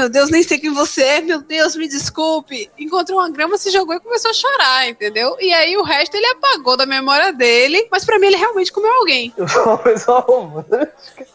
meu 0.00 0.08
Deus, 0.08 0.30
nem 0.30 0.42
sei 0.42 0.58
quem 0.58 0.72
você 0.72 1.02
é, 1.02 1.20
meu 1.20 1.42
Deus, 1.42 1.76
me 1.76 1.86
desculpe. 1.86 2.70
Encontrou 2.78 3.18
uma 3.18 3.28
grama, 3.28 3.58
se 3.58 3.70
jogou 3.70 3.94
e 3.94 4.00
começou 4.00 4.30
a 4.30 4.34
chorar, 4.34 4.88
entendeu? 4.88 5.36
E 5.38 5.52
aí 5.52 5.76
o 5.76 5.82
resto 5.82 6.14
ele 6.14 6.24
apagou 6.26 6.74
da 6.74 6.86
memória 6.86 7.34
dele, 7.34 7.86
mas 7.90 8.02
para 8.02 8.18
mim 8.18 8.28
ele 8.28 8.36
realmente 8.36 8.72
comeu 8.72 8.90
alguém. 8.94 9.30
Eu 9.36 9.46
sou 9.48 9.62
uma 9.64 9.78
pessoa 9.78 10.20
romântica. 10.20 11.26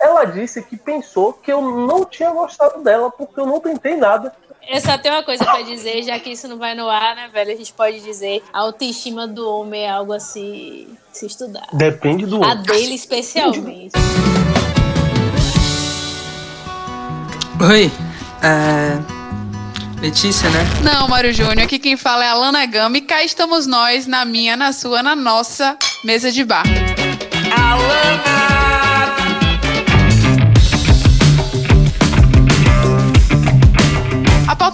Ela 0.00 0.24
disse 0.24 0.62
que 0.62 0.78
pensou 0.78 1.34
que 1.34 1.52
eu 1.52 1.60
não 1.60 2.06
tinha 2.06 2.30
gostado 2.30 2.82
dela 2.82 3.10
porque 3.10 3.38
eu 3.38 3.44
não 3.44 3.60
tentei 3.60 3.96
nada. 3.96 4.34
Eu 4.66 4.80
só 4.80 4.96
tenho 4.96 5.14
uma 5.14 5.22
coisa 5.22 5.44
pra 5.44 5.60
dizer, 5.60 6.02
já 6.02 6.18
que 6.18 6.30
isso 6.30 6.48
não 6.48 6.56
vai 6.58 6.74
no 6.74 6.88
ar, 6.88 7.14
né, 7.14 7.28
velho? 7.30 7.52
A 7.52 7.56
gente 7.56 7.72
pode 7.72 8.00
dizer 8.00 8.42
a 8.50 8.60
autoestima 8.60 9.26
do 9.26 9.48
homem 9.48 9.82
é 9.82 9.90
algo 9.90 10.14
a 10.14 10.18
se, 10.18 10.88
se 11.12 11.26
estudar. 11.26 11.68
Depende 11.74 12.24
do 12.24 12.42
A 12.42 12.52
homem. 12.52 12.62
dele 12.62 12.94
especialmente. 12.94 13.92
Oi, 17.58 17.90
é... 18.42 19.16
Letícia, 20.00 20.48
né? 20.50 20.64
Não, 20.82 21.08
Mário 21.08 21.32
Júnior, 21.32 21.60
aqui 21.60 21.78
quem 21.78 21.96
fala 21.96 22.24
é 22.24 22.28
a 22.28 22.34
Lana 22.34 22.64
Gama 22.66 22.98
e 22.98 23.00
cá 23.00 23.24
estamos 23.24 23.66
nós, 23.66 24.06
na 24.06 24.24
minha, 24.24 24.56
na 24.56 24.72
sua, 24.72 25.02
na 25.02 25.16
nossa 25.16 25.76
mesa 26.04 26.30
de 26.30 26.44
bar. 26.44 26.64
A 27.56 28.55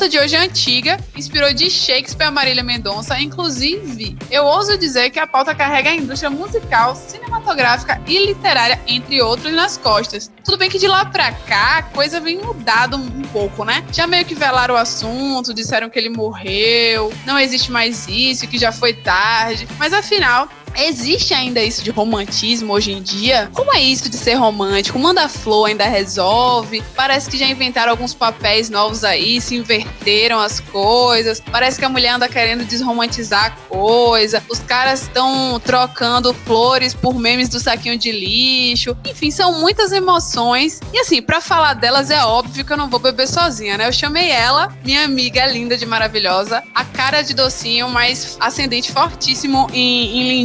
pauta 0.02 0.08
de 0.08 0.18
hoje 0.18 0.34
é 0.34 0.40
antiga, 0.40 0.98
inspirou 1.16 1.52
de 1.54 1.70
Shakespeare 1.70 2.26
a 2.26 2.30
Marília 2.30 2.62
Mendonça. 2.64 3.20
Inclusive, 3.20 4.16
eu 4.32 4.44
ouso 4.44 4.76
dizer 4.76 5.10
que 5.10 5.20
a 5.20 5.28
pauta 5.28 5.54
carrega 5.54 5.90
a 5.90 5.94
indústria 5.94 6.28
musical, 6.28 6.96
cinematográfica 6.96 8.00
e 8.04 8.26
literária, 8.26 8.80
entre 8.88 9.22
outros, 9.22 9.52
nas 9.52 9.76
costas. 9.76 10.28
Tudo 10.44 10.58
bem 10.58 10.68
que 10.68 10.78
de 10.78 10.88
lá 10.88 11.04
pra 11.04 11.30
cá 11.30 11.78
a 11.78 11.82
coisa 11.82 12.18
vem 12.18 12.38
mudado 12.38 12.96
um 12.96 13.22
pouco, 13.32 13.64
né? 13.64 13.84
Já 13.92 14.08
meio 14.08 14.24
que 14.24 14.34
velaram 14.34 14.74
o 14.74 14.78
assunto, 14.78 15.54
disseram 15.54 15.88
que 15.88 15.98
ele 15.98 16.08
morreu, 16.08 17.12
não 17.24 17.38
existe 17.38 17.70
mais 17.70 18.08
isso, 18.08 18.48
que 18.48 18.58
já 18.58 18.72
foi 18.72 18.94
tarde. 18.94 19.68
Mas 19.78 19.92
afinal, 19.92 20.48
Existe 20.76 21.34
ainda 21.34 21.62
isso 21.62 21.82
de 21.82 21.90
romantismo 21.90 22.72
hoje 22.72 22.92
em 22.92 23.02
dia? 23.02 23.50
Como 23.52 23.74
é 23.74 23.80
isso 23.80 24.08
de 24.08 24.16
ser 24.16 24.34
romântico? 24.34 24.98
Manda 24.98 25.28
flor 25.28 25.68
ainda 25.68 25.84
resolve? 25.84 26.82
Parece 26.94 27.30
que 27.30 27.38
já 27.38 27.46
inventaram 27.46 27.92
alguns 27.92 28.14
papéis 28.14 28.70
novos 28.70 29.04
aí, 29.04 29.40
se 29.40 29.56
inverteram 29.56 30.38
as 30.38 30.60
coisas. 30.60 31.40
Parece 31.40 31.78
que 31.78 31.84
a 31.84 31.88
mulher 31.88 32.10
anda 32.10 32.28
querendo 32.28 32.64
desromantizar 32.64 33.46
a 33.46 33.50
coisa. 33.50 34.42
Os 34.48 34.58
caras 34.60 35.02
estão 35.02 35.60
trocando 35.64 36.32
flores 36.32 36.94
por 36.94 37.18
memes 37.18 37.48
do 37.48 37.60
saquinho 37.60 37.98
de 37.98 38.10
lixo. 38.10 38.96
Enfim, 39.06 39.30
são 39.30 39.60
muitas 39.60 39.92
emoções. 39.92 40.80
E 40.92 40.98
assim, 40.98 41.20
pra 41.20 41.40
falar 41.40 41.74
delas 41.74 42.10
é 42.10 42.24
óbvio 42.24 42.64
que 42.64 42.72
eu 42.72 42.76
não 42.76 42.88
vou 42.88 42.98
beber 42.98 43.28
sozinha, 43.28 43.76
né? 43.76 43.86
Eu 43.86 43.92
chamei 43.92 44.30
ela, 44.30 44.74
minha 44.84 45.04
amiga 45.04 45.44
linda 45.46 45.76
de 45.76 45.84
maravilhosa, 45.84 46.62
a 46.74 46.84
cara 46.84 47.22
de 47.22 47.34
docinho, 47.34 47.88
mas 47.88 48.36
ascendente 48.40 48.90
fortíssimo 48.90 49.68
em, 49.72 50.18
em 50.18 50.42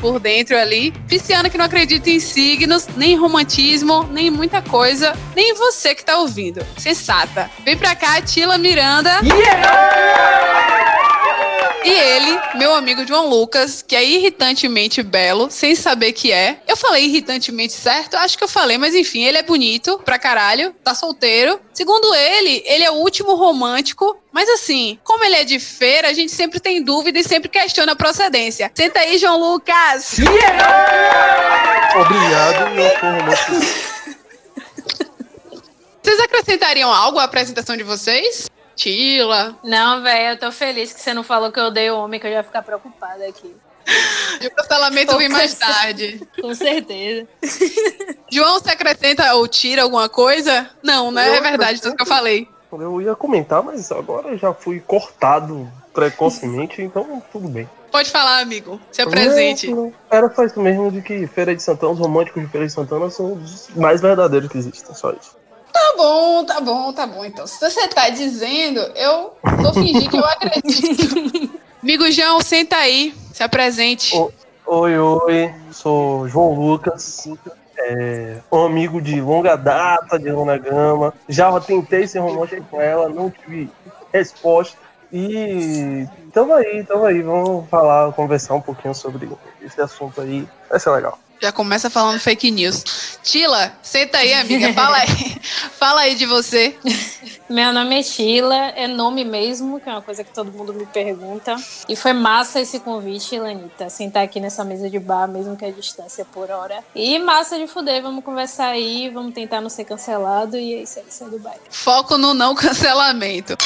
por 0.00 0.18
dentro 0.18 0.56
ali. 0.56 0.92
Pisciana 1.08 1.48
que 1.48 1.58
não 1.58 1.64
acredita 1.64 2.10
em 2.10 2.20
signos, 2.20 2.88
nem 2.96 3.12
em 3.12 3.16
romantismo, 3.16 4.04
nem 4.10 4.26
em 4.26 4.30
muita 4.30 4.60
coisa, 4.62 5.16
nem 5.34 5.50
em 5.50 5.54
você 5.54 5.94
que 5.94 6.04
tá 6.04 6.18
ouvindo. 6.18 6.64
Sensata. 6.76 7.50
Vem 7.64 7.76
pra 7.76 7.94
cá, 7.94 8.20
Tila 8.20 8.58
Miranda. 8.58 9.20
E 11.84 11.90
ele, 11.90 12.40
meu 12.56 12.74
amigo 12.74 13.06
João 13.06 13.28
Lucas, 13.28 13.80
que 13.80 13.94
é 13.94 14.04
irritantemente 14.04 15.02
belo, 15.04 15.48
sem 15.50 15.74
saber 15.76 16.12
que 16.12 16.32
é. 16.32 16.60
Eu 16.66 16.76
falei 16.76 17.04
irritantemente 17.04 17.74
certo? 17.74 18.16
Acho 18.16 18.36
que 18.36 18.42
eu 18.42 18.48
falei, 18.48 18.76
mas 18.76 18.94
enfim, 18.94 19.22
ele 19.24 19.38
é 19.38 19.42
bonito 19.42 20.00
pra 20.04 20.18
caralho, 20.18 20.74
tá 20.82 20.94
solteiro. 20.94 21.60
Segundo 21.72 22.12
ele, 22.12 22.62
ele 22.66 22.82
é 22.82 22.90
o 22.90 22.94
último 22.94 23.36
romântico. 23.36 24.18
Mas 24.32 24.48
assim, 24.48 24.98
como 25.04 25.24
ele 25.24 25.36
é 25.36 25.44
de 25.44 25.60
feira, 25.60 26.08
a 26.08 26.12
gente 26.12 26.32
sempre 26.32 26.58
tem 26.58 26.82
dúvida 26.82 27.20
e 27.20 27.24
sempre 27.24 27.48
questiona 27.48 27.92
a 27.92 27.96
procedência. 27.96 28.70
Senta 28.74 29.00
aí, 29.00 29.16
João 29.16 29.38
Lucas! 29.38 30.16
Obrigado, 31.94 32.70
meu 32.74 32.88
romântico. 32.98 33.52
Vocês 36.02 36.20
acrescentariam 36.20 36.92
algo 36.92 37.18
à 37.18 37.24
apresentação 37.24 37.76
de 37.76 37.82
vocês? 37.82 38.48
Tila. 38.76 39.56
Não, 39.64 40.02
velho, 40.02 40.34
eu 40.34 40.38
tô 40.38 40.52
feliz 40.52 40.92
que 40.92 41.00
você 41.00 41.12
não 41.14 41.24
falou 41.24 41.50
que 41.50 41.58
eu 41.58 41.64
odeio 41.64 41.96
homem, 41.96 42.20
que 42.20 42.26
eu 42.26 42.30
já 42.30 42.36
ia 42.36 42.42
ficar 42.44 42.62
preocupada 42.62 43.26
aqui. 43.26 43.56
E 44.40 44.46
o 44.46 44.50
cancelamento 44.50 45.16
vem 45.16 45.28
mais 45.28 45.54
tarde. 45.54 46.20
Com 46.40 46.54
certeza. 46.54 47.26
João, 48.30 48.60
você 48.60 48.70
acrescenta 48.70 49.34
ou 49.34 49.48
tira 49.48 49.82
alguma 49.82 50.08
coisa? 50.08 50.68
Não, 50.82 51.10
né? 51.10 51.28
Eu 51.28 51.34
É 51.34 51.40
verdade, 51.40 51.80
tudo 51.80 51.96
que 51.96 52.02
eu 52.02 52.06
falei. 52.06 52.48
Eu 52.72 53.00
ia 53.00 53.14
comentar, 53.14 53.62
mas 53.62 53.90
agora 53.90 54.28
eu 54.28 54.38
já 54.38 54.52
fui 54.52 54.80
cortado 54.80 55.70
precocemente, 55.94 56.82
então 56.82 57.22
tudo 57.32 57.48
bem. 57.48 57.68
Pode 57.90 58.10
falar, 58.10 58.40
amigo. 58.40 58.78
Se 58.92 59.00
apresente. 59.00 59.68
Não, 59.70 59.84
não. 59.84 59.94
Era 60.10 60.28
só 60.34 60.44
isso 60.44 60.60
mesmo 60.60 60.90
de 60.90 61.00
que 61.00 61.26
Feira 61.28 61.56
de 61.56 61.62
Santana, 61.62 61.92
os 61.92 61.98
românticos 61.98 62.42
de 62.42 62.48
Feira 62.48 62.66
de 62.66 62.72
Santana 62.72 63.08
são 63.08 63.32
os 63.32 63.68
mais 63.74 64.02
verdadeiros 64.02 64.50
que 64.50 64.58
existem, 64.58 64.94
só 64.94 65.12
isso. 65.12 65.36
Tá 65.72 65.94
bom, 65.96 66.44
tá 66.44 66.60
bom, 66.60 66.92
tá 66.92 67.06
bom. 67.06 67.24
Então, 67.24 67.46
se 67.46 67.60
você 67.60 67.88
tá 67.88 68.08
dizendo, 68.08 68.80
eu 68.94 69.34
vou 69.62 69.74
fingir 69.74 70.08
que 70.08 70.16
eu 70.16 70.24
acredito. 70.24 71.60
amigo 71.82 72.10
João, 72.10 72.40
senta 72.40 72.76
aí. 72.76 73.14
Se 73.32 73.42
apresente. 73.42 74.16
Ô, 74.16 74.32
Oi, 74.68 74.98
oi, 74.98 75.54
sou 75.70 76.26
João 76.26 76.52
Lucas, 76.52 77.28
é, 77.78 78.38
um 78.50 78.64
amigo 78.64 79.00
de 79.00 79.20
longa 79.20 79.54
data 79.54 80.18
de 80.18 80.28
Luna 80.28 80.58
Gama. 80.58 81.14
Já 81.28 81.60
tentei 81.60 82.08
ser 82.08 82.18
romântico 82.18 82.66
com 82.68 82.80
ela, 82.80 83.08
não 83.08 83.30
tive 83.30 83.70
resposta. 84.12 84.76
E 85.12 86.04
tamo 86.32 86.52
aí, 86.52 86.82
tamo 86.82 87.04
aí, 87.04 87.22
vamos 87.22 87.68
falar, 87.68 88.12
conversar 88.12 88.54
um 88.54 88.60
pouquinho 88.60 88.92
sobre 88.92 89.28
esse 89.62 89.80
assunto 89.80 90.20
aí. 90.20 90.48
Vai 90.68 90.80
ser 90.80 90.90
legal. 90.90 91.16
Já 91.40 91.52
começa 91.52 91.90
falando 91.90 92.18
fake 92.18 92.50
news. 92.50 93.18
Tila, 93.22 93.72
senta 93.82 94.18
aí, 94.18 94.32
amiga. 94.34 94.72
Fala 94.72 94.96
aí. 94.96 95.06
Fala 95.78 96.00
aí 96.02 96.14
de 96.14 96.26
você. 96.26 96.76
Meu 97.48 97.72
nome 97.72 98.00
é 98.00 98.02
Sheila, 98.02 98.56
é 98.70 98.88
nome 98.88 99.24
mesmo, 99.24 99.78
que 99.78 99.88
é 99.88 99.92
uma 99.92 100.02
coisa 100.02 100.24
que 100.24 100.32
todo 100.32 100.50
mundo 100.50 100.72
me 100.72 100.86
pergunta. 100.86 101.54
E 101.88 101.94
foi 101.94 102.12
massa 102.12 102.60
esse 102.60 102.80
convite, 102.80 103.38
Lanita, 103.38 103.88
sentar 103.88 104.24
aqui 104.24 104.40
nessa 104.40 104.64
mesa 104.64 104.90
de 104.90 104.98
bar, 104.98 105.28
mesmo 105.28 105.56
que 105.56 105.64
a 105.64 105.70
distância 105.70 106.24
por 106.24 106.50
hora. 106.50 106.82
E 106.94 107.18
massa 107.18 107.58
de 107.58 107.66
fuder, 107.66 108.02
vamos 108.02 108.24
conversar 108.24 108.68
aí, 108.68 109.10
vamos 109.10 109.34
tentar 109.34 109.60
não 109.60 109.68
ser 109.68 109.84
cancelado 109.84 110.56
e 110.56 110.74
é 110.74 110.82
isso 110.82 110.98
aí, 110.98 111.04
sai 111.08 111.28
do 111.28 111.38
baile. 111.38 111.60
Foco 111.70 112.18
no 112.18 112.34
não 112.34 112.54
cancelamento. 112.54 113.56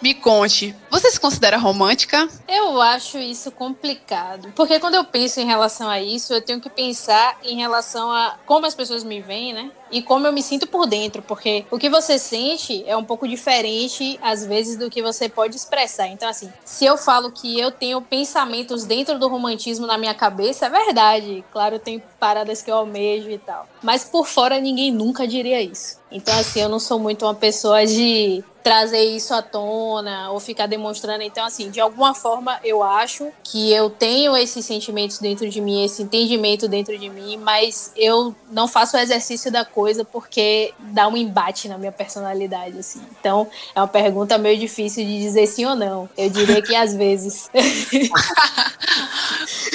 Me 0.00 0.14
conte, 0.14 0.74
você 0.90 1.10
se 1.10 1.18
considera 1.18 1.56
romântica? 1.56 2.28
Eu 2.46 2.80
acho 2.80 3.18
isso 3.18 3.50
complicado, 3.50 4.52
porque 4.54 4.78
quando 4.78 4.94
eu 4.94 5.04
penso 5.04 5.40
em 5.40 5.46
relação 5.46 5.88
a 5.88 6.00
isso, 6.00 6.32
eu 6.32 6.40
tenho 6.40 6.60
que 6.60 6.70
pensar 6.70 7.36
em 7.42 7.56
relação 7.56 8.12
a 8.12 8.36
como 8.46 8.64
as 8.64 8.76
pessoas 8.76 9.02
me 9.02 9.20
veem, 9.20 9.52
né? 9.52 9.72
E 9.90 10.02
como 10.02 10.26
eu 10.26 10.32
me 10.32 10.42
sinto 10.42 10.66
por 10.66 10.86
dentro, 10.86 11.22
porque 11.22 11.64
o 11.70 11.78
que 11.78 11.88
você 11.88 12.18
sente 12.18 12.84
é 12.86 12.96
um 12.96 13.04
pouco 13.04 13.26
diferente, 13.26 14.18
às 14.22 14.44
vezes, 14.44 14.76
do 14.76 14.90
que 14.90 15.02
você 15.02 15.28
pode 15.28 15.56
expressar. 15.56 16.08
Então, 16.08 16.28
assim, 16.28 16.52
se 16.64 16.84
eu 16.84 16.96
falo 16.96 17.30
que 17.30 17.58
eu 17.58 17.70
tenho 17.70 18.00
pensamentos 18.00 18.84
dentro 18.84 19.18
do 19.18 19.28
romantismo 19.28 19.86
na 19.86 19.98
minha 19.98 20.14
cabeça, 20.14 20.66
é 20.66 20.70
verdade. 20.70 21.44
Claro, 21.52 21.76
eu 21.76 21.80
tenho 21.80 22.02
paradas 22.18 22.62
que 22.62 22.70
eu 22.70 22.76
almejo 22.76 23.30
e 23.30 23.38
tal. 23.38 23.66
Mas 23.82 24.04
por 24.04 24.26
fora, 24.26 24.60
ninguém 24.60 24.90
nunca 24.90 25.26
diria 25.26 25.60
isso. 25.62 25.98
Então, 26.10 26.36
assim, 26.38 26.60
eu 26.60 26.68
não 26.68 26.78
sou 26.80 26.98
muito 26.98 27.24
uma 27.24 27.34
pessoa 27.34 27.86
de 27.86 28.42
trazer 28.62 29.02
isso 29.02 29.32
à 29.32 29.40
tona 29.40 30.30
ou 30.30 30.40
ficar 30.40 30.66
demonstrando. 30.66 31.22
Então, 31.22 31.44
assim, 31.44 31.70
de 31.70 31.80
alguma 31.80 32.14
forma, 32.14 32.58
eu 32.62 32.82
acho 32.82 33.28
que 33.42 33.72
eu 33.72 33.88
tenho 33.88 34.36
esses 34.36 34.64
sentimentos 34.64 35.18
dentro 35.18 35.48
de 35.48 35.60
mim, 35.60 35.84
esse 35.84 36.02
entendimento 36.02 36.68
dentro 36.68 36.98
de 36.98 37.08
mim, 37.08 37.38
mas 37.38 37.92
eu 37.96 38.34
não 38.50 38.68
faço 38.68 38.96
o 38.96 39.00
exercício 39.00 39.50
da 39.50 39.64
coisa 39.78 40.04
porque 40.04 40.74
dá 40.80 41.06
um 41.06 41.16
embate 41.16 41.68
na 41.68 41.78
minha 41.78 41.92
personalidade, 41.92 42.76
assim. 42.76 43.00
Então, 43.20 43.46
é 43.76 43.80
uma 43.80 43.86
pergunta 43.86 44.36
meio 44.36 44.58
difícil 44.58 45.04
de 45.04 45.20
dizer 45.20 45.46
sim 45.46 45.64
ou 45.66 45.76
não. 45.76 46.08
Eu 46.18 46.28
diria 46.28 46.60
que 46.60 46.74
às 46.74 46.96
vezes. 46.96 47.48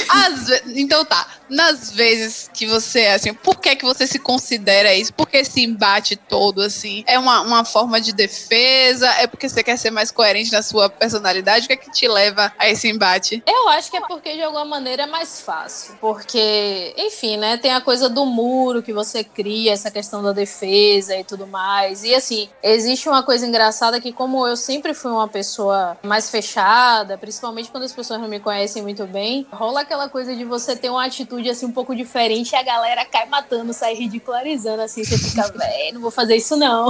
Às 0.10 0.48
ve- 0.48 0.64
Então 0.76 1.06
tá. 1.06 1.26
Nas 1.54 1.92
vezes 1.92 2.50
que 2.52 2.66
você 2.66 3.02
é 3.02 3.14
assim, 3.14 3.32
por 3.32 3.60
que 3.60 3.76
que 3.76 3.86
você 3.86 4.08
se 4.08 4.18
considera 4.18 4.92
isso? 4.94 5.14
Por 5.14 5.30
que 5.30 5.38
esse 5.38 5.64
embate 5.64 6.16
todo, 6.16 6.64
assim? 6.64 7.04
É 7.06 7.20
uma, 7.20 7.42
uma 7.42 7.64
forma 7.64 8.02
de 8.02 8.12
defesa? 8.12 9.08
É 9.20 9.28
porque 9.28 9.48
você 9.48 9.64
quer 9.64 9.78
ser 9.78 9.92
mais 9.92 10.10
coerente 10.10 10.52
na 10.52 10.64
sua 10.64 10.90
personalidade? 10.90 11.66
O 11.66 11.68
que 11.68 11.74
é 11.74 11.78
que 11.78 11.92
te 11.92 12.08
leva 12.08 12.52
a 12.58 12.68
esse 12.68 12.90
embate? 12.90 13.44
Eu 13.46 13.70
acho 13.70 13.92
que 13.92 13.98
é 13.98 14.02
porque 14.02 14.34
de 14.34 14.42
alguma 14.42 14.66
maneira 14.66 15.04
é 15.04 15.06
mais 15.06 15.42
fácil. 15.42 15.96
Porque, 16.02 16.96
enfim, 16.98 17.38
né? 17.38 17.56
Tem 17.58 17.72
a 17.72 17.82
coisa 17.82 18.10
do 18.10 18.26
muro 18.26 18.82
que 18.82 18.92
você 18.92 19.24
cria, 19.24 19.74
essa 19.74 19.92
questão 19.92 20.24
da 20.24 20.32
defesa 20.32 21.16
e 21.16 21.24
tudo 21.24 21.46
mais. 21.46 22.04
E 22.04 22.16
assim, 22.16 22.50
existe 22.64 23.08
uma 23.08 23.22
coisa 23.22 23.46
engraçada 23.46 24.02
que, 24.02 24.12
como 24.12 24.48
eu 24.48 24.58
sempre 24.58 24.96
fui 24.96 25.12
uma 25.12 25.28
pessoa 25.28 25.98
mais 26.02 26.32
fechada, 26.32 27.16
principalmente 27.16 27.70
quando 27.70 27.84
as 27.84 27.94
pessoas 27.94 28.20
não 28.20 28.28
me 28.28 28.40
conhecem 28.40 28.82
muito 28.82 29.06
bem, 29.06 29.46
rola 29.52 29.82
aquela 29.82 30.10
coisa 30.10 30.36
de 30.36 30.44
você 30.44 30.76
ter 30.76 30.90
uma 30.90 31.06
atitude 31.06 31.43
atitude 31.44 31.50
assim 31.50 31.66
um 31.66 31.72
pouco 31.72 31.96
diferente 31.96 32.54
e 32.54 32.56
a 32.56 32.64
galera 32.64 33.06
cai 33.06 33.26
matando, 33.28 33.74
sai 33.74 33.94
ridicularizando 33.94 34.82
assim, 34.82 35.04
você 35.04 35.18
fica, 35.18 35.44
velho, 35.52 35.96
não 35.96 36.02
vou 36.02 36.12
fazer 36.12 36.36
isso 36.36 36.56
não. 36.56 36.90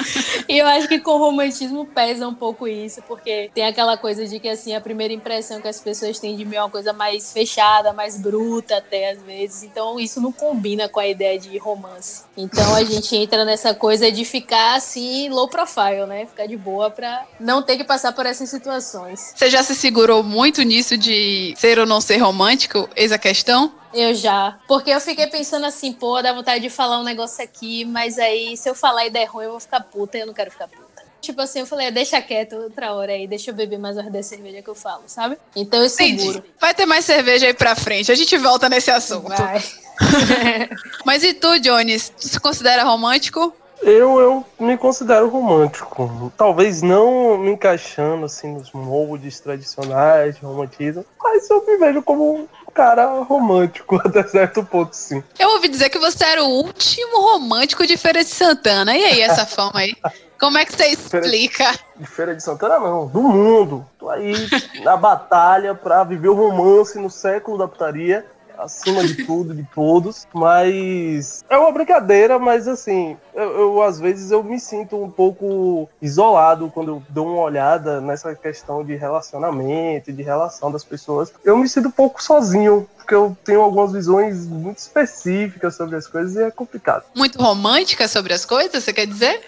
e 0.48 0.58
eu 0.58 0.66
acho 0.66 0.88
que 0.88 0.98
com 0.98 1.12
o 1.12 1.18
romantismo 1.18 1.84
pesa 1.86 2.26
um 2.26 2.34
pouco 2.34 2.66
isso, 2.66 3.02
porque 3.02 3.50
tem 3.54 3.66
aquela 3.66 3.96
coisa 3.96 4.26
de 4.26 4.40
que 4.40 4.48
assim, 4.48 4.74
a 4.74 4.80
primeira 4.80 5.12
impressão 5.12 5.60
que 5.60 5.68
as 5.68 5.80
pessoas 5.80 6.18
têm 6.18 6.36
de 6.36 6.44
mim 6.44 6.56
é 6.56 6.62
uma 6.62 6.70
coisa 6.70 6.92
mais 6.92 7.32
fechada, 7.32 7.92
mais 7.92 8.16
bruta 8.16 8.78
até 8.78 9.10
às 9.10 9.22
vezes. 9.22 9.62
Então 9.62 10.00
isso 10.00 10.20
não 10.20 10.32
combina 10.32 10.88
com 10.88 11.00
a 11.00 11.06
ideia 11.06 11.38
de 11.38 11.56
romance. 11.58 12.22
Então 12.36 12.74
a 12.74 12.82
gente 12.84 13.14
entra 13.14 13.44
nessa 13.44 13.74
coisa 13.74 14.10
de 14.10 14.24
ficar 14.24 14.76
assim 14.76 15.28
low 15.28 15.48
profile, 15.48 16.06
né? 16.06 16.26
Ficar 16.26 16.46
de 16.46 16.56
boa 16.56 16.90
pra 16.90 17.26
não 17.38 17.62
ter 17.62 17.76
que 17.76 17.84
passar 17.84 18.12
por 18.12 18.26
essas 18.26 18.48
situações. 18.48 19.32
Você 19.34 19.50
já 19.50 19.62
se 19.62 19.74
segurou 19.74 20.22
muito 20.22 20.62
nisso 20.62 20.96
de 20.96 21.54
ser 21.56 21.78
ou 21.78 21.86
não 21.86 22.00
ser 22.00 22.16
romântico? 22.18 22.88
Eis 22.96 23.12
a 23.12 23.18
questão? 23.18 23.72
Eu 23.92 24.14
já. 24.14 24.58
Porque 24.68 24.90
eu 24.90 25.00
fiquei 25.00 25.26
pensando 25.26 25.66
assim, 25.66 25.92
pô, 25.92 26.20
dá 26.22 26.32
vontade 26.32 26.62
de 26.62 26.70
falar 26.70 27.00
um 27.00 27.04
negócio 27.04 27.42
aqui, 27.42 27.84
mas 27.84 28.18
aí 28.18 28.56
se 28.56 28.68
eu 28.68 28.74
falar 28.74 29.06
e 29.06 29.10
der 29.10 29.24
ruim, 29.24 29.44
eu 29.44 29.50
vou 29.50 29.60
ficar 29.60 29.80
puta 29.80 30.16
e 30.16 30.20
eu 30.20 30.26
não 30.26 30.34
quero 30.34 30.50
ficar 30.50 30.68
puta. 30.68 30.90
Tipo 31.20 31.42
assim, 31.42 31.60
eu 31.60 31.66
falei, 31.66 31.90
deixa 31.90 32.20
quieto 32.22 32.56
outra 32.56 32.94
hora 32.94 33.12
aí, 33.12 33.26
deixa 33.26 33.50
eu 33.50 33.54
beber 33.54 33.78
mais 33.78 33.96
uma 33.96 34.10
da 34.10 34.22
cerveja 34.22 34.62
que 34.62 34.70
eu 34.70 34.74
falo, 34.74 35.02
sabe? 35.06 35.36
Então 35.54 35.82
eu 35.82 35.88
seguro. 35.88 36.38
Entendi. 36.38 36.54
Vai 36.58 36.74
ter 36.74 36.86
mais 36.86 37.04
cerveja 37.04 37.46
aí 37.46 37.52
pra 37.52 37.76
frente, 37.76 38.10
a 38.10 38.14
gente 38.14 38.36
volta 38.38 38.68
nesse 38.68 38.90
assunto. 38.90 39.28
Vai. 39.28 39.62
Mas 41.04 41.22
e 41.22 41.34
tu, 41.34 41.58
Jones? 41.60 42.08
Tu 42.08 42.26
se 42.28 42.40
considera 42.40 42.84
romântico? 42.84 43.54
Eu, 43.82 44.20
eu 44.20 44.44
me 44.58 44.76
considero 44.76 45.28
romântico. 45.28 46.32
Talvez 46.36 46.82
não 46.82 47.38
me 47.38 47.52
encaixando 47.52 48.26
assim 48.26 48.54
nos 48.54 48.72
moldes 48.72 49.40
tradicionais 49.40 50.36
de 50.36 50.44
romantismo, 50.44 51.04
mas 51.22 51.48
eu 51.48 51.64
me 51.66 51.78
vejo 51.78 52.02
como 52.02 52.40
um 52.40 52.48
cara 52.74 53.06
romântico 53.22 53.96
até 54.04 54.22
certo 54.24 54.64
ponto, 54.64 54.94
sim. 54.94 55.22
Eu 55.38 55.48
ouvi 55.50 55.68
dizer 55.68 55.88
que 55.88 55.98
você 55.98 56.24
era 56.24 56.44
o 56.44 56.48
último 56.48 57.20
romântico 57.20 57.86
de 57.86 57.96
Feira 57.96 58.22
de 58.22 58.30
Santana. 58.30 58.96
E 58.96 59.04
aí, 59.04 59.20
essa 59.20 59.46
fama 59.46 59.80
aí? 59.80 59.96
Como 60.38 60.56
é 60.56 60.64
que 60.64 60.72
você 60.72 60.86
explica? 60.86 61.74
De 61.96 62.06
Feira 62.06 62.34
de 62.34 62.42
Santana, 62.42 62.78
não, 62.78 63.06
do 63.06 63.22
mundo. 63.22 63.86
Tô 63.98 64.08
aí 64.08 64.34
na 64.82 64.96
batalha 64.96 65.74
pra 65.74 66.04
viver 66.04 66.28
o 66.28 66.34
romance 66.34 66.98
no 66.98 67.10
século 67.10 67.58
da 67.58 67.68
putaria 67.68 68.26
acima 68.62 69.04
de 69.04 69.24
tudo, 69.24 69.54
de 69.54 69.62
todos. 69.74 70.26
Mas 70.32 71.44
é 71.48 71.56
uma 71.56 71.72
brincadeira, 71.72 72.38
mas 72.38 72.68
assim, 72.68 73.16
eu, 73.34 73.50
eu, 73.58 73.82
às 73.82 73.98
vezes 73.98 74.30
eu 74.30 74.42
me 74.42 74.58
sinto 74.58 75.02
um 75.02 75.10
pouco 75.10 75.88
isolado 76.00 76.70
quando 76.70 76.88
eu 76.88 77.02
dou 77.08 77.26
uma 77.26 77.42
olhada 77.42 78.00
nessa 78.00 78.34
questão 78.34 78.84
de 78.84 78.94
relacionamento, 78.96 80.12
de 80.12 80.22
relação 80.22 80.70
das 80.70 80.84
pessoas. 80.84 81.32
Eu 81.44 81.56
me 81.56 81.68
sinto 81.68 81.88
um 81.88 81.92
pouco 81.92 82.22
sozinho, 82.22 82.86
porque 83.10 83.14
eu 83.14 83.36
tenho 83.44 83.60
algumas 83.60 83.92
visões 83.92 84.46
muito 84.46 84.78
específicas 84.78 85.74
sobre 85.74 85.96
as 85.96 86.06
coisas 86.06 86.36
e 86.36 86.42
é 86.44 86.50
complicado. 86.50 87.02
Muito 87.12 87.42
românticas 87.42 88.12
sobre 88.12 88.32
as 88.32 88.44
coisas, 88.44 88.84
você 88.84 88.92
quer 88.92 89.06
dizer? 89.06 89.40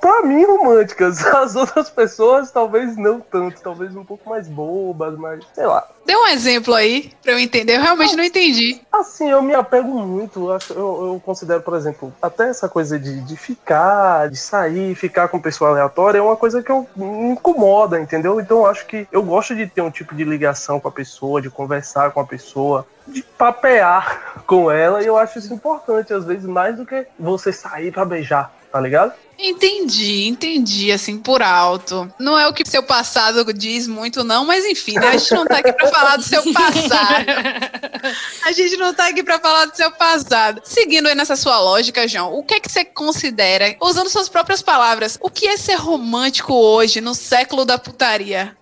Pra 0.00 0.22
mim, 0.22 0.44
românticas. 0.44 1.24
As 1.40 1.56
outras 1.56 1.90
pessoas, 1.90 2.50
talvez 2.50 2.96
não 2.96 3.20
tanto. 3.20 3.60
Talvez 3.60 3.96
um 3.96 4.04
pouco 4.04 4.28
mais 4.28 4.46
bobas, 4.46 5.18
mas 5.18 5.44
sei 5.54 5.66
lá. 5.66 5.86
Dê 6.06 6.16
um 6.16 6.26
exemplo 6.28 6.74
aí 6.74 7.12
pra 7.22 7.32
eu 7.32 7.38
entender. 7.38 7.76
Eu 7.76 7.82
realmente 7.82 8.16
não 8.16 8.24
entendi. 8.24 8.80
Assim, 8.90 9.30
eu 9.30 9.42
me 9.42 9.54
apego 9.54 9.88
muito. 9.88 10.50
Eu, 10.70 10.76
eu 10.76 11.22
considero, 11.24 11.62
por 11.62 11.76
exemplo, 11.76 12.12
até 12.20 12.48
essa 12.48 12.68
coisa 12.68 12.98
de, 12.98 13.20
de 13.20 13.36
ficar, 13.36 14.28
de 14.28 14.36
sair, 14.36 14.94
ficar 14.94 15.28
com 15.28 15.40
pessoa 15.40 15.70
aleatória 15.70 16.18
é 16.18 16.22
uma 16.22 16.36
coisa 16.36 16.62
que 16.62 16.70
eu, 16.70 16.86
me 16.96 17.30
incomoda, 17.30 18.00
entendeu? 18.00 18.40
Então 18.40 18.58
eu 18.58 18.66
acho 18.66 18.86
que 18.86 19.06
eu 19.12 19.22
gosto 19.22 19.54
de 19.54 19.66
ter 19.66 19.82
um 19.82 19.90
tipo 19.90 20.14
de 20.14 20.24
ligação 20.24 20.80
com 20.80 20.88
a 20.88 20.92
pessoa, 20.92 21.42
de 21.42 21.50
conversar 21.50 22.10
com 22.10 22.20
a 22.20 22.26
pessoa 22.26 22.86
de 23.10 23.22
papear 23.22 24.42
com 24.46 24.70
ela 24.70 25.02
e 25.02 25.06
eu 25.06 25.16
acho 25.16 25.38
isso 25.38 25.52
importante, 25.52 26.12
às 26.12 26.24
vezes, 26.24 26.44
mais 26.44 26.76
do 26.76 26.86
que 26.86 27.06
você 27.18 27.52
sair 27.52 27.92
para 27.92 28.04
beijar, 28.04 28.52
tá 28.72 28.80
ligado? 28.80 29.12
Entendi, 29.42 30.26
entendi, 30.26 30.92
assim, 30.92 31.16
por 31.16 31.40
alto. 31.40 32.12
Não 32.18 32.38
é 32.38 32.46
o 32.46 32.52
que 32.52 32.68
seu 32.68 32.82
passado 32.82 33.50
diz 33.54 33.86
muito, 33.86 34.22
não, 34.22 34.44
mas 34.44 34.66
enfim, 34.66 34.98
né? 34.98 35.08
A 35.08 35.16
gente 35.16 35.34
não 35.34 35.46
tá 35.46 35.58
aqui 35.58 35.72
pra 35.72 35.88
falar 35.88 36.16
do 36.16 36.22
seu 36.22 36.42
passado. 36.52 37.24
A 38.44 38.52
gente 38.52 38.76
não 38.76 38.92
tá 38.92 39.08
aqui 39.08 39.22
pra 39.22 39.38
falar 39.38 39.66
do 39.66 39.76
seu 39.76 39.90
passado. 39.92 40.60
Seguindo 40.64 41.06
aí 41.06 41.14
nessa 41.14 41.36
sua 41.36 41.58
lógica, 41.58 42.06
João, 42.06 42.34
o 42.34 42.42
que 42.42 42.54
é 42.54 42.60
que 42.60 42.70
você 42.70 42.84
considera, 42.84 43.74
usando 43.80 44.08
suas 44.10 44.28
próprias 44.28 44.60
palavras, 44.60 45.18
o 45.22 45.30
que 45.30 45.46
é 45.46 45.56
ser 45.56 45.76
romântico 45.76 46.52
hoje, 46.52 47.00
no 47.00 47.14
século 47.14 47.64
da 47.64 47.78
putaria? 47.78 48.56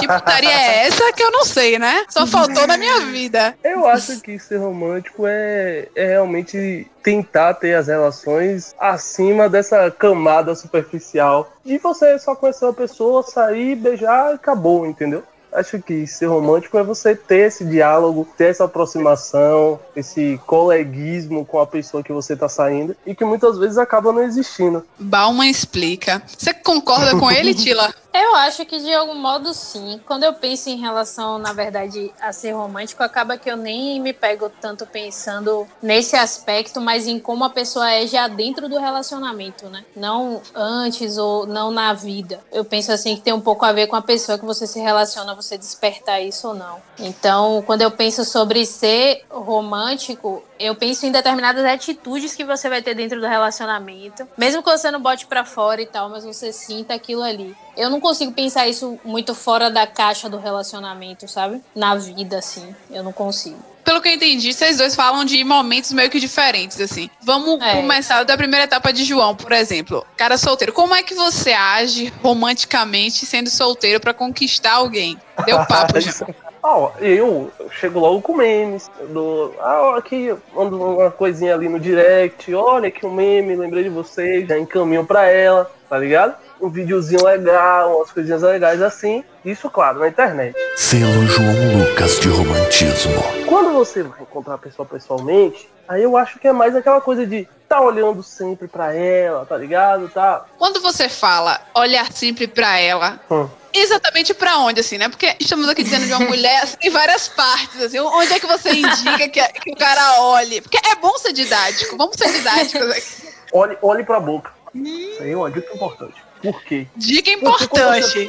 Que 0.00 0.08
putaria 0.08 0.50
é 0.50 0.86
essa 0.86 1.12
que 1.12 1.22
eu 1.22 1.30
não 1.30 1.44
sei, 1.44 1.78
né? 1.78 2.04
Só 2.08 2.26
faltou 2.26 2.66
na 2.66 2.76
minha 2.76 3.00
vida. 3.06 3.54
Eu 3.62 3.86
acho 3.86 4.20
que 4.20 4.38
ser 4.38 4.56
romântico 4.56 5.24
é, 5.26 5.88
é 5.94 6.06
realmente 6.08 6.90
tentar 7.02 7.54
ter 7.54 7.74
as 7.74 7.86
relações 7.88 8.74
acima 8.78 9.48
dessa 9.48 9.90
camada 9.90 10.54
superficial 10.54 11.52
de 11.64 11.78
você 11.78 12.18
só 12.18 12.34
conhecer 12.34 12.64
uma 12.64 12.72
pessoa, 12.72 13.22
sair, 13.22 13.76
beijar 13.76 14.32
e 14.32 14.34
acabou, 14.34 14.86
entendeu? 14.86 15.22
Acho 15.52 15.80
que 15.80 16.06
ser 16.06 16.26
romântico 16.26 16.78
é 16.78 16.82
você 16.82 17.14
ter 17.14 17.48
esse 17.48 17.64
diálogo, 17.64 18.26
ter 18.36 18.50
essa 18.50 18.64
aproximação, 18.64 19.78
esse 19.94 20.40
coleguismo 20.46 21.44
com 21.44 21.60
a 21.60 21.66
pessoa 21.66 22.02
que 22.02 22.12
você 22.12 22.34
tá 22.34 22.48
saindo 22.48 22.96
e 23.06 23.14
que 23.14 23.24
muitas 23.24 23.58
vezes 23.58 23.78
acaba 23.78 24.12
não 24.12 24.22
existindo. 24.22 24.84
Bauman 24.98 25.48
explica. 25.48 26.22
Você 26.26 26.54
concorda 26.54 27.18
com 27.18 27.30
ele, 27.30 27.52
Tila? 27.54 27.92
Eu 28.12 28.34
acho 28.36 28.66
que 28.66 28.78
de 28.78 28.92
algum 28.92 29.14
modo 29.14 29.54
sim. 29.54 29.98
Quando 30.06 30.24
eu 30.24 30.34
penso 30.34 30.68
em 30.68 30.76
relação, 30.76 31.38
na 31.38 31.54
verdade, 31.54 32.12
a 32.20 32.30
ser 32.30 32.52
romântico, 32.52 33.02
acaba 33.02 33.38
que 33.38 33.50
eu 33.50 33.56
nem 33.56 33.98
me 34.00 34.12
pego 34.12 34.50
tanto 34.60 34.86
pensando 34.86 35.66
nesse 35.82 36.14
aspecto, 36.14 36.78
mas 36.78 37.06
em 37.06 37.18
como 37.18 37.42
a 37.44 37.50
pessoa 37.50 37.90
é 37.90 38.06
já 38.06 38.28
dentro 38.28 38.68
do 38.68 38.78
relacionamento, 38.78 39.66
né? 39.68 39.82
Não 39.96 40.42
antes 40.54 41.16
ou 41.16 41.46
não 41.46 41.70
na 41.70 41.94
vida. 41.94 42.40
Eu 42.52 42.66
penso 42.66 42.92
assim 42.92 43.16
que 43.16 43.22
tem 43.22 43.32
um 43.32 43.40
pouco 43.40 43.64
a 43.64 43.72
ver 43.72 43.86
com 43.86 43.96
a 43.96 44.02
pessoa 44.02 44.38
que 44.38 44.44
você 44.44 44.66
se 44.66 44.78
relaciona, 44.78 45.34
você 45.42 45.58
despertar 45.58 46.22
isso 46.22 46.48
ou 46.48 46.54
não. 46.54 46.80
Então, 46.98 47.62
quando 47.66 47.82
eu 47.82 47.90
penso 47.90 48.24
sobre 48.24 48.64
ser 48.64 49.24
romântico, 49.30 50.42
eu 50.58 50.74
penso 50.74 51.04
em 51.04 51.12
determinadas 51.12 51.64
atitudes 51.64 52.34
que 52.34 52.44
você 52.44 52.68
vai 52.68 52.80
ter 52.80 52.94
dentro 52.94 53.20
do 53.20 53.26
relacionamento, 53.26 54.26
mesmo 54.36 54.62
que 54.62 54.70
você 54.70 54.90
não 54.90 55.00
bote 55.00 55.26
para 55.26 55.44
fora 55.44 55.82
e 55.82 55.86
tal, 55.86 56.08
mas 56.08 56.24
você 56.24 56.52
sinta 56.52 56.94
aquilo 56.94 57.22
ali. 57.22 57.54
Eu 57.76 57.90
não 57.90 58.00
consigo 58.00 58.32
pensar 58.32 58.68
isso 58.68 58.98
muito 59.04 59.34
fora 59.34 59.70
da 59.70 59.86
caixa 59.86 60.28
do 60.28 60.38
relacionamento, 60.38 61.26
sabe? 61.26 61.62
Na 61.74 61.94
vida, 61.94 62.38
assim. 62.38 62.74
Eu 62.90 63.02
não 63.02 63.12
consigo. 63.12 63.71
Que 64.02 64.08
eu 64.08 64.14
entendi, 64.14 64.52
vocês 64.52 64.78
dois 64.78 64.96
falam 64.96 65.24
de 65.24 65.44
momentos 65.44 65.92
meio 65.92 66.10
que 66.10 66.18
diferentes, 66.18 66.80
assim. 66.80 67.08
Vamos 67.22 67.60
é. 67.62 67.76
começar 67.76 68.24
da 68.24 68.36
primeira 68.36 68.64
etapa 68.64 68.92
de 68.92 69.04
João, 69.04 69.36
por 69.36 69.52
exemplo. 69.52 70.04
Cara 70.16 70.36
solteiro. 70.36 70.72
Como 70.72 70.92
é 70.92 71.04
que 71.04 71.14
você 71.14 71.52
age 71.52 72.12
romanticamente 72.20 73.24
sendo 73.24 73.48
solteiro 73.48 74.00
para 74.00 74.12
conquistar 74.12 74.74
alguém? 74.74 75.16
Deu 75.46 75.64
papo, 75.66 75.98
João. 76.02 76.34
Ó, 76.64 76.90
oh, 76.90 77.04
eu 77.04 77.50
chego 77.70 77.98
logo 77.98 78.20
com 78.22 78.36
memes. 78.36 78.90
Do, 79.08 79.52
ah, 79.60 79.96
aqui, 79.96 80.32
mando 80.54 80.80
uma 80.80 81.10
coisinha 81.10 81.54
ali 81.54 81.68
no 81.68 81.80
direct. 81.80 82.54
Olha 82.54 82.90
que 82.90 83.04
um 83.04 83.12
meme, 83.12 83.56
lembrei 83.56 83.84
de 83.84 83.88
você. 83.88 84.46
Já 84.46 84.58
encaminho 84.58 85.04
pra 85.04 85.26
ela, 85.26 85.70
tá 85.88 85.98
ligado? 85.98 86.36
Um 86.62 86.70
videozinho 86.70 87.24
legal, 87.24 87.96
umas 87.96 88.12
coisinhas 88.12 88.42
legais 88.42 88.80
assim. 88.80 89.24
Isso, 89.44 89.68
claro, 89.68 89.98
na 89.98 90.08
internet. 90.08 90.56
Selo 90.76 91.26
João 91.26 91.88
Lucas 91.88 92.20
de 92.20 92.28
romantismo. 92.28 93.22
Quando 93.46 93.72
você 93.72 94.04
vai 94.04 94.22
encontrar 94.22 94.54
a 94.54 94.58
pessoa 94.58 94.86
pessoalmente, 94.86 95.68
aí 95.88 96.04
eu 96.04 96.16
acho 96.16 96.38
que 96.38 96.46
é 96.46 96.52
mais 96.52 96.76
aquela 96.76 97.00
coisa 97.00 97.26
de 97.26 97.48
tá 97.68 97.80
olhando 97.80 98.22
sempre 98.22 98.68
pra 98.68 98.94
ela, 98.94 99.44
tá 99.44 99.56
ligado? 99.56 100.08
Tá. 100.08 100.44
Quando 100.58 100.80
você 100.80 101.08
fala 101.08 101.60
olhar 101.74 102.12
sempre 102.12 102.46
pra 102.46 102.78
ela, 102.78 103.20
hum. 103.30 103.48
Exatamente 103.74 104.34
para 104.34 104.58
onde, 104.58 104.80
assim, 104.80 104.98
né? 104.98 105.08
Porque 105.08 105.34
estamos 105.40 105.66
aqui 105.66 105.82
dizendo 105.82 106.04
de 106.04 106.12
uma 106.12 106.28
mulher 106.28 106.62
assim, 106.62 106.76
em 106.82 106.90
várias 106.90 107.26
partes, 107.28 107.80
assim. 107.80 107.98
Onde 107.98 108.30
é 108.30 108.38
que 108.38 108.46
você 108.46 108.70
indica 108.70 109.28
que, 109.30 109.48
que, 109.60 109.72
o 109.72 109.76
cara 109.76 110.20
olhe? 110.20 110.60
Porque 110.60 110.76
é 110.76 110.94
bom 110.96 111.16
ser 111.16 111.32
didático, 111.32 111.96
vamos 111.96 112.14
ser 112.16 112.30
didáticos 112.30 112.90
aqui. 112.90 113.34
Olhe, 113.50 113.78
olhe 113.80 114.04
pra 114.04 114.20
boca. 114.20 114.52
Isso 114.74 115.22
aí 115.22 115.30
é 115.32 115.36
uma 115.36 115.50
dica 115.50 115.74
importante. 115.74 116.22
Por 116.42 116.62
quê? 116.64 116.86
Dica 116.96 117.30
importante. 117.30 118.28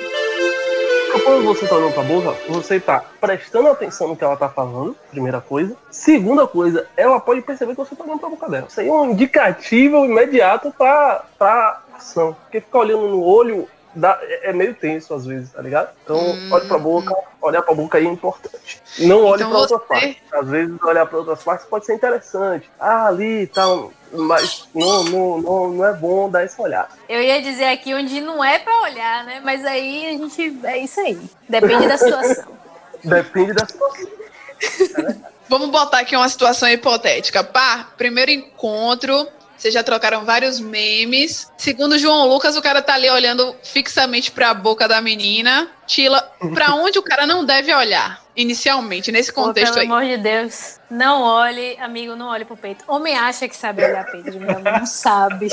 Porque 1.11 1.25
quando 1.25 1.43
você 1.45 1.67
tá 1.67 1.75
olhando 1.75 1.93
pra 1.93 2.03
boca, 2.03 2.35
você 2.47 2.79
tá 2.79 3.03
prestando 3.21 3.67
atenção 3.67 4.07
no 4.07 4.15
que 4.15 4.23
ela 4.23 4.35
tá 4.35 4.49
falando, 4.49 4.95
primeira 5.11 5.39
coisa. 5.39 5.75
Segunda 5.91 6.47
coisa, 6.47 6.87
ela 6.97 7.19
pode 7.19 7.41
perceber 7.41 7.73
que 7.73 7.77
você 7.77 7.95
tá 7.95 8.03
olhando 8.03 8.19
pra 8.19 8.29
boca 8.29 8.49
dela. 8.49 8.65
Isso 8.67 8.79
aí 8.79 8.87
é 8.87 8.91
um 8.91 9.11
indicativo 9.11 10.05
imediato 10.05 10.73
pra 10.77 11.81
ação. 11.93 12.35
Porque 12.43 12.61
ficar 12.61 12.79
olhando 12.79 13.07
no 13.07 13.23
olho 13.23 13.67
dá, 13.95 14.19
é, 14.21 14.49
é 14.49 14.53
meio 14.53 14.73
tenso 14.73 15.13
às 15.13 15.25
vezes, 15.25 15.51
tá 15.51 15.61
ligado? 15.61 15.89
Então, 16.03 16.17
hum. 16.17 16.49
olhe 16.51 16.67
pra 16.67 16.77
boca, 16.77 17.15
olhar 17.41 17.61
pra 17.61 17.73
boca 17.73 17.97
aí 17.97 18.05
é 18.05 18.09
importante. 18.09 18.81
Não 18.99 19.23
olhe 19.23 19.43
então 19.43 19.51
pra 19.51 19.59
você... 19.59 19.73
outras 19.73 19.87
partes. 19.87 20.17
Às 20.31 20.49
vezes, 20.49 20.81
olhar 20.81 21.05
pra 21.05 21.17
outras 21.17 21.43
partes 21.43 21.65
pode 21.67 21.85
ser 21.85 21.95
interessante. 21.95 22.69
Ah, 22.79 23.07
ali 23.07 23.47
tá. 23.47 23.63
Mas 24.11 24.67
não, 24.75 25.03
não, 25.05 25.41
não, 25.41 25.69
não 25.69 25.85
é 25.85 25.93
bom 25.93 26.29
dar 26.29 26.43
essa 26.43 26.61
olhada. 26.61 26.89
Eu 27.09 27.21
ia 27.21 27.41
dizer 27.41 27.65
aqui 27.65 27.93
onde 27.95 28.21
não 28.21 28.43
é 28.43 28.59
pra 28.59 28.81
olhar, 28.81 29.23
né? 29.25 29.41
Mas 29.43 29.65
aí 29.65 30.07
a 30.07 30.11
gente. 30.11 30.59
É 30.63 30.77
isso 30.77 30.99
aí. 30.99 31.19
Depende 31.49 31.87
da 31.87 31.97
situação. 31.97 32.45
Depende 33.03 33.53
da 33.53 33.65
situação. 33.65 34.07
Vamos 35.49 35.69
botar 35.69 35.99
aqui 35.99 36.15
uma 36.15 36.29
situação 36.29 36.69
hipotética. 36.69 37.43
Pá, 37.43 37.89
primeiro 37.97 38.31
encontro, 38.31 39.27
vocês 39.63 39.73
já 39.73 39.81
trocaram 39.81 40.25
vários 40.25 40.59
memes. 40.59 41.49
Segundo 41.57 41.97
João 41.97 42.27
Lucas, 42.27 42.57
o 42.57 42.61
cara 42.61 42.81
tá 42.81 42.95
ali 42.95 43.09
olhando 43.09 43.55
fixamente 43.63 44.29
pra 44.29 44.53
boca 44.53 44.89
da 44.89 44.99
menina. 44.99 45.69
Tila, 45.87 46.21
pra 46.53 46.75
onde 46.75 46.99
o 46.99 47.03
cara 47.03 47.25
não 47.25 47.45
deve 47.45 47.73
olhar? 47.73 48.21
Inicialmente, 48.35 49.11
nesse 49.11 49.31
Pô, 49.31 49.43
contexto 49.43 49.75
pelo 49.75 49.81
aí. 49.81 49.87
amor 49.87 50.03
de 50.03 50.17
Deus, 50.17 50.79
não 50.89 51.21
olhe, 51.21 51.77
amigo, 51.79 52.15
não 52.15 52.27
olhe 52.29 52.43
pro 52.43 52.57
peito. 52.57 52.83
Homem 52.87 53.15
acha 53.15 53.47
que 53.47 53.55
sabe 53.55 53.85
olhar 53.85 54.03
peito 54.05 54.31
de 54.31 54.39
mulher, 54.39 54.59
não 54.59 54.85
sabe. 54.87 55.49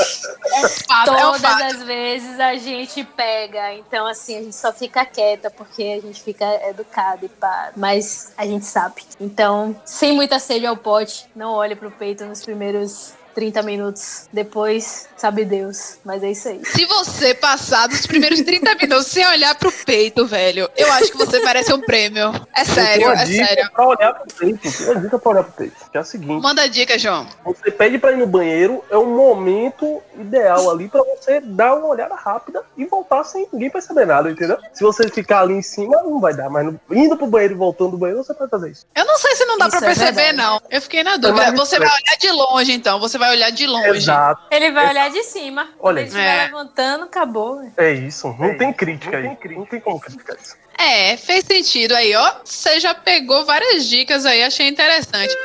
Fato, 0.89 1.15
é 1.15 1.21
Todas 1.21 1.41
fato. 1.43 1.63
as 1.63 1.83
vezes 1.83 2.41
a 2.41 2.57
gente 2.57 3.05
pega, 3.05 3.75
então 3.75 4.07
assim, 4.07 4.39
a 4.39 4.43
gente 4.43 4.57
só 4.57 4.73
fica 4.73 5.05
quieta 5.05 5.51
porque 5.51 5.83
a 5.83 6.07
gente 6.07 6.23
fica 6.23 6.47
educado 6.71 7.27
e 7.27 7.29
pá, 7.29 7.71
mas 7.77 8.33
a 8.37 8.47
gente 8.47 8.65
sabe. 8.65 9.03
Então, 9.21 9.79
sem 9.85 10.13
muita 10.13 10.39
sede 10.39 10.65
ao 10.65 10.77
pote, 10.77 11.27
não 11.37 11.53
olhe 11.53 11.77
pro 11.77 11.91
peito 11.91 12.25
nos 12.25 12.43
primeiros 12.43 13.13
30 13.35 13.63
minutos. 13.63 14.29
Depois, 14.33 15.09
sabe 15.17 15.45
Deus, 15.45 15.99
mas 16.05 16.23
é 16.23 16.31
isso 16.31 16.49
aí. 16.49 16.61
Se 16.65 16.85
você 16.87 17.35
passar 17.35 17.87
dos 17.89 18.07
primeiros 18.07 18.41
30 18.43 18.75
minutos 18.77 19.07
sem 19.07 19.27
olhar 19.27 19.55
pro 19.55 19.71
peito, 19.73 20.27
velho, 20.27 20.69
eu 20.77 20.93
acho 20.93 21.11
que 21.13 21.17
você 21.19 21.41
merece 21.41 21.73
um 21.73 21.81
prêmio. 21.81 22.29
É 22.55 22.63
Eu 22.63 22.65
tenho 22.65 22.75
sério, 22.75 23.07
uma 23.07 23.15
é 23.23 23.25
dica 23.25 23.47
sério. 23.47 23.71
Pra 23.73 23.87
olhar 23.89 24.15
pro 24.15 24.35
peito. 24.35 24.61
Tem 24.79 24.87
uma 24.91 25.01
dica 25.01 25.19
pra 25.19 25.31
olhar 25.31 25.43
pro 25.45 25.53
peito. 25.53 25.91
Que 25.91 25.99
é 25.99 26.01
a 26.01 26.05
seguinte: 26.05 26.43
Manda 26.43 26.69
dica, 26.69 26.99
João. 26.99 27.27
você 27.45 27.71
pede 27.71 27.99
pra 27.99 28.13
ir 28.13 28.17
no 28.19 28.27
banheiro, 28.27 28.85
é 28.91 28.97
um 28.97 29.15
momento 29.17 30.03
ideal 30.19 30.71
ali 30.71 30.89
pra 30.89 31.03
você 31.03 31.41
dar 31.41 31.75
uma 31.75 31.87
olhada 31.89 32.15
rápida 32.15 32.63
e 32.77 32.85
voltar 32.85 33.25
sem 33.25 33.47
ninguém 33.53 33.71
perceber 33.71 34.07
nada, 34.07 34.31
entendeu? 34.31 34.59
Se 34.73 34.83
você 34.83 35.09
ficar 35.09 35.41
ali 35.41 35.55
em 35.55 35.63
cima, 35.63 36.03
não 36.03 36.21
vai 36.21 36.35
dar, 36.35 36.49
mas 36.51 36.67
indo 36.91 37.17
pro 37.17 37.27
banheiro 37.27 37.55
e 37.55 37.57
voltando 37.57 37.93
do 37.93 37.99
banheiro, 37.99 38.23
você 38.23 38.35
pode 38.35 38.51
fazer 38.51 38.71
isso. 38.71 38.87
Eu 38.95 39.05
não 39.05 39.19
sei 39.19 39.37
se 39.37 39.45
não 39.45 39.59
dá 39.59 39.67
Isso 39.69 39.79
pra 39.79 39.87
é 39.87 39.95
perceber, 39.95 40.13
verdade. 40.13 40.37
não. 40.39 40.61
Eu 40.71 40.83
fiquei 40.83 41.03
na 41.03 41.17
dúvida. 41.17 41.53
Você 41.53 41.79
vai 41.79 41.89
olhar 41.89 42.17
de 42.19 42.31
longe, 42.31 42.73
então. 42.73 42.99
Você 43.01 43.19
vai 43.21 43.31
olhar 43.31 43.51
de 43.51 43.67
longe. 43.67 43.89
Exato. 43.99 44.43
Ele 44.51 44.73
vai 44.73 44.89
olhar 44.91 45.11
de 45.11 45.23
cima. 45.23 45.67
Quando 45.79 45.95
Olha 45.95 46.01
ele 46.01 46.09
estiver 46.09 46.39
É. 46.41 46.45
levantando, 46.47 47.05
acabou. 47.05 47.61
É 47.77 47.93
isso. 47.93 48.35
Não 48.39 48.59
tem 48.59 48.73
crítica 48.73 49.17
aí. 49.19 49.37
Não 49.57 49.65
tem 49.67 49.79
como 49.79 50.01
criticar 50.01 50.37
isso. 50.37 50.57
É, 50.77 51.17
fez 51.19 51.45
sentido 51.45 51.93
aí, 51.95 52.15
ó. 52.17 52.33
Você 52.43 52.81
já 52.81 52.95
pegou 52.95 53.45
várias 53.45 53.87
dicas 53.87 54.25
aí, 54.25 54.43
achei 54.43 54.67
interessante. 54.67 55.37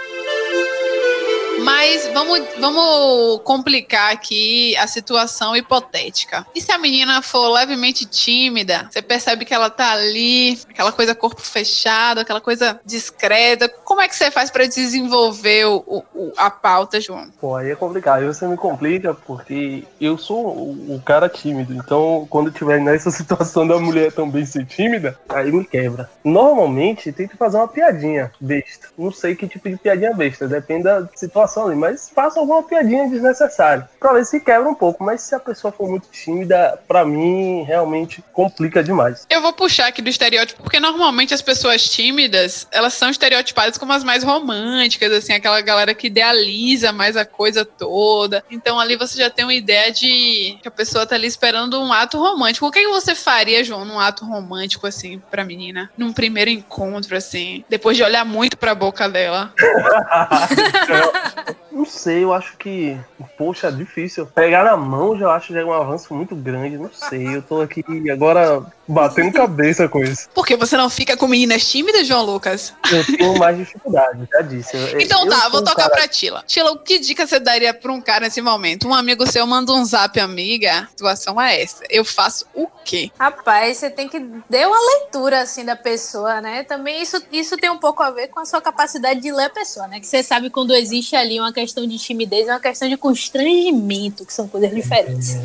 Mas 1.65 2.07
vamos, 2.13 2.39
vamos 2.60 3.41
complicar 3.43 4.13
aqui 4.13 4.77
a 4.77 4.86
situação 4.86 5.55
hipotética. 5.55 6.45
E 6.53 6.62
se 6.62 6.72
a 6.72 6.77
menina 6.77 7.24
for 7.24 7.50
levemente 7.50 8.05
tímida, 8.05 8.88
você 8.91 9.01
percebe 9.01 9.45
que 9.45 9.53
ela 9.53 9.67
tá 9.69 9.91
ali, 9.93 10.60
aquela 10.69 10.91
coisa 10.91 11.15
corpo 11.15 11.41
fechado, 11.41 12.19
aquela 12.19 12.39
coisa 12.39 12.79
discreta. 12.86 13.67
Como 13.84 14.00
é 14.00 14.07
que 14.07 14.15
você 14.15 14.29
faz 14.29 14.51
pra 14.51 14.67
desenvolver 14.67 15.65
o, 15.65 16.03
o- 16.13 16.31
a 16.38 16.51
pauta, 16.51 17.01
João? 17.01 17.29
Pô, 17.41 17.55
aí 17.55 17.72
é 17.72 17.75
complicado. 17.75 18.19
Aí 18.19 18.27
você 18.27 18.48
me 18.48 18.55
complica 18.57 19.15
porque 19.15 19.84
eu 20.00 20.19
sou 20.19 20.45
o, 20.45 20.95
o 20.95 21.01
cara 21.03 21.27
tímido. 21.27 21.74
Então, 21.74 22.27
quando 22.29 22.51
tiver 22.51 22.79
nessa 22.79 23.10
situação 23.12 23.65
da 23.67 23.79
mulher 23.79 24.12
também 24.12 24.45
ser 24.45 24.65
tímida, 24.67 25.17
aí 25.27 25.51
me 25.51 25.65
quebra. 25.65 26.07
Normalmente, 26.24 27.12
tento 27.12 27.36
fazer 27.38 27.57
uma 27.57 27.67
piadinha 27.67 28.31
besta. 28.39 28.88
Não 28.95 29.12
sei 29.12 29.36
que 29.36 29.48
tipo 29.48 29.67
de 29.67 29.77
piadinha 29.77 30.13
besta, 30.13 30.48
depende 30.48 30.84
da 30.84 31.07
situação 31.15 31.55
ali. 31.64 31.76
Mas 31.76 32.10
faço 32.10 32.40
alguma 32.40 32.64
piadinha 32.64 33.10
desnecessária. 33.10 33.90
Pra 34.00 34.14
ver 34.14 34.26
se 34.26 34.40
quebra 34.40 34.70
um 34.70 34.76
pouco. 34.76 35.04
Mas 35.04 35.22
se 35.22 35.36
a 35.36 35.40
pessoa 35.40 35.72
for 35.72 35.90
muito 35.90 36.08
tímida, 36.10 36.80
pra 36.88 37.06
mim, 37.06 37.64
realmente 37.64 38.24
complica 38.34 38.84
demais. 38.84 39.26
Eu 39.30 39.42
vou 39.42 39.54
puxar 39.54 39.88
aqui 39.88 40.02
do 40.02 40.10
estereótipo, 40.10 40.62
porque 40.64 40.80
normalmente 40.80 41.34
as 41.34 41.42
pessoas 41.42 41.84
tímidas, 41.84 42.68
elas 42.72 42.94
são 42.94 43.10
estereotipadas 43.10 43.78
como 43.78 43.94
as 43.94 44.04
mais 44.04 44.24
românticas, 44.24 45.12
assim, 45.12 45.34
aquela 45.34 45.60
galera 45.62 45.94
que 45.94 46.08
idealiza 46.08 46.92
mais 46.92 47.18
a 47.18 47.26
coisa 47.26 47.66
toda. 47.66 48.44
Então 48.50 48.80
ali 48.80 48.96
você 48.96 49.18
já 49.18 49.30
tem 49.30 49.46
uma 49.46 49.54
ideia 49.54 49.92
de 49.92 50.58
que 50.62 50.68
a 50.68 50.72
pessoa 50.72 51.06
tá 51.06 51.16
ali 51.16 51.28
esperando 51.28 51.80
um 51.82 51.92
ato 51.92 52.18
romântico. 52.18 52.68
O 52.68 52.72
que, 52.72 52.82
que 52.82 52.88
você 52.88 53.16
faria, 53.16 53.64
João, 53.64 53.86
num 53.86 54.00
ato 54.00 54.26
romântico, 54.26 54.88
assim, 54.88 55.22
pra 55.32 55.44
menina? 55.44 55.90
Num 55.98 56.14
primeiro 56.14 56.50
encontro, 56.50 57.16
assim, 57.16 57.64
depois 57.70 57.98
de 57.98 58.04
olhar 58.04 58.26
muito 58.26 58.58
pra 58.58 58.76
boca 58.76 59.10
dela. 59.10 59.54
Não 61.72 61.86
sei, 61.86 62.24
eu 62.24 62.34
acho 62.34 62.58
que. 62.58 62.98
Poxa, 63.38 63.68
é 63.68 63.72
difícil. 63.72 64.25
Pegar 64.28 64.64
na 64.64 64.78
mão 64.78 65.18
já 65.18 65.32
acho 65.34 65.54
já 65.54 65.62
é 65.62 65.66
um 65.66 65.74
avanço 65.74 66.14
muito 66.14 66.36
grande. 66.36 66.78
Não 66.78 66.92
sei, 66.92 67.36
eu 67.36 67.42
tô 67.42 67.62
aqui 67.62 67.84
agora 68.10 68.66
batendo 68.88 69.32
cabeça 69.34 69.88
com 69.88 70.04
isso. 70.04 70.27
Porque 70.34 70.56
você 70.56 70.77
não 70.77 70.89
fica 70.89 71.18
com 71.18 71.27
meninas 71.27 71.65
tímidas, 71.68 72.08
João 72.08 72.24
Lucas? 72.24 72.74
Eu 72.92 73.06
tenho 73.06 73.38
mais 73.38 73.58
dificuldade, 73.58 74.27
já 74.32 74.42
disse. 74.42 74.75
Eu- 74.77 75.00
Então 75.01 75.24
eu 75.24 75.30
tá, 75.30 75.50
vou 75.50 75.62
um 75.62 75.63
tocar 75.63 75.84
cara- 75.89 75.89
pra 75.96 76.08
Tila. 76.08 76.44
Tila, 76.46 76.77
que 76.77 77.00
dica 77.00 77.25
você 77.25 77.39
daria 77.39 77.74
pra 77.74 77.92
um 77.92 78.00
cara 78.01 78.25
nesse 78.25 78.42
momento? 78.42 78.88
Um 78.88 78.94
amigo 78.94 79.25
seu 79.30 79.46
manda 79.48 79.72
um 79.74 79.84
zap, 79.84 80.20
amiga. 80.20 80.82
A 80.84 80.88
situação 80.88 81.42
é 81.42 81.62
essa. 81.62 81.84
Eu 81.89 82.06
faço 82.06 82.46
o 82.54 82.68
quê? 82.84 83.12
Rapaz, 83.20 83.77
você 83.77 83.89
tem 83.89 84.08
que 84.08 84.20
dar 84.50 84.68
uma 84.68 84.77
leitura 85.00 85.42
assim 85.42 85.65
da 85.65 85.75
pessoa, 85.75 86.39
né? 86.42 86.63
Também 86.63 87.01
isso, 87.01 87.22
isso 87.32 87.58
tem 87.58 87.70
um 87.70 87.77
pouco 87.77 88.04
a 88.04 88.12
ver 88.12 88.27
com 88.27 88.39
a 88.39 88.46
sua 88.46 88.62
capacidade 88.62 89.20
de 89.20 89.32
ler 89.32 89.46
a 89.46 89.50
pessoa, 89.50 89.88
né? 89.88 90.00
Que 90.00 90.08
você 90.08 90.22
sabe 90.22 90.50
quando 90.50 90.74
existe 90.74 91.15
ali 91.15 91.39
uma 91.39 91.51
questão 91.54 91.86
de 91.88 91.98
timidez, 91.98 92.48
é 92.48 92.51
uma 92.51 92.60
questão 92.60 92.88
de 92.88 92.98
constrangimento, 92.98 94.25
que 94.25 94.34
são 94.34 94.48
coisas 94.48 94.74
diferentes. 94.74 95.36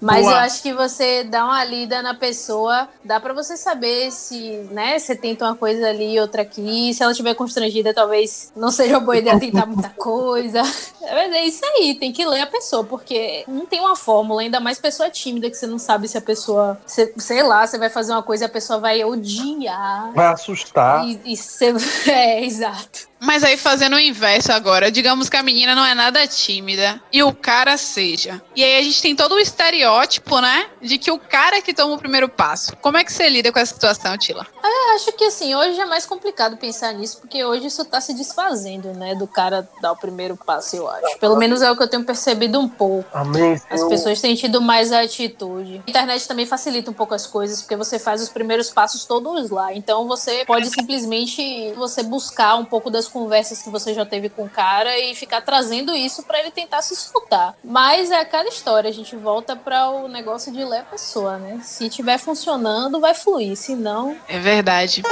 Mas 0.00 0.22
Boa. 0.22 0.32
eu 0.32 0.38
acho 0.38 0.62
que 0.62 0.72
você 0.72 1.24
dá 1.24 1.44
uma 1.44 1.64
lida 1.64 2.02
na 2.02 2.14
pessoa, 2.14 2.87
dá 3.04 3.18
pra 3.20 3.32
você 3.32 3.56
saber 3.56 4.10
se, 4.10 4.50
né, 4.70 4.98
você 4.98 5.14
tenta 5.14 5.44
uma 5.44 5.54
coisa 5.56 5.88
ali 5.88 6.14
e 6.14 6.20
outra 6.20 6.42
aqui. 6.42 6.92
Se 6.92 7.02
ela 7.02 7.12
estiver 7.12 7.34
constrangida, 7.34 7.92
talvez 7.94 8.52
não 8.56 8.70
seja 8.70 8.94
uma 8.98 9.00
boa 9.04 9.16
ideia 9.16 9.38
tentar 9.38 9.66
muita 9.66 9.88
coisa. 9.90 10.62
Mas 11.00 11.32
é 11.32 11.44
isso 11.44 11.64
aí, 11.64 11.94
tem 11.94 12.12
que 12.12 12.24
ler 12.26 12.42
a 12.42 12.46
pessoa, 12.46 12.84
porque 12.84 13.44
não 13.48 13.64
tem 13.64 13.80
uma 13.80 13.96
fórmula, 13.96 14.42
ainda 14.42 14.60
mais 14.60 14.78
pessoa 14.78 15.08
tímida, 15.08 15.48
que 15.48 15.56
você 15.56 15.66
não 15.66 15.78
sabe 15.78 16.06
se 16.06 16.18
a 16.18 16.20
pessoa, 16.20 16.78
se- 16.86 17.14
sei 17.16 17.42
lá, 17.42 17.66
você 17.66 17.78
vai 17.78 17.88
fazer 17.88 18.12
uma 18.12 18.22
coisa 18.22 18.44
e 18.44 18.46
a 18.46 18.50
pessoa 18.50 18.78
vai 18.78 19.02
odiar. 19.04 20.12
Vai 20.12 20.26
assustar. 20.26 21.06
E, 21.06 21.20
e 21.24 21.36
você, 21.36 21.72
é, 22.10 22.44
exato. 22.44 23.08
Mas 23.20 23.42
aí 23.42 23.56
fazendo 23.56 23.96
o 23.96 24.00
inverso 24.00 24.52
agora, 24.52 24.90
digamos 24.90 25.28
que 25.28 25.36
a 25.36 25.42
menina 25.42 25.74
não 25.74 25.84
é 25.84 25.94
nada 25.94 26.26
tímida 26.26 27.00
e 27.12 27.22
o 27.22 27.32
cara 27.32 27.76
seja. 27.76 28.40
E 28.54 28.62
aí 28.62 28.78
a 28.78 28.82
gente 28.82 29.02
tem 29.02 29.16
todo 29.16 29.34
o 29.34 29.40
estereótipo, 29.40 30.40
né? 30.40 30.68
De 30.80 30.98
que 30.98 31.10
o 31.10 31.18
cara 31.18 31.56
é 31.56 31.60
que 31.60 31.74
toma 31.74 31.94
o 31.94 31.98
primeiro 31.98 32.28
passo. 32.28 32.76
Como 32.76 32.96
é 32.96 33.04
que 33.04 33.12
você 33.12 33.28
lida 33.28 33.52
com 33.52 33.58
essa 33.58 33.74
situação, 33.74 34.16
Tila? 34.16 34.46
Eu 34.62 34.94
acho 34.94 35.12
que 35.12 35.24
assim, 35.24 35.54
hoje 35.54 35.80
é 35.80 35.84
mais 35.84 36.06
complicado 36.06 36.56
pensar 36.56 36.92
nisso, 36.92 37.18
porque 37.18 37.44
hoje 37.44 37.66
isso 37.66 37.84
tá 37.84 38.00
se 38.00 38.14
desfazendo, 38.14 38.92
né? 38.94 39.14
Do 39.14 39.26
cara 39.26 39.68
dar 39.82 39.92
o 39.92 39.96
primeiro 39.96 40.36
passo, 40.36 40.76
eu 40.76 40.88
acho. 40.88 41.18
Pelo 41.18 41.36
menos 41.36 41.60
é 41.60 41.70
o 41.70 41.76
que 41.76 41.82
eu 41.82 41.88
tenho 41.88 42.04
percebido 42.04 42.58
um 42.58 42.68
pouco. 42.68 43.08
Amém. 43.12 43.60
As 43.70 43.84
pessoas 43.84 44.20
têm 44.20 44.34
tido 44.34 44.60
mais 44.60 44.92
atitude. 44.92 45.82
A 45.86 45.90
internet 45.90 46.26
também 46.28 46.46
facilita 46.46 46.90
um 46.90 46.94
pouco 46.94 47.14
as 47.14 47.26
coisas, 47.26 47.60
porque 47.62 47.76
você 47.76 47.98
faz 47.98 48.22
os 48.22 48.28
primeiros 48.28 48.70
passos 48.70 49.04
todos 49.04 49.50
lá. 49.50 49.74
Então 49.74 50.06
você 50.06 50.44
pode 50.44 50.70
simplesmente 50.70 51.72
você 51.72 52.02
buscar 52.02 52.56
um 52.56 52.64
pouco 52.64 52.90
das 52.90 53.07
conversas 53.08 53.62
que 53.62 53.70
você 53.70 53.94
já 53.94 54.04
teve 54.04 54.28
com 54.28 54.44
o 54.44 54.50
cara 54.50 54.98
e 54.98 55.14
ficar 55.14 55.40
trazendo 55.40 55.94
isso 55.94 56.22
pra 56.22 56.40
ele 56.40 56.50
tentar 56.50 56.82
se 56.82 56.94
escutar. 56.94 57.54
Mas 57.64 58.10
é 58.10 58.20
aquela 58.20 58.48
história, 58.48 58.90
a 58.90 58.92
gente 58.92 59.16
volta 59.16 59.56
para 59.56 59.90
o 59.90 60.08
negócio 60.08 60.52
de 60.52 60.64
ler 60.64 60.80
a 60.80 60.84
pessoa, 60.84 61.38
né? 61.38 61.60
Se 61.62 61.88
tiver 61.88 62.18
funcionando, 62.18 63.00
vai 63.00 63.14
fluir, 63.14 63.56
se 63.56 63.74
não, 63.74 64.16
É 64.28 64.38
verdade. 64.38 65.02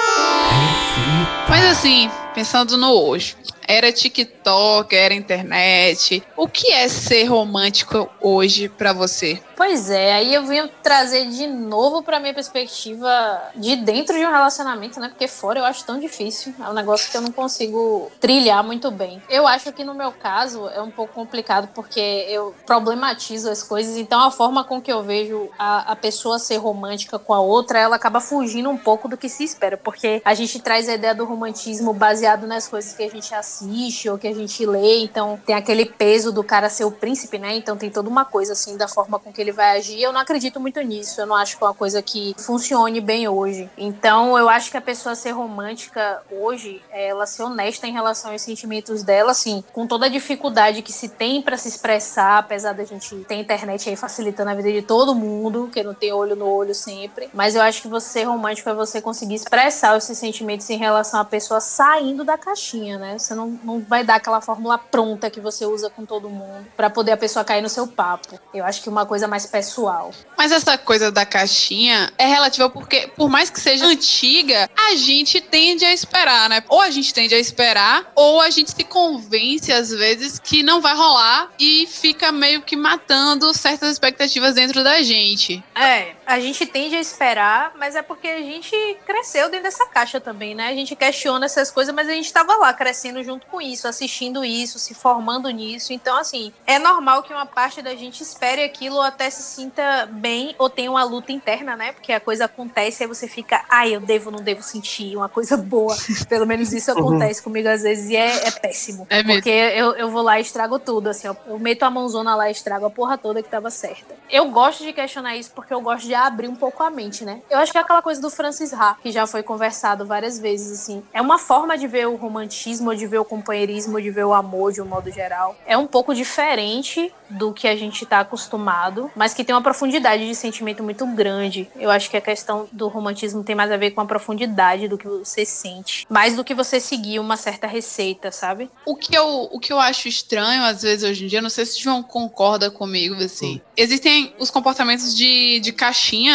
Mas 1.49 1.65
assim, 1.65 2.11
pensando 2.35 2.77
no 2.77 2.93
hoje. 2.93 3.37
Era 3.67 3.93
TikTok, 3.93 4.95
era 4.95 5.15
internet. 5.15 6.23
O 6.37 6.49
que 6.49 6.73
é 6.73 6.89
ser 6.89 7.25
romântico 7.25 8.09
hoje 8.21 8.69
pra 8.69 8.93
você? 8.93 9.41
Pois 9.57 9.89
é, 9.89 10.13
aí 10.13 10.35
eu 10.35 10.45
venho 10.45 10.69
trazer 10.83 11.27
de 11.31 11.47
novo 11.47 12.03
pra 12.03 12.21
minha 12.21 12.35
perspectiva 12.35 13.43
de 13.57 13.75
dentro 13.77 14.15
de 14.15 14.25
um 14.25 14.31
relacionamento, 14.31 15.01
né? 15.01 15.09
Porque 15.09 15.27
fora 15.27 15.59
eu 15.59 15.65
acho 15.65 15.83
tão 15.85 15.99
difícil. 15.99 16.55
É 16.61 16.69
um 16.69 16.75
negócio 16.75 17.11
que 17.11 17.17
eu 17.17 17.23
não 17.23 17.33
consigo 17.33 18.13
trilhar 18.21 18.63
muito 18.63 18.91
bem. 18.91 19.23
Eu 19.31 19.47
acho 19.47 19.73
que 19.73 19.83
no 19.83 19.95
meu 19.95 20.13
caso 20.13 20.69
é 20.69 20.83
um 20.83 20.91
pouco 20.91 21.15
complicado 21.15 21.71
porque 21.75 22.27
eu 22.29 22.55
problematizo 22.67 23.49
as 23.51 23.63
coisas, 23.63 23.97
então 23.97 24.21
a 24.21 24.31
forma 24.31 24.63
com 24.63 24.81
que 24.81 24.93
eu 24.93 25.03
vejo 25.03 25.49
a, 25.59 25.93
a 25.93 25.97
pessoa 25.97 26.39
ser 26.39 26.59
romântica 26.59 27.19
com 27.19 27.33
a 27.33 27.41
outra, 27.41 27.79
ela 27.79 27.97
acaba 27.97 28.21
fugindo 28.21 28.69
um 28.69 28.77
pouco 28.77 29.09
do 29.09 29.17
que 29.17 29.29
se 29.29 29.43
espera, 29.45 29.79
porque 29.79 30.21
a 30.25 30.35
gente 30.35 30.61
traz 30.61 30.87
a 30.89 30.95
ideia 30.95 31.15
do 31.15 31.25
romantismo 31.25 31.95
baseado 31.95 32.47
nas 32.47 32.69
coisas 32.69 32.93
que 32.93 33.03
a 33.03 33.11
gente 33.11 33.35
assiste 33.57 34.09
ou 34.09 34.19
que 34.19 34.27
a 34.27 34.35
gente 34.35 34.65
lê, 34.67 34.99
então 35.03 35.39
tem 35.45 35.55
aquele 35.55 35.87
peso 35.87 36.33
do 36.33 36.43
cara 36.43 36.69
ser 36.69 36.85
o 36.85 36.91
príncipe, 36.91 37.39
né? 37.39 37.55
Então 37.55 37.77
tem 37.77 37.91
toda 37.91 38.09
uma 38.09 38.25
coisa 38.25 38.53
assim 38.53 38.77
da 38.77 38.89
forma 38.89 39.19
com 39.19 39.33
que 39.33 39.41
ele 39.41 39.53
vai 39.53 39.79
agir. 39.79 40.03
Eu 40.03 40.13
não 40.13 40.21
acredito 40.21 40.61
muito 40.61 40.81
nisso. 40.81 41.21
Eu 41.21 41.27
não 41.27 41.37
acho 41.37 41.57
que 41.57 41.65
é 41.65 41.67
uma 41.67 41.75
coisa 41.75 42.03
que 42.03 42.35
funcione 42.39 43.01
bem 43.01 43.29
hoje. 43.29 43.71
Então, 43.77 44.39
eu 44.39 44.49
acho 44.49 44.71
que 44.71 44.77
a 44.77 44.81
pessoa 44.81 45.15
ser 45.15 45.31
romântica 45.31 46.23
hoje 46.31 46.83
é 46.91 47.09
ela 47.09 47.27
ser 47.27 47.43
honesta 47.43 47.87
em 47.87 47.93
relação 47.93 48.33
aos 48.33 48.43
sentimentos 48.43 49.03
dela, 49.03 49.31
assim, 49.31 49.63
com 49.73 49.87
toda 49.87 50.07
a 50.07 50.09
dificuldade 50.09 50.83
que 50.83 50.93
se 50.93 51.09
tem 51.09 51.41
para 51.41 51.57
se 51.57 51.69
expressar, 51.69 52.39
apesar 52.39 52.73
da 52.73 52.85
gente 52.85 53.15
ter 53.25 53.37
internet 53.37 53.89
aí 53.89 53.97
facilitando 53.97 54.51
a 54.51 54.55
vida 54.55 54.73
de 54.73 54.83
todo 54.83 55.15
mundo, 55.15 55.71
que 55.73 55.83
não 55.83 55.95
tem 55.95 56.13
olho 56.13 56.37
no 56.37 56.47
olho 56.47 56.75
sempre. 56.75 57.29
Mas 57.33 57.55
eu 57.55 57.63
acho 57.63 57.83
que 57.83 57.89
você 57.89 58.07
ser 58.17 58.25
romântico 58.25 58.71
é 58.71 58.75
você 58.75 59.01
conseguir 59.01 59.35
expressar 59.35 59.97
os 59.97 60.05
seus 60.05 60.17
sentimentos 60.17 60.69
em 60.71 60.79
relação 60.79 61.21
à 61.21 61.25
pessoa 61.25 61.61
saindo 61.61 62.25
da 62.25 62.39
caixinha, 62.39 62.99
né? 62.99 63.19
Você 63.19 63.35
não, 63.35 63.46
não 63.63 63.81
vai 63.81 64.05
dar 64.05 64.17
aquela 64.17 64.41
fórmula 64.41 64.79
pronta 64.79 65.31
que 65.31 65.41
você 65.41 65.65
usa 65.65 65.91
com 65.91 66.05
todo 66.05 66.29
mundo 66.29 66.67
para 66.77 66.91
poder 66.91 67.13
a 67.13 67.17
pessoa 67.17 67.45
cair 67.45 67.63
no 67.63 67.69
seu 67.69 67.87
papo. 67.87 68.39
Eu 68.53 68.65
acho 68.65 68.83
que 68.83 68.89
uma 68.89 69.07
coisa 69.07 69.29
mais 69.29 69.47
pessoal. 69.47 70.11
Mas 70.37 70.53
essa 70.53 70.77
coisa 70.77 71.11
da 71.13 71.25
caixinha 71.25 72.13
é 72.19 72.27
relativa 72.27 72.69
porque, 72.69 73.09
por 73.17 73.29
mais 73.29 73.51
que 73.51 73.61
seja 73.61 73.87
antiga, 73.87 74.69
a 74.77 74.97
gente 74.97 75.41
tende 75.41 75.85
a 75.85 75.93
esperar, 75.93 76.49
né? 76.49 76.63
Ou 76.69 76.81
a 76.81 76.91
gente 76.91 77.13
tende 77.15 77.35
a 77.35 77.39
esperar, 77.39 78.11
ou 78.15 78.41
a 78.41 78.51
gente 78.51 78.73
se 78.73 78.85
convence, 78.85 79.73
às 79.73 79.91
vezes, 79.91 80.39
que 80.39 80.63
não 80.63 80.81
vai 80.81 80.95
rolar 80.95 81.51
e 81.59 81.87
fica 81.87 82.33
meio 82.33 82.63
que 82.63 82.77
matando 82.77 83.53
certas 83.55 83.93
expectativas 83.93 84.55
dentro 84.55 84.83
da 84.83 85.03
gente. 85.03 85.63
É, 85.75 86.16
a 86.27 86.41
gente 86.41 86.67
tende 86.67 86.97
a 86.97 87.01
esperar, 87.01 87.73
mas 87.79 87.95
é 87.95 88.03
porque 88.03 88.27
a 88.27 88.41
gente 88.41 88.77
cresceu 89.07 89.49
dentro 89.49 89.65
dessa 89.65 89.87
caixa 89.87 90.21
também, 90.21 90.55
né? 90.55 90.69
A 90.69 90.75
gente 90.75 90.97
questiona 90.97 91.47
essas 91.47 91.71
coisas, 91.71 91.95
mas 91.95 92.09
a 92.09 92.13
gente 92.13 92.27
estava 92.27 92.57
lá 92.57 92.75
crescendo 92.75 93.23
junto 93.23 93.47
com 93.47 93.61
isso, 93.61 93.87
assistindo 93.87 94.45
isso, 94.45 94.79
se 94.79 94.93
formando 94.93 95.49
nisso. 95.51 95.93
Então, 95.93 96.17
assim, 96.17 96.53
é 96.67 96.79
normal 96.79 97.23
que 97.23 97.33
uma 97.33 97.47
parte 97.47 97.81
da 97.81 97.95
gente 97.95 98.23
espere 98.23 98.65
aquilo 98.65 98.97
ou 98.97 99.03
até 99.03 99.31
se 99.31 99.43
sinta 99.43 100.09
bem 100.11 100.55
ou 100.59 100.69
tenha 100.69 100.91
uma 100.91 101.05
luta 101.05 101.31
interna, 101.31 101.77
né? 101.77 101.93
Porque 101.93 102.13
a 102.13 102.21
coisa 102.21 102.47
acontece 102.47 103.03
e 103.03 103.05
aí 103.05 103.09
você 103.09 103.29
fica, 103.29 103.65
ai, 103.69 103.95
eu 103.95 104.01
devo, 104.01 104.31
não 104.31 104.41
devo 104.41 104.63
sentir 104.63 105.17
uma 105.17 105.29
coisa 105.29 105.57
boa. 105.57 105.97
Pelo 106.29 106.47
menos 106.47 106.73
isso 106.73 106.91
acontece 106.91 107.41
comigo 107.41 107.69
às 107.69 107.83
vezes 107.83 108.11
e 108.11 108.17
é, 108.17 108.49
é 108.49 108.51
péssimo. 108.51 109.07
É 109.09 109.23
mesmo. 109.23 109.35
Porque 109.35 109.51
eu, 109.51 109.95
eu 109.95 110.11
vou 110.11 110.23
lá 110.23 110.39
e 110.41 110.43
estrago 110.43 110.79
tudo, 110.81 111.09
assim, 111.09 111.29
eu, 111.29 111.37
eu 111.47 111.59
meto 111.59 111.85
a 111.85 111.91
mãozona 111.91 112.35
lá 112.35 112.49
e 112.49 112.53
estrago 112.53 112.87
a 112.87 112.91
porra 112.91 113.17
toda 113.17 113.43
que 113.43 113.49
tava 113.49 113.71
certa. 113.71 114.17
Eu 114.29 114.51
gosto 114.51 114.83
de 114.83 114.93
questionar 114.93 115.37
isso 115.37 115.53
porque 115.55 115.73
eu 115.73 115.81
gosto 115.81 116.07
de 116.07 116.16
abrir 116.17 116.49
um 116.49 116.55
pouco 116.55 116.83
a 116.83 116.91
mente, 116.91 117.25
né? 117.25 117.41
Eu 117.51 117.59
acho 117.59 117.73
que 117.73 117.79
é 117.79 117.81
aquela 117.81 118.03
coisa 118.03 118.21
do 118.21 118.31
Francis 118.31 118.73
Ha, 118.73 118.97
que 119.03 119.11
já 119.11 119.27
foi 119.27 119.43
conversado 119.43 120.07
várias 120.07 120.39
vezes, 120.39 120.81
assim. 120.81 121.03
É 121.13 121.21
uma 121.21 121.39
forma 121.39 121.77
de 121.77 121.87
ver 121.87 122.07
o 122.09 122.17
romantismo, 122.17 122.95
de 122.95 123.07
ver 123.07 123.19
o 123.19 123.25
companheirismo, 123.25 124.01
de 124.01 124.11
ver 124.11 124.25
o 124.25 124.33
amor 124.33 124.73
de 124.73 124.81
um 124.81 124.87
modo 124.87 125.11
geral. 125.11 125.57
É 125.67 125.77
um 125.77 125.87
pouco 125.87 126.15
diferente 126.15 127.13
do 127.29 127.53
que 127.53 127.67
a 127.67 127.77
gente 127.77 128.05
tá 128.07 128.21
acostumado, 128.21 129.11
mas 129.15 129.35
que 129.35 129.45
tem 129.45 129.55
uma 129.55 129.63
profundidade 129.63 130.27
de 130.27 130.35
sentimento 130.35 130.83
muito 130.83 131.07
grande. 131.07 131.69
Eu 131.77 131.91
acho 131.91 132.09
que 132.11 132.17
a 132.17 132.21
questão 132.21 132.69
do 132.73 132.89
romantismo 132.89 133.43
tem 133.43 133.55
mais 133.55 133.71
a 133.71 133.77
ver 133.77 133.91
com 133.91 134.01
a 134.01 134.07
profundidade 134.07 134.89
do 134.89 134.97
que 134.97 135.09
você 135.09 135.45
sente, 135.45 136.07
mais 136.09 136.37
do 136.37 136.45
que 136.45 136.55
você 136.55 136.79
seguir 136.81 137.19
uma 137.19 137.37
certa 137.37 137.67
receita, 137.67 138.31
sabe? 138.31 138.71
O 138.85 138.95
que 138.97 139.17
eu, 139.17 139.49
o 139.53 139.59
que 139.59 139.73
eu 139.73 139.81
acho 139.81 140.09
estranho, 140.09 140.63
às 140.63 140.83
vezes, 140.83 141.09
hoje 141.09 141.25
em 141.25 141.29
dia, 141.29 141.43
não 141.43 141.51
sei 141.51 141.67
se 141.67 141.81
o 141.81 141.83
João 141.83 142.03
concorda 142.03 142.71
comigo, 142.71 143.17
assim. 143.17 143.61
Existem 143.77 144.35
os 144.39 144.51
comportamentos 144.51 145.15
de, 145.15 145.61
de 145.61 145.73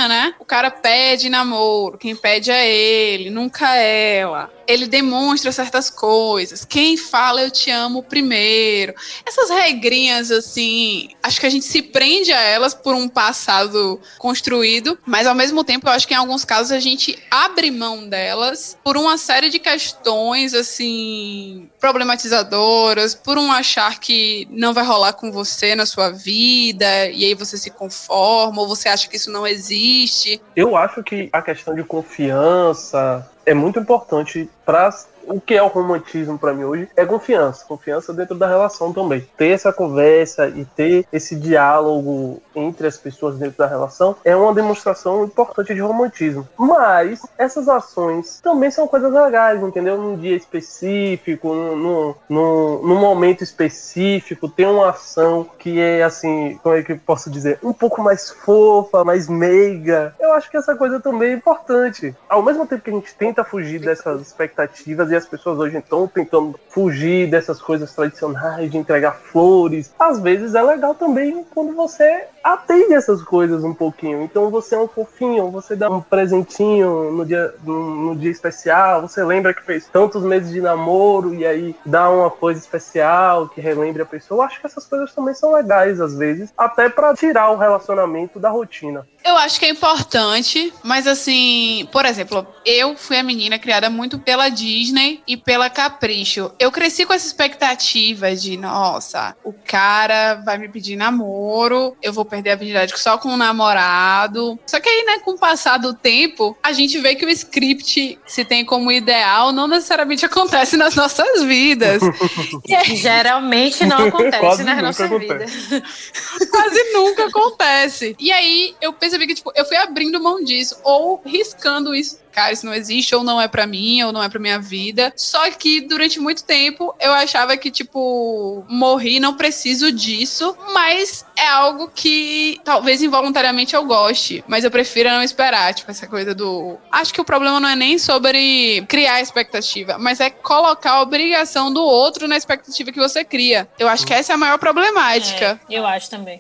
né? 0.08 0.34
O 0.40 0.46
cara 0.46 0.70
pede 0.70 1.30
namoro, 1.30 1.98
quem 1.98 2.16
pede 2.16 2.52
é 2.52 2.70
ele, 2.70 3.30
nunca 3.30 3.76
ela. 3.76 4.52
Ele 4.68 4.88
demonstra 4.88 5.52
certas 5.52 5.90
coisas. 5.90 6.66
Quem 6.66 6.98
fala 6.98 7.42
eu 7.42 7.52
te 7.52 7.70
amo 7.70 8.04
primeiro. 8.04 8.94
Essas 9.26 9.50
regrinhas, 9.50 10.32
assim, 10.32 11.10
acho 11.22 11.40
que 11.40 11.46
a 11.46 11.50
gente 11.50 11.66
se 11.66 11.82
prende 11.82 12.32
a 12.32 12.42
elas 12.42 12.74
por 12.74 12.96
um 12.96 13.08
passado 13.08 14.00
construído, 14.18 14.98
mas 15.06 15.28
ao 15.28 15.36
mesmo 15.36 15.64
tempo 15.64 15.88
eu 15.88 15.92
acho 15.92 16.08
que 16.08 16.14
em 16.14 16.18
alguns 16.18 16.46
casos 16.46 16.72
a 16.72 16.80
gente 16.80 17.18
abre 17.30 17.72
mão 17.72 18.08
delas 18.08 18.78
por 18.84 18.98
uma 18.98 19.18
série 19.18 19.50
de 19.50 19.60
questões, 19.60 20.54
assim, 20.54 21.70
problematizadoras, 21.80 23.16
por 23.16 23.38
um 23.38 23.52
achar 23.52 24.00
que 24.00 24.48
não 24.52 24.74
vai 24.74 24.84
rolar 24.84 25.14
com 25.14 25.32
você 25.32 25.76
na 25.76 25.86
sua 25.86 26.10
vida, 26.10 27.08
e 27.10 27.26
aí 27.26 27.34
você 27.34 27.58
se 27.58 27.70
conforma, 27.70 28.62
ou 28.62 28.68
você 28.68 28.90
acha 28.90 29.08
que 29.08 29.16
isso 29.18 29.32
não 29.32 29.46
existe. 29.46 30.42
Eu 30.56 30.76
acho 30.76 31.04
que 31.04 31.30
a 31.32 31.42
questão 31.42 31.76
de 31.76 31.84
confiança 31.84 33.30
é 33.52 33.54
muito 33.54 33.80
importante 33.80 34.50
para 34.66 34.90
o 35.28 35.40
que 35.40 35.54
é 35.54 35.62
o 35.62 35.68
romantismo 35.68 36.38
para 36.38 36.54
mim 36.54 36.64
hoje 36.64 36.90
é 36.96 37.06
confiança, 37.06 37.66
confiança 37.66 38.14
dentro 38.14 38.36
da 38.36 38.48
relação 38.48 38.94
também. 38.94 39.28
Ter 39.38 39.50
essa 39.50 39.72
conversa 39.72 40.48
e 40.48 40.66
ter 40.66 41.06
esse 41.12 41.36
diálogo 41.36 42.42
entre 42.56 42.88
as 42.88 42.98
pessoas 42.98 43.38
dentro 43.38 43.58
da 43.58 43.68
relação 43.68 44.16
é 44.24 44.36
uma 44.36 44.54
demonstração 44.54 45.24
importante 45.24 45.74
de 45.74 45.80
romantismo. 45.80 46.48
Mas 46.58 47.26
essas 47.38 47.68
ações 47.68 48.40
também 48.42 48.72
são 48.72 48.88
coisas 48.88 49.12
legais, 49.12 49.62
entendeu? 49.62 49.98
Num 49.98 50.18
dia 50.18 50.36
específico, 50.36 51.54
num, 51.54 52.16
num, 52.30 52.82
num 52.84 53.00
momento 53.00 53.44
específico, 53.44 54.50
tem 54.50 54.66
uma 54.66 54.90
ação 54.90 55.48
que 55.58 55.80
é 55.80 56.04
assim, 56.04 56.60
como 56.62 56.76
é 56.76 56.84
que 56.84 56.94
eu 56.94 57.00
posso 57.06 57.30
dizer, 57.30 57.60
um 57.64 57.74
pouco 57.74 58.02
mais 58.02 58.30
fofa, 58.30 59.04
mais 59.04 59.28
meiga. 59.28 60.16
Eu 60.20 60.34
acho 60.34 60.50
que 60.50 60.58
essa 60.58 60.76
coisa 60.76 61.00
também 61.00 61.32
é 61.32 61.34
importante. 61.34 62.16
Ao 62.30 62.42
mesmo 62.42 62.66
tempo 62.66 62.84
que 62.84 62.90
a 62.90 62.94
gente 62.94 63.16
tenta 63.16 63.44
fugir 63.44 63.80
dessas 63.80 64.22
expectativas 64.22 65.10
e 65.12 65.16
as 65.16 65.26
pessoas 65.26 65.60
hoje 65.60 65.78
estão 65.78 66.08
tentando 66.08 66.60
fugir 66.70 67.30
dessas 67.30 67.62
coisas 67.62 67.94
tradicionais 67.94 68.72
de 68.72 68.78
entregar 68.78 69.14
flores. 69.14 69.94
Às 70.00 70.20
vezes 70.20 70.56
é 70.56 70.62
legal 70.62 70.96
também 70.96 71.46
quando 71.54 71.76
você 71.76 72.26
atende 72.44 72.94
essas 72.94 73.24
coisas 73.24 73.64
um 73.64 73.74
pouquinho. 73.74 74.22
Então 74.24 74.50
você 74.50 74.76
é 74.76 74.80
um 74.80 74.88
fofinho, 74.88 75.50
você 75.52 75.76
dá 75.76 75.90
um 75.90 76.02
presentinho 76.02 77.12
no 77.12 77.26
dia, 77.26 77.54
no, 77.64 77.96
no 78.06 78.16
dia 78.16 78.32
especial, 78.32 79.02
você 79.02 79.24
lembra 79.24 79.54
que 79.54 79.64
fez 79.64 79.88
tantos 79.88 80.24
meses 80.24 80.52
de 80.52 80.62
namoro 80.62 81.34
e 81.34 81.46
aí 81.46 81.76
dá 81.86 82.10
uma 82.10 82.30
coisa 82.30 82.60
especial 82.60 83.50
que 83.50 83.62
relembre 83.62 84.02
a 84.02 84.06
pessoa. 84.06 84.40
Eu 84.40 84.42
acho 84.44 84.60
que 84.60 84.66
essas 84.66 84.86
coisas 84.86 85.14
também 85.14 85.34
são 85.34 85.54
legais 85.54 86.00
às 86.02 86.16
vezes, 86.16 86.54
até 86.58 86.90
para 86.90 87.14
tirar 87.14 87.52
o 87.52 87.58
relacionamento 87.58 88.40
da 88.40 88.50
rotina. 88.50 89.06
Eu 89.24 89.38
acho 89.38 89.60
que 89.60 89.66
é 89.66 89.70
importante, 89.70 90.74
mas 90.84 91.06
assim, 91.06 91.88
por 91.92 92.06
exemplo, 92.06 92.46
eu 92.66 92.98
fui 92.98 93.18
a 93.18 93.24
menina 93.24 93.60
criada 93.60 93.88
muito 93.90 94.18
pela 94.18 94.50
Disney 94.50 95.22
e 95.28 95.38
pela 95.38 95.70
Capricho. 95.70 96.52
Eu 96.60 96.72
cresci 96.72 97.06
com 97.06 97.14
essa 97.14 97.28
expectativa 97.28 98.36
de, 98.36 98.58
nossa, 98.58 99.36
o 99.44 99.54
cara 99.54 100.42
vai 100.44 100.58
me 100.58 100.68
pedir 100.68 100.96
namoro, 100.96 101.96
eu 102.02 102.12
vou 102.12 102.26
perder 102.32 102.52
a 102.52 102.56
virgindade 102.56 102.98
só 102.98 103.18
com 103.18 103.30
um 103.30 103.38
namorado. 103.38 104.58
Só 104.66 104.80
que 104.80 104.88
aí, 104.88 105.04
né, 105.06 105.20
com 105.20 105.32
o 105.32 105.38
passar 105.38 105.78
do 105.78 105.94
tempo, 105.94 106.58
a 106.64 106.72
gente 106.72 106.98
vê 107.00 107.14
que 107.14 107.26
o 107.26 107.30
script 107.30 108.18
se 108.26 108.46
tem 108.46 108.64
como 108.64 108.90
ideal 108.90 109.52
não 109.52 109.68
necessariamente 109.68 110.26
acontece 110.26 110.78
nas 110.78 110.96
nossas 110.96 111.44
vidas. 111.44 112.02
Geralmente 112.96 113.86
não 113.86 114.08
acontece 114.08 114.64
nas 114.64 114.82
nossas 114.82 115.10
vidas. 115.10 115.52
Quase 116.50 116.94
nunca 116.94 117.26
acontece. 117.26 118.16
E 118.18 118.32
aí 118.32 118.74
eu 118.82 118.94
percebi 118.94 119.28
que, 119.28 119.36
tipo, 119.36 119.52
eu 119.54 119.66
fui 119.66 119.76
abrindo 119.76 120.22
mão 120.22 120.42
disso, 120.42 120.78
ou 120.84 121.22
riscando 121.26 121.94
isso. 121.94 122.21
Cara, 122.32 122.54
isso 122.54 122.66
não 122.66 122.74
existe, 122.74 123.14
ou 123.16 123.24
não 123.24 123.42
é 123.42 123.48
pra 123.48 123.68
mim, 123.68 124.02
ou 124.04 124.12
não 124.12 124.24
é 124.24 124.30
pra 124.30 124.40
minha 124.40 124.60
vida. 124.60 125.12
Só 125.16 125.50
que 125.52 125.82
durante 125.82 126.20
muito 126.20 126.44
tempo 126.44 126.96
eu 127.00 127.12
achava 127.12 127.58
que, 127.58 127.70
tipo, 127.72 128.66
morri, 128.70 129.20
não 129.20 129.36
preciso 129.36 129.92
disso, 129.92 130.56
mas 130.74 131.26
é 131.38 131.48
algo 131.48 131.92
que 131.94 132.60
talvez 132.64 133.02
involuntariamente 133.02 133.76
eu 133.76 133.86
goste, 133.86 134.44
mas 134.48 134.64
eu 134.64 134.72
prefiro 134.72 135.10
não 135.10 135.24
esperar, 135.24 135.74
tipo, 135.74 135.92
essa 135.92 136.08
coisa 136.08 136.34
do. 136.34 136.78
Acho 136.92 137.14
que 137.14 137.22
o 137.22 137.26
problema 137.26 137.60
não 137.60 137.70
é 137.70 137.76
nem 137.76 137.98
sobre 137.98 138.84
criar 138.88 139.22
expectativa, 139.22 139.98
mas 139.98 140.20
é 140.20 140.30
colocar 140.30 140.92
a 140.94 141.02
obrigação 141.02 141.72
do 141.72 141.82
outro 141.84 142.28
na 142.28 142.38
expectativa 142.38 142.92
que 142.92 143.00
você 143.00 143.24
cria. 143.24 143.68
Eu 143.78 143.88
acho 143.88 144.06
que 144.06 144.14
essa 144.14 144.34
é 144.34 144.36
a 144.36 144.38
maior 144.38 144.58
problemática. 144.58 145.60
É, 145.70 145.78
eu 145.78 145.86
acho 145.86 146.10
também. 146.10 146.40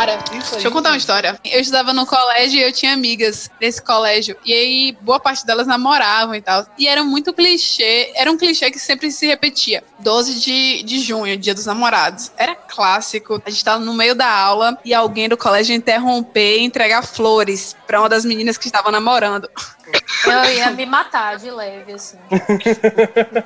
Cara, 0.00 0.18
deixa 0.30 0.66
eu 0.66 0.72
contar 0.72 0.92
uma 0.92 0.96
história. 0.96 1.38
Eu 1.44 1.60
estudava 1.60 1.92
no 1.92 2.06
colégio 2.06 2.58
e 2.58 2.62
eu 2.62 2.72
tinha 2.72 2.94
amigas 2.94 3.50
desse 3.60 3.82
colégio. 3.82 4.34
E 4.46 4.50
aí, 4.50 4.96
boa 5.02 5.20
parte 5.20 5.44
delas 5.44 5.66
namoravam 5.66 6.34
e 6.34 6.40
tal. 6.40 6.64
E 6.78 6.88
era 6.88 7.04
muito 7.04 7.34
clichê. 7.34 8.10
Era 8.14 8.32
um 8.32 8.36
clichê 8.38 8.70
que 8.70 8.78
sempre 8.78 9.12
se 9.12 9.26
repetia. 9.26 9.84
12 9.98 10.40
de, 10.40 10.82
de 10.84 11.00
junho, 11.00 11.36
dia 11.36 11.54
dos 11.54 11.66
namorados. 11.66 12.32
Era 12.38 12.54
clássico. 12.54 13.42
A 13.44 13.50
gente 13.50 13.62
tava 13.62 13.84
no 13.84 13.92
meio 13.92 14.14
da 14.14 14.26
aula 14.26 14.78
e 14.86 14.94
alguém 14.94 15.28
do 15.28 15.36
colégio 15.36 15.76
interromper 15.76 16.60
e 16.60 16.64
entregar 16.64 17.02
flores 17.02 17.76
pra 17.90 17.98
uma 18.00 18.08
das 18.08 18.24
meninas 18.24 18.56
que 18.56 18.66
estavam 18.66 18.92
namorando. 18.92 19.50
Eu 20.24 20.44
ia 20.54 20.70
me 20.70 20.86
matar 20.86 21.36
de 21.38 21.50
leve, 21.50 21.92
assim. 21.94 22.16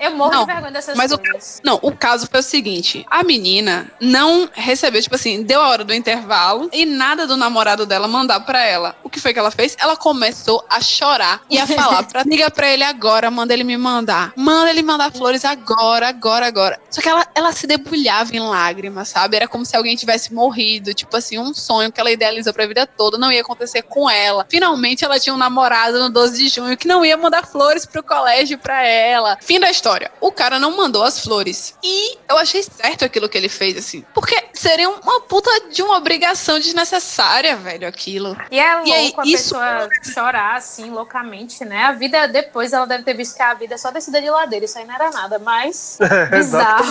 Eu 0.00 0.10
morro 0.16 0.32
Não, 0.32 0.40
de 0.44 0.52
vergonha 0.52 0.72
dessas 0.72 0.94
mas 0.96 1.12
o- 1.12 1.18
coisas. 1.18 1.62
Não, 1.64 1.78
o 1.82 1.96
caso 1.96 2.28
foi 2.30 2.40
o 2.40 2.42
seguinte: 2.42 3.06
a 3.10 3.22
menina 3.22 3.90
não 3.98 4.46
recebeu, 4.52 5.00
tipo 5.00 5.14
assim, 5.14 5.42
deu 5.42 5.62
a 5.62 5.68
hora 5.68 5.82
do 5.82 5.94
intervalo 5.94 6.68
e 6.74 6.84
nada 6.84 7.26
do 7.26 7.38
namorado 7.38 7.86
dela 7.86 8.06
mandar 8.06 8.40
pra 8.40 8.62
ela. 8.62 8.94
O 9.02 9.08
que 9.08 9.18
foi 9.18 9.32
que 9.32 9.38
ela 9.38 9.50
fez? 9.50 9.76
Ela 9.80 9.96
começou 9.96 10.62
a 10.68 10.78
chorar 10.82 11.40
e 11.48 11.58
a 11.58 11.66
falar 11.66 12.02
pra 12.02 12.22
liga 12.28 12.50
pra 12.50 12.68
ele 12.68 12.84
agora, 12.84 13.30
manda 13.30 13.54
ele 13.54 13.64
me 13.64 13.78
mandar. 13.78 14.34
Manda 14.36 14.68
ele 14.68 14.82
mandar 14.82 15.10
flores 15.10 15.42
agora, 15.44 16.08
agora, 16.08 16.46
agora. 16.46 16.78
Só 16.90 17.00
que 17.00 17.08
ela, 17.08 17.26
ela 17.34 17.52
se 17.52 17.66
debulhava 17.66 18.36
em 18.36 18.40
lágrimas, 18.40 19.08
sabe? 19.08 19.36
Era 19.36 19.48
como 19.48 19.64
se 19.64 19.74
alguém 19.74 19.96
tivesse 19.96 20.34
morrido, 20.34 20.92
tipo 20.92 21.16
assim, 21.16 21.38
um 21.38 21.54
sonho 21.54 21.90
que 21.90 21.98
ela 22.00 22.10
idealizou 22.10 22.52
pra 22.52 22.66
vida 22.66 22.86
toda 22.86 23.16
não 23.16 23.32
ia 23.32 23.40
acontecer 23.40 23.80
com 23.82 24.10
ela. 24.10 24.33
Finalmente 24.48 25.04
ela 25.04 25.18
tinha 25.20 25.34
um 25.34 25.38
namorado 25.38 25.98
no 25.98 26.08
12 26.10 26.36
de 26.38 26.48
junho 26.48 26.76
que 26.76 26.88
não 26.88 27.04
ia 27.04 27.16
mandar 27.16 27.46
flores 27.46 27.84
pro 27.86 28.02
colégio 28.02 28.58
pra 28.58 28.82
ela. 28.86 29.36
Fim 29.42 29.60
da 29.60 29.70
história. 29.70 30.10
O 30.20 30.32
cara 30.32 30.58
não 30.58 30.76
mandou 30.76 31.02
as 31.04 31.20
flores. 31.20 31.76
E 31.82 32.16
eu 32.28 32.36
achei 32.38 32.62
certo 32.62 33.04
aquilo 33.04 33.28
que 33.28 33.36
ele 33.38 33.48
fez, 33.48 33.76
assim. 33.76 34.04
Porque 34.14 34.36
seria 34.52 34.88
uma 34.88 35.20
puta 35.22 35.50
de 35.70 35.82
uma 35.82 35.96
obrigação 35.96 36.58
desnecessária, 36.58 37.56
velho, 37.56 37.86
aquilo. 37.86 38.36
E 38.50 38.58
é 38.58 38.74
louco 38.74 38.88
E 38.88 38.92
aí, 38.92 39.14
a 39.16 39.22
isso- 39.26 39.54
pessoa 39.54 39.88
chorar 40.12 40.56
assim, 40.56 40.90
loucamente, 40.90 41.64
né? 41.64 41.84
A 41.84 41.92
vida, 41.92 42.26
depois 42.28 42.72
ela 42.72 42.86
deve 42.86 43.02
ter 43.04 43.14
visto 43.14 43.36
que 43.36 43.42
a 43.42 43.54
vida 43.54 43.74
é 43.74 43.78
só 43.78 43.90
descida 43.90 44.20
de 44.20 44.30
ladeira, 44.30 44.64
isso 44.64 44.78
aí 44.78 44.84
não 44.86 44.94
era 44.94 45.10
nada, 45.10 45.38
mas 45.38 45.98
bizarro. 46.30 46.84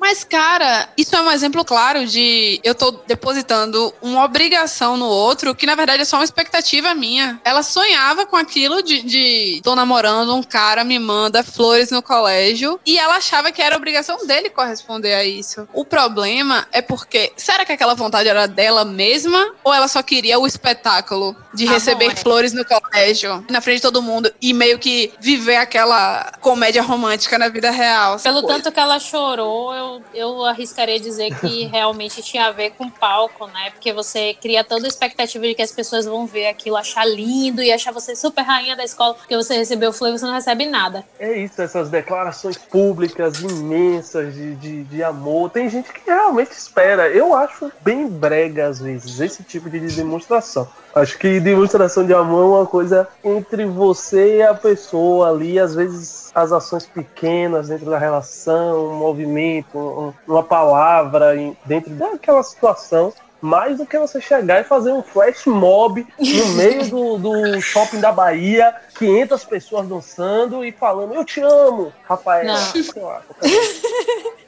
Mas, 0.00 0.24
cara, 0.24 0.88
isso 0.96 1.14
é 1.14 1.20
um 1.20 1.30
exemplo 1.30 1.62
claro 1.64 2.06
de 2.06 2.58
eu 2.64 2.74
tô 2.74 2.90
depositando 3.06 3.92
uma 4.00 4.24
obrigação 4.24 4.96
no 4.96 5.06
outro, 5.06 5.54
que 5.54 5.66
na 5.66 5.74
verdade 5.74 6.02
é 6.02 6.04
só 6.06 6.16
uma 6.16 6.24
expectativa 6.24 6.94
minha. 6.94 7.38
Ela 7.44 7.62
sonhava 7.62 8.24
com 8.24 8.36
aquilo 8.36 8.82
de, 8.82 9.02
de 9.02 9.60
tô 9.62 9.74
namorando, 9.74 10.34
um 10.34 10.42
cara 10.42 10.84
me 10.84 10.98
manda 10.98 11.44
flores 11.44 11.90
no 11.90 12.02
colégio, 12.02 12.80
e 12.86 12.98
ela 12.98 13.16
achava 13.16 13.52
que 13.52 13.60
era 13.60 13.76
obrigação 13.76 14.26
dele 14.26 14.48
corresponder 14.48 15.12
a 15.12 15.24
isso. 15.24 15.68
O 15.74 15.84
problema 15.84 16.66
é 16.72 16.80
porque, 16.80 17.32
será 17.36 17.64
que 17.66 17.72
aquela 17.72 17.94
vontade 17.94 18.28
era 18.28 18.46
dela 18.46 18.84
mesma, 18.84 19.52
ou 19.62 19.74
ela 19.74 19.86
só 19.86 20.02
queria 20.02 20.38
o 20.38 20.46
espetáculo 20.46 21.36
de 21.52 21.66
Ah, 21.66 21.72
receber 21.72 22.06
bom, 22.06 22.12
é. 22.12 22.16
flores 22.16 22.52
no 22.54 22.64
colégio, 22.64 23.44
na 23.50 23.60
frente 23.60 23.76
de 23.76 23.82
todo 23.82 24.00
mundo, 24.00 24.32
e 24.40 24.54
meio 24.54 24.78
que 24.78 25.12
viver 25.20 25.56
aquela 25.56 26.32
comédia 26.40 26.82
romântica 26.82 27.38
na 27.38 27.48
vida 27.48 27.70
real? 27.70 28.18
Pelo 28.18 28.40
sacou? 28.40 28.48
tanto 28.48 28.72
que 28.72 28.80
ela 28.80 28.98
chorou, 28.98 29.74
eu, 29.74 29.89
eu 30.14 30.44
arriscaria 30.44 31.00
dizer 31.00 31.34
que 31.40 31.64
realmente 31.72 32.22
tinha 32.22 32.46
a 32.46 32.50
ver 32.52 32.70
com 32.72 32.88
palco, 32.88 33.46
né? 33.46 33.70
Porque 33.70 33.92
você 33.92 34.34
cria 34.34 34.62
toda 34.62 34.86
a 34.86 34.88
expectativa 34.88 35.46
de 35.46 35.54
que 35.54 35.62
as 35.62 35.72
pessoas 35.72 36.06
vão 36.06 36.26
ver 36.26 36.48
aquilo, 36.48 36.76
achar 36.76 37.04
lindo 37.04 37.62
e 37.62 37.72
achar 37.72 37.92
você 37.92 38.14
super 38.14 38.42
rainha 38.42 38.76
da 38.76 38.84
escola, 38.84 39.14
porque 39.14 39.36
você 39.36 39.56
recebeu 39.56 39.92
flor 39.92 40.10
e 40.10 40.18
você 40.18 40.26
não 40.26 40.34
recebe 40.34 40.66
nada. 40.66 41.04
É 41.18 41.36
isso, 41.38 41.60
essas 41.60 41.90
declarações 41.90 42.56
públicas 42.56 43.40
imensas 43.40 44.34
de, 44.34 44.54
de, 44.56 44.84
de 44.84 45.02
amor. 45.02 45.50
Tem 45.50 45.68
gente 45.68 45.92
que 45.92 46.00
realmente 46.06 46.52
espera. 46.52 47.08
Eu 47.08 47.34
acho 47.34 47.72
bem 47.82 48.06
brega, 48.06 48.68
às 48.68 48.80
vezes, 48.80 49.20
esse 49.20 49.42
tipo 49.42 49.68
de 49.70 49.80
demonstração. 49.80 50.68
Acho 50.94 51.16
que 51.18 51.38
demonstração 51.38 52.04
de 52.04 52.12
amor 52.12 52.42
é 52.42 52.58
uma 52.60 52.66
coisa 52.66 53.06
entre 53.22 53.64
você 53.64 54.38
e 54.38 54.42
a 54.42 54.52
pessoa 54.54 55.30
ali. 55.30 55.58
Às 55.58 55.74
vezes, 55.74 56.30
as 56.34 56.50
ações 56.50 56.84
pequenas 56.84 57.68
dentro 57.68 57.88
da 57.88 57.96
relação, 57.98 58.88
um 58.88 58.94
movimento, 58.94 59.78
um- 59.78 60.12
uma 60.26 60.42
palavra 60.42 61.32
dentro 61.64 61.90
daquela 61.94 62.42
situação. 62.42 63.12
Mais 63.42 63.78
do 63.78 63.86
que 63.86 63.98
você 63.98 64.20
chegar 64.20 64.60
e 64.60 64.64
fazer 64.64 64.92
um 64.92 65.02
flash 65.02 65.46
mob 65.46 66.06
no 66.18 66.46
meio 66.56 66.84
do, 66.90 67.16
do 67.18 67.60
shopping 67.62 67.98
da 67.98 68.12
Bahia, 68.12 68.74
500 68.98 69.44
pessoas 69.44 69.88
dançando 69.88 70.62
e 70.62 70.70
falando, 70.72 71.14
eu 71.14 71.24
te 71.24 71.40
amo, 71.40 71.90
Rafaela. 72.06 72.52
Lá. 72.52 72.58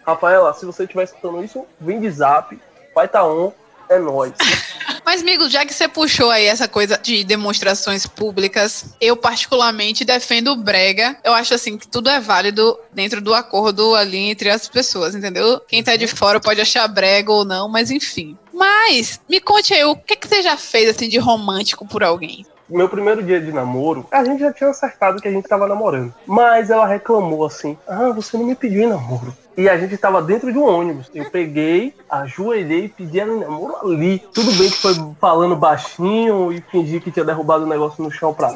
Rafaela, 0.07 0.52
se 0.52 0.66
você 0.66 0.83
estiver 0.83 1.05
escutando 1.05 1.42
isso, 1.42 1.64
vem 1.81 2.00
de 2.00 2.11
zap, 2.11 2.59
vai 2.94 3.09
tá 3.09 3.24
on, 3.24 3.52
é 3.88 3.98
nóis. 3.98 4.33
Mas, 5.05 5.21
amigo, 5.23 5.49
já 5.49 5.65
que 5.65 5.75
você 5.75 5.88
puxou 5.88 6.31
aí 6.31 6.47
essa 6.47 6.69
coisa 6.69 6.99
de 6.99 7.25
demonstrações 7.25 8.07
públicas, 8.07 8.95
eu 9.01 9.17
particularmente 9.17 10.05
defendo 10.05 10.53
o 10.53 10.57
brega. 10.57 11.17
Eu 11.25 11.35
acho 11.35 11.55
assim 11.55 11.77
que 11.77 11.88
tudo 11.88 12.09
é 12.09 12.21
válido 12.21 12.79
dentro 12.93 13.21
do 13.21 13.35
acordo 13.35 13.95
ali 13.95 14.19
entre 14.19 14.51
as 14.51 14.69
pessoas, 14.69 15.15
entendeu? 15.15 15.61
Quem 15.67 15.83
tá 15.83 15.97
de 15.97 16.07
fora 16.07 16.41
pode 16.41 16.61
achar 16.61 16.87
brega 16.88 17.33
ou 17.33 17.45
não, 17.45 17.69
mas 17.69 17.91
enfim. 17.91 18.37
Mas, 18.53 19.21
me 19.29 19.41
conte 19.41 19.75
aí, 19.75 19.85
o 19.85 19.97
que, 19.97 20.15
que 20.15 20.29
você 20.29 20.43
já 20.43 20.57
fez 20.57 20.88
assim 20.88 21.09
de 21.09 21.19
romântico 21.19 21.87
por 21.87 22.05
alguém? 22.05 22.47
Meu 22.73 22.89
primeiro 22.89 23.23
dia 23.23 23.39
de 23.39 23.53
namoro, 23.53 24.07
a 24.11 24.25
gente 24.25 24.41
já 24.41 24.51
tinha 24.51 24.71
acertado 24.71 25.21
que 25.21 25.29
a 25.29 25.31
gente 25.31 25.47
tava 25.47 25.69
namorando. 25.69 26.15
Mas 26.27 26.71
ela 26.71 26.87
reclamou 26.87 27.45
assim: 27.45 27.77
Ah, 27.87 28.11
você 28.11 28.37
não 28.39 28.47
me 28.47 28.55
pediu 28.55 28.83
em 28.83 28.89
namoro. 28.89 29.35
E 29.55 29.69
a 29.69 29.77
gente 29.77 29.99
tava 29.99 30.23
dentro 30.23 30.51
de 30.51 30.59
um 30.59 30.65
ônibus. 30.65 31.11
Eu 31.15 31.31
peguei, 31.31 31.95
ajoelhei 32.09 32.87
e 32.87 32.89
pedi 32.89 33.21
ela 33.21 33.35
em 33.35 33.41
namoro 33.41 33.77
ali. 33.83 34.19
Tudo 34.33 34.51
bem 34.53 34.71
que 34.71 34.81
foi 34.81 34.95
falando 35.21 35.55
baixinho 35.55 36.51
e 36.51 36.63
fingi 36.71 36.99
que 36.99 37.11
tinha 37.11 37.27
derrubado 37.27 37.65
o 37.65 37.69
negócio 37.69 38.03
no 38.03 38.11
chão 38.11 38.33
pra, 38.33 38.55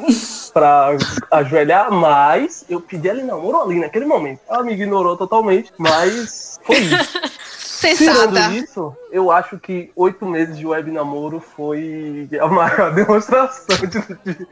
pra 0.51 0.97
ajoelhar, 1.29 1.91
mas 1.91 2.65
eu 2.67 2.81
pedi 2.81 3.07
ela 3.07 3.21
em 3.21 3.25
namoro 3.25 3.61
ali 3.61 3.79
naquele 3.79 4.05
momento. 4.05 4.39
Ela 4.49 4.63
me 4.63 4.73
ignorou 4.73 5.15
totalmente, 5.15 5.71
mas 5.77 6.59
foi 6.63 6.77
isso. 6.77 7.21
Sensata. 7.77 8.27
Tirando 8.27 8.53
isso, 8.55 8.95
eu 9.11 9.31
acho 9.31 9.57
que 9.59 9.91
oito 9.95 10.25
meses 10.25 10.57
de 10.57 10.65
web 10.65 10.89
namoro 10.91 11.39
foi 11.39 12.27
a 12.39 12.47
maior 12.47 12.91
demonstração 12.95 13.77
de, 13.77 14.33
de- 14.33 14.47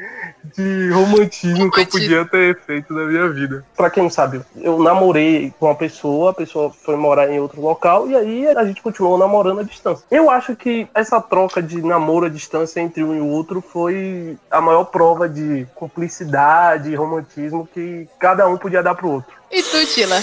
de 0.55 0.89
romantismo 0.91 1.55
que 1.71 1.81
eu 1.81 1.83
Romantismo. 1.85 1.91
podia 1.91 2.25
ter 2.25 2.59
feito 2.61 2.93
na 2.93 3.05
minha 3.05 3.27
vida. 3.29 3.65
Pra 3.75 3.89
quem 3.89 4.03
não 4.03 4.09
sabe, 4.09 4.41
eu 4.57 4.77
namorei 4.79 5.51
com 5.59 5.65
uma 5.65 5.75
pessoa, 5.75 6.31
a 6.31 6.33
pessoa 6.33 6.69
foi 6.71 6.95
morar 6.95 7.29
em 7.31 7.39
outro 7.39 7.59
local 7.61 8.07
e 8.07 8.15
aí 8.15 8.47
a 8.47 8.63
gente 8.63 8.81
continuou 8.81 9.17
namorando 9.17 9.61
à 9.61 9.63
distância. 9.63 10.05
Eu 10.11 10.29
acho 10.29 10.55
que 10.55 10.87
essa 10.93 11.19
troca 11.19 11.61
de 11.63 11.81
namoro 11.81 12.27
à 12.27 12.29
distância 12.29 12.79
entre 12.79 13.03
um 13.03 13.15
e 13.15 13.19
o 13.21 13.27
outro 13.27 13.59
foi 13.61 14.37
a 14.51 14.61
maior 14.61 14.85
prova 14.85 15.27
de 15.27 15.65
cumplicidade 15.73 16.91
e 16.91 16.95
romantismo 16.95 17.67
que 17.73 18.07
cada 18.19 18.47
um 18.47 18.55
podia 18.57 18.83
dar 18.83 18.93
pro 18.95 19.09
outro. 19.09 19.33
E 19.51 19.61
tu, 19.63 19.85
Tila? 19.87 20.17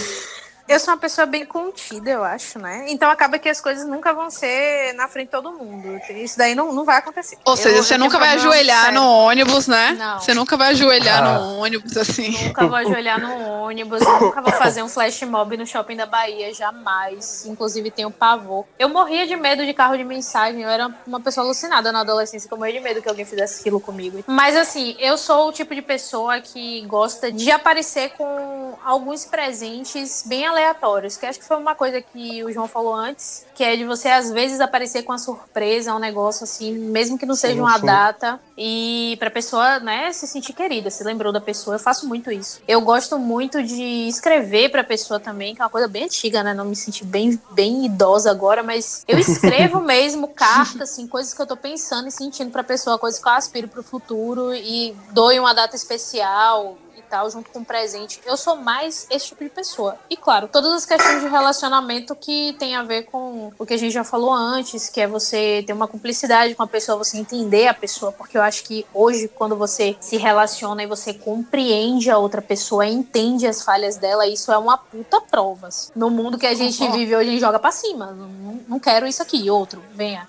Eu 0.69 0.79
sou 0.79 0.95
uma 0.95 1.01
pessoa 1.01 1.27
bem 1.27 1.45
contida, 1.45 2.11
eu 2.11 2.25
acho, 2.25 2.59
né? 2.59 2.87
Então 2.89 3.11
acaba 3.11 3.39
que 3.39 3.49
as 3.49 3.61
coisas 3.61 3.87
nunca 3.87 4.13
vão 4.13 4.31
ser 4.31 4.93
na 4.95 5.09
frente 5.09 5.27
de 5.27 5.33
todo 5.33 5.53
mundo. 5.53 6.01
Isso 6.11 6.39
daí 6.39 6.55
não, 6.55 6.73
não 6.73 6.85
vai 6.85 6.97
acontecer. 6.99 7.37
Ou 7.45 7.57
seja, 7.57 7.77
Eu- 7.77 7.83
você 7.83 7.95
eu 7.95 7.99
nunca 7.99 8.19
tenho 8.19 8.21
vai 8.21 8.37
ajoelhar 8.37 8.85
sério. 8.85 9.01
no 9.01 9.07
ônibus, 9.09 9.67
né? 9.67 9.93
Não. 9.99 10.21
Você 10.21 10.33
nunca 10.35 10.57
vai 10.57 10.69
ajoelhar 10.71 11.23
Ah. 11.23 11.39
no 11.39 11.59
ônibus, 11.59 11.97
assim. 11.97 12.31
Nunca 12.47 12.67
vou 12.67 12.77
ajoelhar 12.77 13.21
no 13.21 13.63
ônibus, 13.65 14.01
eu 14.03 14.21
nunca 14.21 14.41
vou 14.41 14.53
fazer 14.53 14.83
um 14.83 14.89
flash 14.89 15.23
mob 15.23 15.57
no 15.57 15.67
shopping 15.67 15.97
da 15.97 16.07
Bahia, 16.07 16.53
jamais. 16.55 17.45
Inclusive 17.47 17.91
tenho 17.91 18.11
pavor. 18.11 18.65
Eu 18.79 18.89
morria 18.89 19.27
de 19.27 19.37
medo 19.37 19.67
de 19.67 19.75
carro 19.75 19.97
de 19.97 20.05
mensagem, 20.05 20.63
eu 20.63 20.69
era 20.71 20.91
uma 21.07 21.21
pessoa 21.21 21.45
alucinada 21.45 21.91
na 21.93 22.01
adolescência, 22.01 22.49
que 22.49 22.55
eu 22.55 22.59
morria 22.59 22.75
de 22.75 22.81
medo 22.81 23.03
que 23.03 23.09
alguém 23.09 23.25
fizesse 23.25 23.61
aquilo 23.61 23.81
comigo. 23.81 24.23
Mas 24.27 24.57
assim, 24.57 24.97
eu 24.99 25.19
sou 25.19 25.49
o 25.49 25.53
tipo 25.53 25.75
de 25.75 25.83
pessoa 25.83 26.41
que 26.41 26.83
gosta 26.87 27.31
de 27.33 27.51
aparecer 27.51 28.11
com 28.17 28.75
alguns 28.85 29.25
presentes 29.25 30.23
bem 30.27 30.47
aleatórios, 30.53 31.17
que 31.17 31.27
acho 31.27 31.39
que 31.39 31.45
foi 31.45 31.57
uma 31.57 31.75
coisa 31.75 32.01
que 32.01 32.45
o 32.45 32.53
João 32.53 32.69
falou 32.69 32.95
antes, 32.95 33.45
que 33.55 33.65
é 33.65 33.77
de 33.77 33.85
você 33.85 34.09
às 34.09 34.31
vezes 34.31 34.61
aparecer 34.61 35.03
com 35.03 35.13
a 35.13 35.19
surpresa, 35.19 35.95
um 35.95 35.99
negócio 35.99 36.45
assim, 36.45 36.73
mesmo 36.73 37.19
que 37.19 37.27
não 37.27 37.35
seja 37.35 37.61
uma 37.61 37.79
data, 37.79 38.41
e 38.57 39.17
pra 39.19 39.31
pessoa, 39.31 39.81
né, 39.81 40.13
se 40.13 40.27
sentir 40.27 40.53
querida, 40.53 40.91
se 40.91 41.03
lembrou 41.03 41.33
da 41.33 41.41
pessoa. 41.41 41.77
Eu 41.77 41.81
faço 41.81 42.07
muito 42.07 42.31
isso. 42.31 42.61
Eu 42.69 42.81
gosto 42.81 43.19
muito 43.19 43.63
de 43.63 44.09
escrever 44.09 44.71
pra 44.71 44.85
pessoa 44.85 45.19
também, 45.19 45.55
que 45.55 45.61
é 45.61 45.65
uma 45.65 45.71
coisa 45.71 45.89
bem 45.89 46.05
antiga, 46.05 46.43
né? 46.43 46.55
Não 46.55 46.65
me 46.65 46.77
senti 46.77 47.05
bem, 47.05 47.41
bem 47.51 47.87
idosa 47.87 48.31
agora, 48.31 48.63
mas 48.63 49.05
eu 49.09 49.19
escrevo 49.21 49.81
mesmo 49.81 50.29
cartas, 50.29 50.93
assim, 50.93 51.07
coisas 51.07 51.35
que 51.35 51.41
eu 51.41 51.47
tô 51.47 51.57
pensando 51.57 52.09
e 52.09 52.11
sentindo 52.11 52.51
pra 52.51 52.63
pessoa, 52.63 52.99
coisas 52.99 53.21
que 53.21 53.29
eu 53.29 53.33
aspiro 53.33 53.69
pro 53.69 53.83
futuro 53.83 54.55
e 54.55 54.95
dou 55.11 55.33
em 55.33 55.41
uma 55.41 55.55
data 55.55 55.75
especial 55.75 56.77
tal, 57.13 57.31
junto 57.31 57.51
com 57.51 57.59
um 57.59 57.65
presente. 57.65 58.19
Eu 58.25 58.39
sou 58.39 58.57
mais 58.57 59.07
esse 59.11 59.27
tipo 59.27 59.45
de 59.45 59.51
pessoa. 59.51 59.99
E 60.09 60.17
claro, 60.17 60.49
todas 60.49 60.73
as 60.73 60.87
questões 60.87 61.21
de 61.21 61.29
relacionamento 61.29 62.17
que 62.17 62.57
tem 62.59 62.75
a 62.75 62.83
ver 62.83 63.03
com 63.03 63.53
o 63.59 63.67
que 63.67 63.75
a 63.75 63.77
gente 63.77 63.93
já 63.93 64.03
falou 64.03 64.33
antes, 64.33 64.89
que 64.89 64.99
é 64.99 65.07
você 65.07 65.63
ter 65.67 65.75
uma 65.75 65.87
cumplicidade 65.87 66.55
com 66.55 66.63
a 66.63 66.67
pessoa, 66.67 66.97
você 66.97 67.19
entender 67.19 67.69
a 67.69 67.75
pessoa, 67.75 68.11
porque 68.13 68.39
eu 68.39 68.41
acho 68.41 68.65
que 68.65 68.87
hoje, 68.95 69.29
quando 69.29 69.55
você 69.55 69.95
se 70.01 70.17
relaciona 70.17 70.83
e 70.83 70.87
você 70.87 71.13
compreende 71.13 72.11
a 72.11 72.17
outra 72.17 72.41
pessoa, 72.41 72.87
entende 72.87 73.47
as 73.47 73.63
falhas 73.63 73.99
dela, 73.99 74.27
isso 74.27 74.51
é 74.51 74.57
uma 74.57 74.79
puta 74.79 75.21
prova. 75.21 75.69
No 75.95 76.09
mundo 76.09 76.39
que 76.39 76.47
a 76.47 76.55
gente 76.55 76.79
Concordo. 76.79 76.99
vive 76.99 77.15
hoje, 77.15 77.29
a 77.29 77.33
gente 77.33 77.41
joga 77.41 77.59
pra 77.59 77.71
cima. 77.71 78.07
Não, 78.07 78.61
não 78.67 78.81
quero 78.81 79.07
isso 79.07 79.21
aqui, 79.21 79.51
outro, 79.51 79.83
venha. 79.93 80.27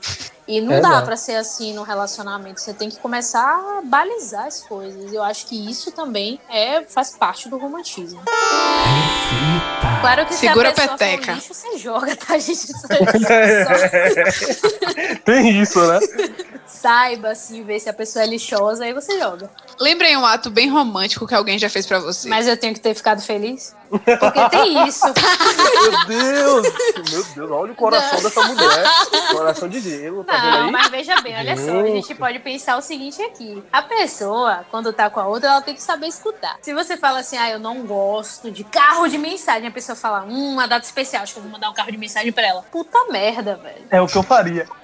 E 0.48 0.60
não 0.60 0.74
É, 0.74 0.82
dá 0.82 1.02
pra 1.02 1.16
ser 1.16 1.36
assim 1.36 1.74
no 1.74 1.84
relacionamento. 1.84 2.60
Você 2.60 2.74
tem 2.74 2.90
que 2.90 3.00
começar 3.00 3.42
a 3.42 3.82
balizar 3.84 4.46
as 4.46 4.62
coisas. 4.62 5.14
Eu 5.14 5.24
acho 5.24 5.46
que 5.48 5.70
isso 5.72 5.92
também 5.92 6.38
é 6.50 6.82
faz 6.84 7.12
parte 7.12 7.48
do 7.48 7.58
romantismo. 7.58 8.22
Claro 10.02 10.26
que 10.26 10.34
Segura 10.34 10.70
a 10.72 10.76
se 10.76 10.82
a 10.82 10.84
pessoa 10.84 10.98
peteca. 10.98 11.26
for 11.28 11.36
lixo, 11.36 11.54
você 11.54 11.78
joga, 11.78 12.16
tá, 12.18 12.38
gente? 12.38 12.72
Isso 12.72 12.86
é 12.92 14.32
só- 14.32 15.16
Tem 15.24 15.62
isso, 15.62 15.80
né? 15.88 16.00
saiba, 16.68 17.30
assim, 17.30 17.64
ver 17.64 17.80
se 17.80 17.88
a 17.90 17.94
pessoa 17.94 18.24
é 18.24 18.28
lixosa, 18.28 18.84
aí 18.84 18.94
você 18.94 19.18
joga. 19.20 19.50
Lembrei 19.80 20.16
um 20.18 20.26
ato 20.26 20.50
bem 20.50 20.70
romântico 20.70 21.26
que 21.26 21.34
alguém 21.34 21.58
já 21.58 21.70
fez 21.70 21.86
pra 21.86 22.00
você. 22.00 22.28
Mas 22.28 22.48
eu 22.48 22.58
tenho 22.58 22.74
que 22.74 22.80
ter 22.82 22.94
ficado 22.94 23.22
feliz. 23.22 23.74
Porque 24.00 24.50
tem 24.50 24.88
isso. 24.88 25.06
Meu 25.06 26.06
Deus! 26.08 26.74
Meu 27.12 27.24
Deus, 27.24 27.52
olha 27.52 27.72
o 27.72 27.76
coração 27.76 28.22
dessa 28.22 28.42
mulher. 28.44 28.84
Coração 29.32 29.70
de 29.70 29.80
gelo, 29.80 30.24
tá 30.24 30.38
vendo 30.38 30.52
Não, 30.52 30.66
aí? 30.66 30.72
mas 30.72 30.88
veja 30.90 31.22
bem, 31.22 31.36
olha 31.36 31.58
só, 31.58 31.80
a 31.80 31.86
gente 31.88 32.16
pode 32.16 32.40
pensar 32.40 32.78
o 32.78 32.82
seguinte 32.82 33.22
aqui. 33.22 33.64
A 33.72 33.82
pessoa, 33.82 34.66
quando 34.72 34.92
tá 34.92 35.10
com 35.10 35.20
a 35.20 35.28
outra, 35.28 35.50
ela 35.50 35.62
tem 35.62 35.76
que 35.76 35.82
saber 35.82 36.08
escutar. 36.08 36.58
Se 36.62 36.74
você 36.74 36.98
fala 36.98 37.20
assim, 37.20 37.38
ah, 37.38 37.50
eu 37.50 37.60
não 37.60 37.86
gosto 37.86 38.50
de 38.52 38.64
carro 38.64 39.08
de 39.08 39.18
mensagem, 39.18 39.68
a 39.68 39.72
pessoa 39.72 39.96
fala, 39.96 40.24
hum, 40.24 40.54
uma 40.54 40.68
data 40.68 40.86
especial, 40.86 41.24
acho 41.24 41.34
que 41.34 41.40
eu 41.40 41.44
vou 41.44 41.52
mandar 41.52 41.70
um 41.70 41.74
carro 41.74 41.92
de 41.92 41.98
mensagem 41.98 42.32
pra 42.32 42.48
ela. 42.48 42.64
Puta 42.72 42.98
merda, 43.12 43.56
velho. 43.56 43.86
É 43.90 44.02
o 44.02 44.08
que 44.08 44.18
eu 44.18 44.24
faria. 44.24 44.68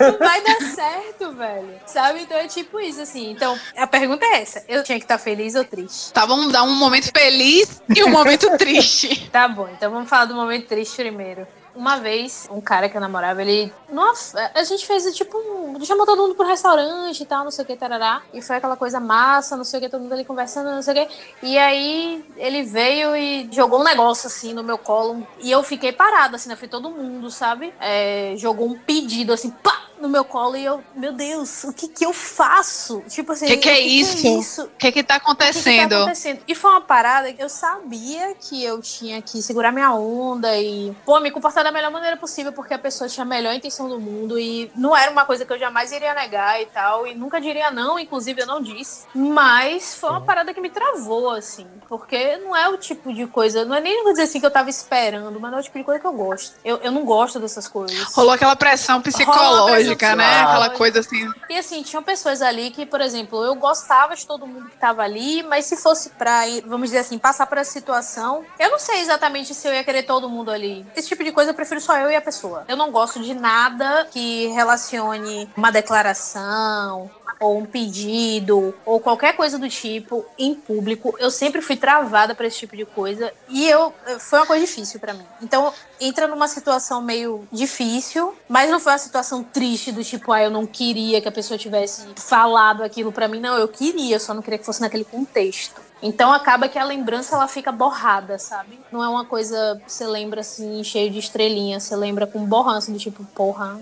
não 0.00 0.18
vai 0.18 0.42
dar 0.42 0.60
certo, 0.74 1.32
velho. 1.32 1.74
Sabe? 1.86 2.22
Então 2.22 2.36
é 2.36 2.46
tipo 2.46 2.80
isso, 2.80 3.00
assim. 3.00 3.30
Então, 3.30 3.58
a 3.76 3.86
pergunta 3.86 4.24
é 4.24 4.42
essa. 4.42 4.64
Eu 4.68 4.82
tinha 4.82 4.98
que 4.98 5.04
estar 5.04 5.18
feliz 5.18 5.54
ou 5.54 5.64
triste? 5.64 6.12
Tá, 6.12 6.26
vamos 6.26 6.52
dar 6.52 6.62
um 6.62 6.74
momento 6.74 7.10
feliz 7.12 7.75
e 7.94 8.04
um 8.04 8.10
momento 8.10 8.56
triste. 8.56 9.26
Tá 9.30 9.46
bom, 9.48 9.68
então 9.68 9.90
vamos 9.90 10.08
falar 10.08 10.24
do 10.24 10.34
momento 10.34 10.66
triste 10.66 10.96
primeiro. 10.96 11.46
Uma 11.74 11.96
vez, 11.96 12.48
um 12.50 12.58
cara 12.58 12.88
que 12.88 12.96
eu 12.96 13.00
namorava, 13.02 13.42
ele. 13.42 13.70
Nossa, 13.92 14.50
a 14.54 14.64
gente 14.64 14.86
fez 14.86 15.04
tipo 15.14 15.36
um. 15.36 15.84
Chamou 15.84 16.06
todo 16.06 16.22
mundo 16.22 16.34
pro 16.34 16.46
restaurante 16.46 17.22
e 17.22 17.26
tal, 17.26 17.44
não 17.44 17.50
sei 17.50 17.64
o 17.64 17.66
que, 17.66 17.76
tarará. 17.76 18.22
E 18.32 18.40
foi 18.40 18.56
aquela 18.56 18.76
coisa 18.76 18.98
massa, 18.98 19.58
não 19.58 19.64
sei 19.64 19.78
o 19.78 19.82
que, 19.82 19.88
todo 19.90 20.00
mundo 20.00 20.14
ali 20.14 20.24
conversando, 20.24 20.70
não 20.70 20.80
sei 20.80 20.94
o 20.94 21.06
que. 21.06 21.14
E 21.42 21.58
aí 21.58 22.24
ele 22.38 22.62
veio 22.62 23.14
e 23.14 23.50
jogou 23.52 23.80
um 23.80 23.84
negócio 23.84 24.26
assim 24.26 24.54
no 24.54 24.64
meu 24.64 24.78
colo. 24.78 25.26
E 25.38 25.50
eu 25.50 25.62
fiquei 25.62 25.92
parada, 25.92 26.36
assim, 26.36 26.48
né? 26.48 26.56
Foi 26.56 26.66
todo 26.66 26.90
mundo, 26.90 27.30
sabe? 27.30 27.74
É, 27.78 28.32
jogou 28.38 28.68
um 28.68 28.78
pedido 28.78 29.34
assim, 29.34 29.50
pá! 29.50 29.85
No 30.00 30.08
meu 30.08 30.24
colo 30.24 30.56
e 30.56 30.64
eu, 30.64 30.82
meu 30.94 31.12
Deus, 31.12 31.64
o 31.64 31.72
que 31.72 31.88
que 31.88 32.04
eu 32.04 32.12
faço? 32.12 33.02
Tipo 33.08 33.32
assim, 33.32 33.46
Que 33.46 33.56
que 33.56 33.68
é 33.68 33.74
o 33.74 33.80
isso? 33.80 34.26
isso? 34.40 34.62
O 34.64 34.70
que 34.70 34.70
que 34.70 34.76
tá 34.76 34.76
O 34.76 34.88
que 34.90 34.92
que 34.92 35.02
tá 35.02 35.14
acontecendo? 35.16 35.94
acontecendo? 35.94 36.40
E 36.46 36.54
foi 36.54 36.70
uma 36.70 36.80
parada 36.80 37.32
que 37.32 37.42
eu 37.42 37.48
sabia 37.48 38.34
que 38.34 38.62
eu 38.62 38.80
tinha 38.80 39.20
que 39.22 39.40
segurar 39.42 39.72
minha 39.72 39.92
onda 39.92 40.56
e, 40.56 40.94
pô, 41.04 41.18
me 41.20 41.30
comportar 41.30 41.64
da 41.64 41.72
melhor 41.72 41.90
maneira 41.90 42.16
possível, 42.16 42.52
porque 42.52 42.74
a 42.74 42.78
pessoa 42.78 43.08
tinha 43.08 43.24
a 43.24 43.28
melhor 43.28 43.54
intenção 43.54 43.88
do 43.88 43.98
mundo 43.98 44.38
e 44.38 44.70
não 44.74 44.96
era 44.96 45.10
uma 45.10 45.24
coisa 45.24 45.44
que 45.44 45.52
eu 45.52 45.58
jamais 45.58 45.92
iria 45.92 46.14
negar 46.14 46.60
e 46.60 46.66
tal, 46.66 47.06
e 47.06 47.14
nunca 47.14 47.40
diria 47.40 47.70
não, 47.70 47.98
inclusive 47.98 48.42
eu 48.42 48.46
não 48.46 48.60
disse. 48.60 49.04
Mas 49.14 49.94
foi 49.94 50.10
uma 50.10 50.20
parada 50.20 50.52
que 50.52 50.60
me 50.60 50.70
travou, 50.70 51.30
assim, 51.30 51.66
porque 51.88 52.36
não 52.38 52.54
é 52.54 52.68
o 52.68 52.76
tipo 52.76 53.12
de 53.12 53.26
coisa, 53.26 53.64
não 53.64 53.74
é 53.74 53.80
nem 53.80 54.02
vou 54.02 54.12
dizer 54.12 54.24
assim 54.24 54.40
que 54.40 54.46
eu 54.46 54.50
tava 54.50 54.68
esperando, 54.68 55.38
mas 55.40 55.50
não 55.50 55.58
é 55.58 55.60
o 55.60 55.64
tipo 55.64 55.78
de 55.78 55.84
coisa 55.84 56.00
que 56.00 56.06
eu 56.06 56.12
gosto. 56.12 56.54
Eu, 56.64 56.76
eu 56.78 56.92
não 56.92 57.04
gosto 57.04 57.40
dessas 57.40 57.66
coisas. 57.66 57.98
Rolou 58.14 58.32
aquela 58.32 58.56
pressão 58.56 59.00
psicológica, 59.00 59.95
né? 60.16 60.40
Aquela 60.40 60.70
coisa 60.70 61.00
assim. 61.00 61.28
E 61.48 61.58
assim, 61.58 61.82
tinham 61.82 62.02
pessoas 62.02 62.42
ali 62.42 62.70
que, 62.70 62.84
por 62.86 63.00
exemplo, 63.00 63.44
eu 63.44 63.54
gostava 63.54 64.14
de 64.14 64.26
todo 64.26 64.46
mundo 64.46 64.68
que 64.68 64.76
tava 64.76 65.02
ali, 65.02 65.42
mas 65.42 65.64
se 65.64 65.76
fosse 65.76 66.10
pra, 66.10 66.42
vamos 66.64 66.88
dizer 66.88 66.98
assim, 66.98 67.18
passar 67.18 67.46
por 67.46 67.58
essa 67.58 67.72
situação, 67.72 68.44
eu 68.58 68.70
não 68.70 68.78
sei 68.78 69.00
exatamente 69.00 69.54
se 69.54 69.66
eu 69.66 69.74
ia 69.74 69.84
querer 69.84 70.02
todo 70.02 70.28
mundo 70.28 70.50
ali. 70.50 70.86
Esse 70.94 71.08
tipo 71.08 71.24
de 71.24 71.32
coisa 71.32 71.50
eu 71.50 71.54
prefiro 71.54 71.80
só 71.80 71.96
eu 71.98 72.10
e 72.10 72.16
a 72.16 72.20
pessoa. 72.20 72.64
Eu 72.68 72.76
não 72.76 72.90
gosto 72.90 73.20
de 73.20 73.34
nada 73.34 74.06
que 74.10 74.48
relacione 74.48 75.48
uma 75.56 75.70
declaração 75.70 77.10
ou 77.40 77.58
um 77.58 77.64
pedido 77.64 78.74
ou 78.84 79.00
qualquer 79.00 79.36
coisa 79.36 79.58
do 79.58 79.68
tipo 79.68 80.24
em 80.38 80.54
público. 80.54 81.14
Eu 81.18 81.30
sempre 81.30 81.60
fui 81.60 81.76
travada 81.76 82.34
pra 82.34 82.46
esse 82.46 82.58
tipo 82.58 82.76
de 82.76 82.84
coisa 82.84 83.32
e 83.48 83.68
eu 83.68 83.92
foi 84.18 84.38
uma 84.38 84.46
coisa 84.46 84.64
difícil 84.64 84.98
pra 85.00 85.14
mim. 85.14 85.26
Então, 85.42 85.72
entra 86.00 86.26
numa 86.26 86.48
situação 86.48 87.02
meio 87.02 87.46
difícil, 87.52 88.34
mas 88.48 88.70
não 88.70 88.80
foi 88.80 88.92
uma 88.92 88.98
situação 88.98 89.42
triste 89.42 89.92
do 89.92 90.02
tipo, 90.02 90.32
ah, 90.32 90.42
eu 90.42 90.50
não 90.50 90.66
queria 90.66 91.20
que 91.20 91.28
a 91.28 91.32
pessoa 91.32 91.58
tivesse 91.58 92.06
falado 92.16 92.82
aquilo 92.82 93.12
pra 93.12 93.28
mim. 93.28 93.40
Não, 93.40 93.56
eu 93.58 93.68
queria, 93.68 94.16
eu 94.16 94.20
só 94.20 94.34
não 94.34 94.42
queria 94.42 94.58
que 94.58 94.66
fosse 94.66 94.80
naquele 94.80 95.04
contexto. 95.04 95.85
Então 96.02 96.32
acaba 96.32 96.68
que 96.68 96.78
a 96.78 96.84
lembrança 96.84 97.34
ela 97.34 97.48
fica 97.48 97.72
borrada, 97.72 98.38
sabe? 98.38 98.78
Não 98.92 99.02
é 99.02 99.08
uma 99.08 99.24
coisa 99.24 99.80
que 99.84 99.92
você 99.92 100.06
lembra 100.06 100.40
assim, 100.40 100.84
cheio 100.84 101.10
de 101.10 101.18
estrelinha, 101.18 101.80
você 101.80 101.96
lembra 101.96 102.26
com 102.26 102.44
borrança 102.44 102.92
do 102.92 102.98
tipo, 102.98 103.24
porra. 103.34 103.78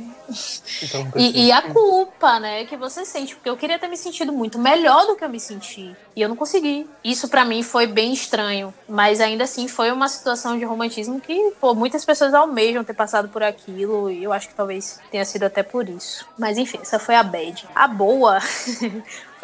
Então, 0.82 1.12
E, 1.16 1.46
e 1.46 1.52
a 1.52 1.62
culpa, 1.62 2.38
né, 2.38 2.64
que 2.64 2.76
você 2.76 3.04
sente, 3.04 3.34
porque 3.34 3.50
eu 3.50 3.56
queria 3.56 3.78
ter 3.78 3.88
me 3.88 3.96
sentido 3.96 4.32
muito 4.32 4.58
melhor 4.58 5.06
do 5.06 5.16
que 5.16 5.24
eu 5.24 5.28
me 5.28 5.40
senti. 5.40 5.94
E 6.14 6.22
eu 6.22 6.28
não 6.28 6.36
consegui. 6.36 6.88
Isso 7.02 7.28
pra 7.28 7.44
mim 7.44 7.62
foi 7.62 7.86
bem 7.86 8.12
estranho. 8.12 8.72
Mas 8.88 9.20
ainda 9.20 9.44
assim 9.44 9.66
foi 9.66 9.90
uma 9.90 10.08
situação 10.08 10.56
de 10.58 10.64
romantismo 10.64 11.20
que, 11.20 11.52
pô, 11.60 11.74
muitas 11.74 12.04
pessoas 12.04 12.32
almejam 12.32 12.84
ter 12.84 12.94
passado 12.94 13.28
por 13.28 13.42
aquilo. 13.42 14.10
E 14.10 14.22
eu 14.22 14.32
acho 14.32 14.48
que 14.48 14.54
talvez 14.54 15.00
tenha 15.10 15.24
sido 15.24 15.44
até 15.44 15.62
por 15.62 15.88
isso. 15.88 16.26
Mas 16.38 16.56
enfim, 16.56 16.78
essa 16.80 16.98
foi 16.98 17.16
a 17.16 17.22
bad. 17.22 17.66
A 17.74 17.88
boa. 17.88 18.38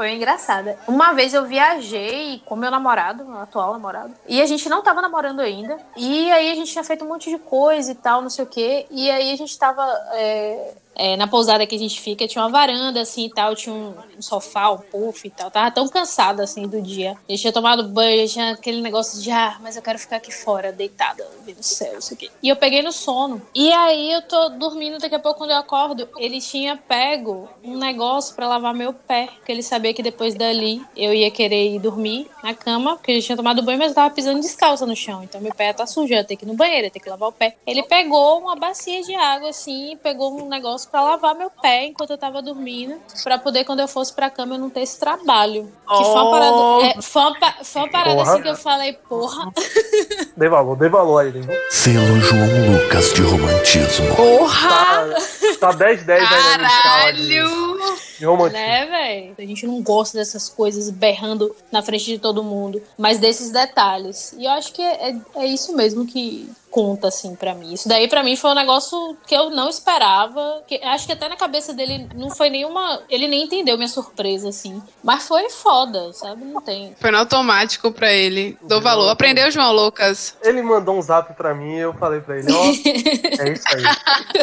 Foi 0.00 0.14
engraçada. 0.14 0.78
Uma 0.88 1.12
vez 1.12 1.34
eu 1.34 1.44
viajei 1.44 2.40
com 2.46 2.56
meu 2.56 2.70
namorado, 2.70 3.22
meu 3.22 3.36
atual 3.36 3.74
namorado, 3.74 4.14
e 4.26 4.40
a 4.40 4.46
gente 4.46 4.66
não 4.66 4.82
tava 4.82 5.02
namorando 5.02 5.40
ainda. 5.40 5.76
E 5.94 6.32
aí 6.32 6.50
a 6.50 6.54
gente 6.54 6.72
tinha 6.72 6.82
feito 6.82 7.04
um 7.04 7.08
monte 7.08 7.28
de 7.28 7.36
coisa 7.36 7.92
e 7.92 7.94
tal, 7.94 8.22
não 8.22 8.30
sei 8.30 8.42
o 8.42 8.48
quê. 8.48 8.86
E 8.90 9.10
aí 9.10 9.30
a 9.30 9.36
gente 9.36 9.58
tava. 9.58 9.84
é, 10.14 10.72
é, 10.94 11.16
na 11.16 11.26
pousada 11.26 11.66
que 11.66 11.74
a 11.74 11.78
gente 11.78 12.00
fica, 12.00 12.26
tinha 12.26 12.42
uma 12.42 12.50
varanda 12.50 13.00
assim 13.00 13.26
e 13.26 13.30
tal, 13.30 13.54
tinha 13.54 13.74
um, 13.74 13.94
sofá, 14.20 14.70
um 14.70 14.78
puff 14.78 15.26
e 15.26 15.30
tal. 15.30 15.50
Tava 15.50 15.70
tão 15.70 15.88
cansada 15.88 16.42
assim 16.42 16.66
do 16.66 16.80
dia. 16.80 17.12
A 17.12 17.32
gente 17.32 17.40
tinha 17.40 17.52
tomado 17.52 17.88
banho, 17.88 18.26
já 18.26 18.32
tinha 18.32 18.50
aquele 18.52 18.80
negócio 18.80 19.20
de, 19.22 19.30
ah, 19.30 19.56
mas 19.60 19.76
eu 19.76 19.82
quero 19.82 19.98
ficar 19.98 20.16
aqui 20.16 20.32
fora, 20.32 20.72
deitada, 20.72 21.26
vendo 21.44 21.60
o 21.60 21.62
céu, 21.62 21.98
isso 21.98 22.14
aqui. 22.14 22.30
E 22.42 22.48
eu 22.48 22.56
peguei 22.56 22.82
no 22.82 22.92
sono. 22.92 23.40
E 23.54 23.72
aí 23.72 24.12
eu 24.12 24.22
tô 24.22 24.50
dormindo, 24.50 24.98
daqui 24.98 25.14
a 25.14 25.18
pouco 25.18 25.38
quando 25.38 25.50
eu 25.50 25.56
acordo, 25.56 26.08
ele 26.18 26.40
tinha 26.40 26.76
pego 26.76 27.48
um 27.64 27.78
negócio 27.78 28.34
pra 28.34 28.46
lavar 28.46 28.74
meu 28.74 28.92
pé, 28.92 29.28
porque 29.36 29.52
ele 29.52 29.62
sabia 29.62 29.94
que 29.94 30.02
depois 30.02 30.34
dali 30.34 30.82
eu 30.96 31.14
ia 31.14 31.30
querer 31.30 31.74
ir 31.74 31.78
dormir 31.78 32.28
na 32.42 32.52
cama, 32.52 32.96
porque 32.96 33.12
eu 33.12 33.22
tinha 33.22 33.36
tomado 33.36 33.62
banho, 33.62 33.78
mas 33.78 33.88
eu 33.88 33.94
tava 33.94 34.14
pisando 34.14 34.40
descalça 34.40 34.84
no 34.84 34.94
chão. 34.94 35.22
Então 35.22 35.40
meu 35.40 35.54
pé 35.54 35.68
ia 35.68 35.74
tá 35.74 35.86
sujo, 35.86 36.12
eu 36.12 36.18
ia 36.18 36.24
ter 36.24 36.36
que 36.36 36.44
ir 36.44 36.48
no 36.48 36.54
banheiro, 36.54 36.84
ia 36.84 36.90
ter 36.90 37.00
que 37.00 37.08
lavar 37.08 37.28
o 37.28 37.32
pé. 37.32 37.56
Ele 37.66 37.82
pegou 37.84 38.38
uma 38.38 38.54
bacia 38.54 39.02
de 39.02 39.14
água 39.14 39.48
assim, 39.48 39.96
pegou 40.02 40.38
um 40.38 40.48
negócio 40.48 40.79
pra 40.88 41.02
lavar 41.02 41.34
meu 41.34 41.50
pé 41.50 41.86
enquanto 41.86 42.10
eu 42.10 42.18
tava 42.18 42.40
dormindo, 42.42 42.96
pra 43.22 43.38
poder 43.38 43.64
quando 43.64 43.80
eu 43.80 43.88
fosse 43.88 44.12
pra 44.12 44.30
cama 44.30 44.54
eu 44.54 44.58
não 44.58 44.70
ter 44.70 44.80
esse 44.82 44.98
trabalho. 44.98 45.70
Que 45.88 45.94
foi 46.04 46.04
uma 46.04 46.30
parada, 46.30 46.86
é, 46.86 47.02
foi 47.02 47.22
uma, 47.22 47.52
foi 47.64 47.82
uma 47.82 47.90
parada 47.90 48.16
Porra. 48.16 48.32
assim 48.32 48.42
que 48.42 48.48
eu 48.48 48.56
falei, 48.56 48.92
porra, 48.92 49.50
Dê 50.36 50.48
valor, 50.48 50.76
dê 50.76 50.88
valor 50.88 51.18
aí, 51.18 51.32
né? 51.32 51.54
Selo 51.70 52.20
João 52.20 52.72
Lucas 52.72 53.12
de 53.12 53.22
romantismo. 53.22 54.14
Porra! 54.16 54.68
Tá, 54.68 55.68
tá 55.68 55.72
10, 55.72 56.04
10 56.04 56.20
aí 56.22 56.28
Caralho! 56.28 57.80
de 58.18 58.24
romantismo. 58.24 58.58
né, 58.58 58.86
velho? 58.86 59.34
A 59.38 59.42
gente 59.42 59.66
não 59.66 59.82
gosta 59.82 60.16
dessas 60.18 60.48
coisas 60.48 60.90
berrando 60.90 61.54
na 61.70 61.82
frente 61.82 62.04
de 62.04 62.18
todo 62.18 62.42
mundo, 62.42 62.82
mas 62.96 63.18
desses 63.18 63.50
detalhes. 63.50 64.32
E 64.38 64.44
eu 64.44 64.50
acho 64.52 64.72
que 64.72 64.82
é, 64.82 65.10
é, 65.10 65.16
é 65.36 65.46
isso 65.46 65.74
mesmo 65.76 66.06
que 66.06 66.50
conta, 66.70 67.08
assim, 67.08 67.34
pra 67.34 67.54
mim. 67.54 67.72
Isso 67.72 67.88
daí, 67.88 68.08
pra 68.08 68.22
mim, 68.22 68.36
foi 68.36 68.50
um 68.50 68.54
negócio 68.54 69.16
que 69.26 69.34
eu 69.34 69.50
não 69.50 69.68
esperava. 69.68 70.62
Que, 70.66 70.76
acho 70.82 71.06
que 71.06 71.12
até 71.12 71.28
na 71.28 71.36
cabeça 71.36 71.72
dele 71.72 72.08
não 72.14 72.30
foi 72.30 72.48
nenhuma. 72.50 73.02
Ele 73.08 73.28
nem 73.28 73.44
entendeu 73.44 73.76
minha 73.76 73.88
surpresa, 73.88 74.48
assim. 74.48 74.82
Mas 75.02 75.26
foi 75.26 75.50
foda, 75.50 76.12
sabe? 76.12 76.44
Não 76.44 76.60
tem. 76.60 76.94
Foi 77.00 77.10
no 77.10 77.18
automático 77.18 77.92
pra 77.92 78.12
ele. 78.12 78.56
Dou 78.62 78.80
valor. 78.80 79.08
Aprendeu, 79.08 79.50
João 79.50 79.72
Lucas? 79.72 80.36
Ele 80.42 80.62
mandou 80.62 80.96
um 80.96 81.02
zap 81.02 81.34
pra 81.34 81.54
mim 81.54 81.74
e 81.74 81.80
eu 81.80 81.92
falei 81.94 82.20
pra 82.20 82.38
ele, 82.38 82.52
ó, 82.52 82.64
é 83.44 83.52
isso 83.52 83.64
aí. 83.68 83.84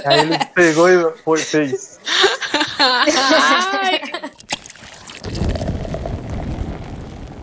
aí 0.05 0.19
ele 0.19 0.45
pegou 0.53 0.89
e 0.89 1.17
foi, 1.23 1.39
fez. 1.39 1.99
Ai, 2.79 4.31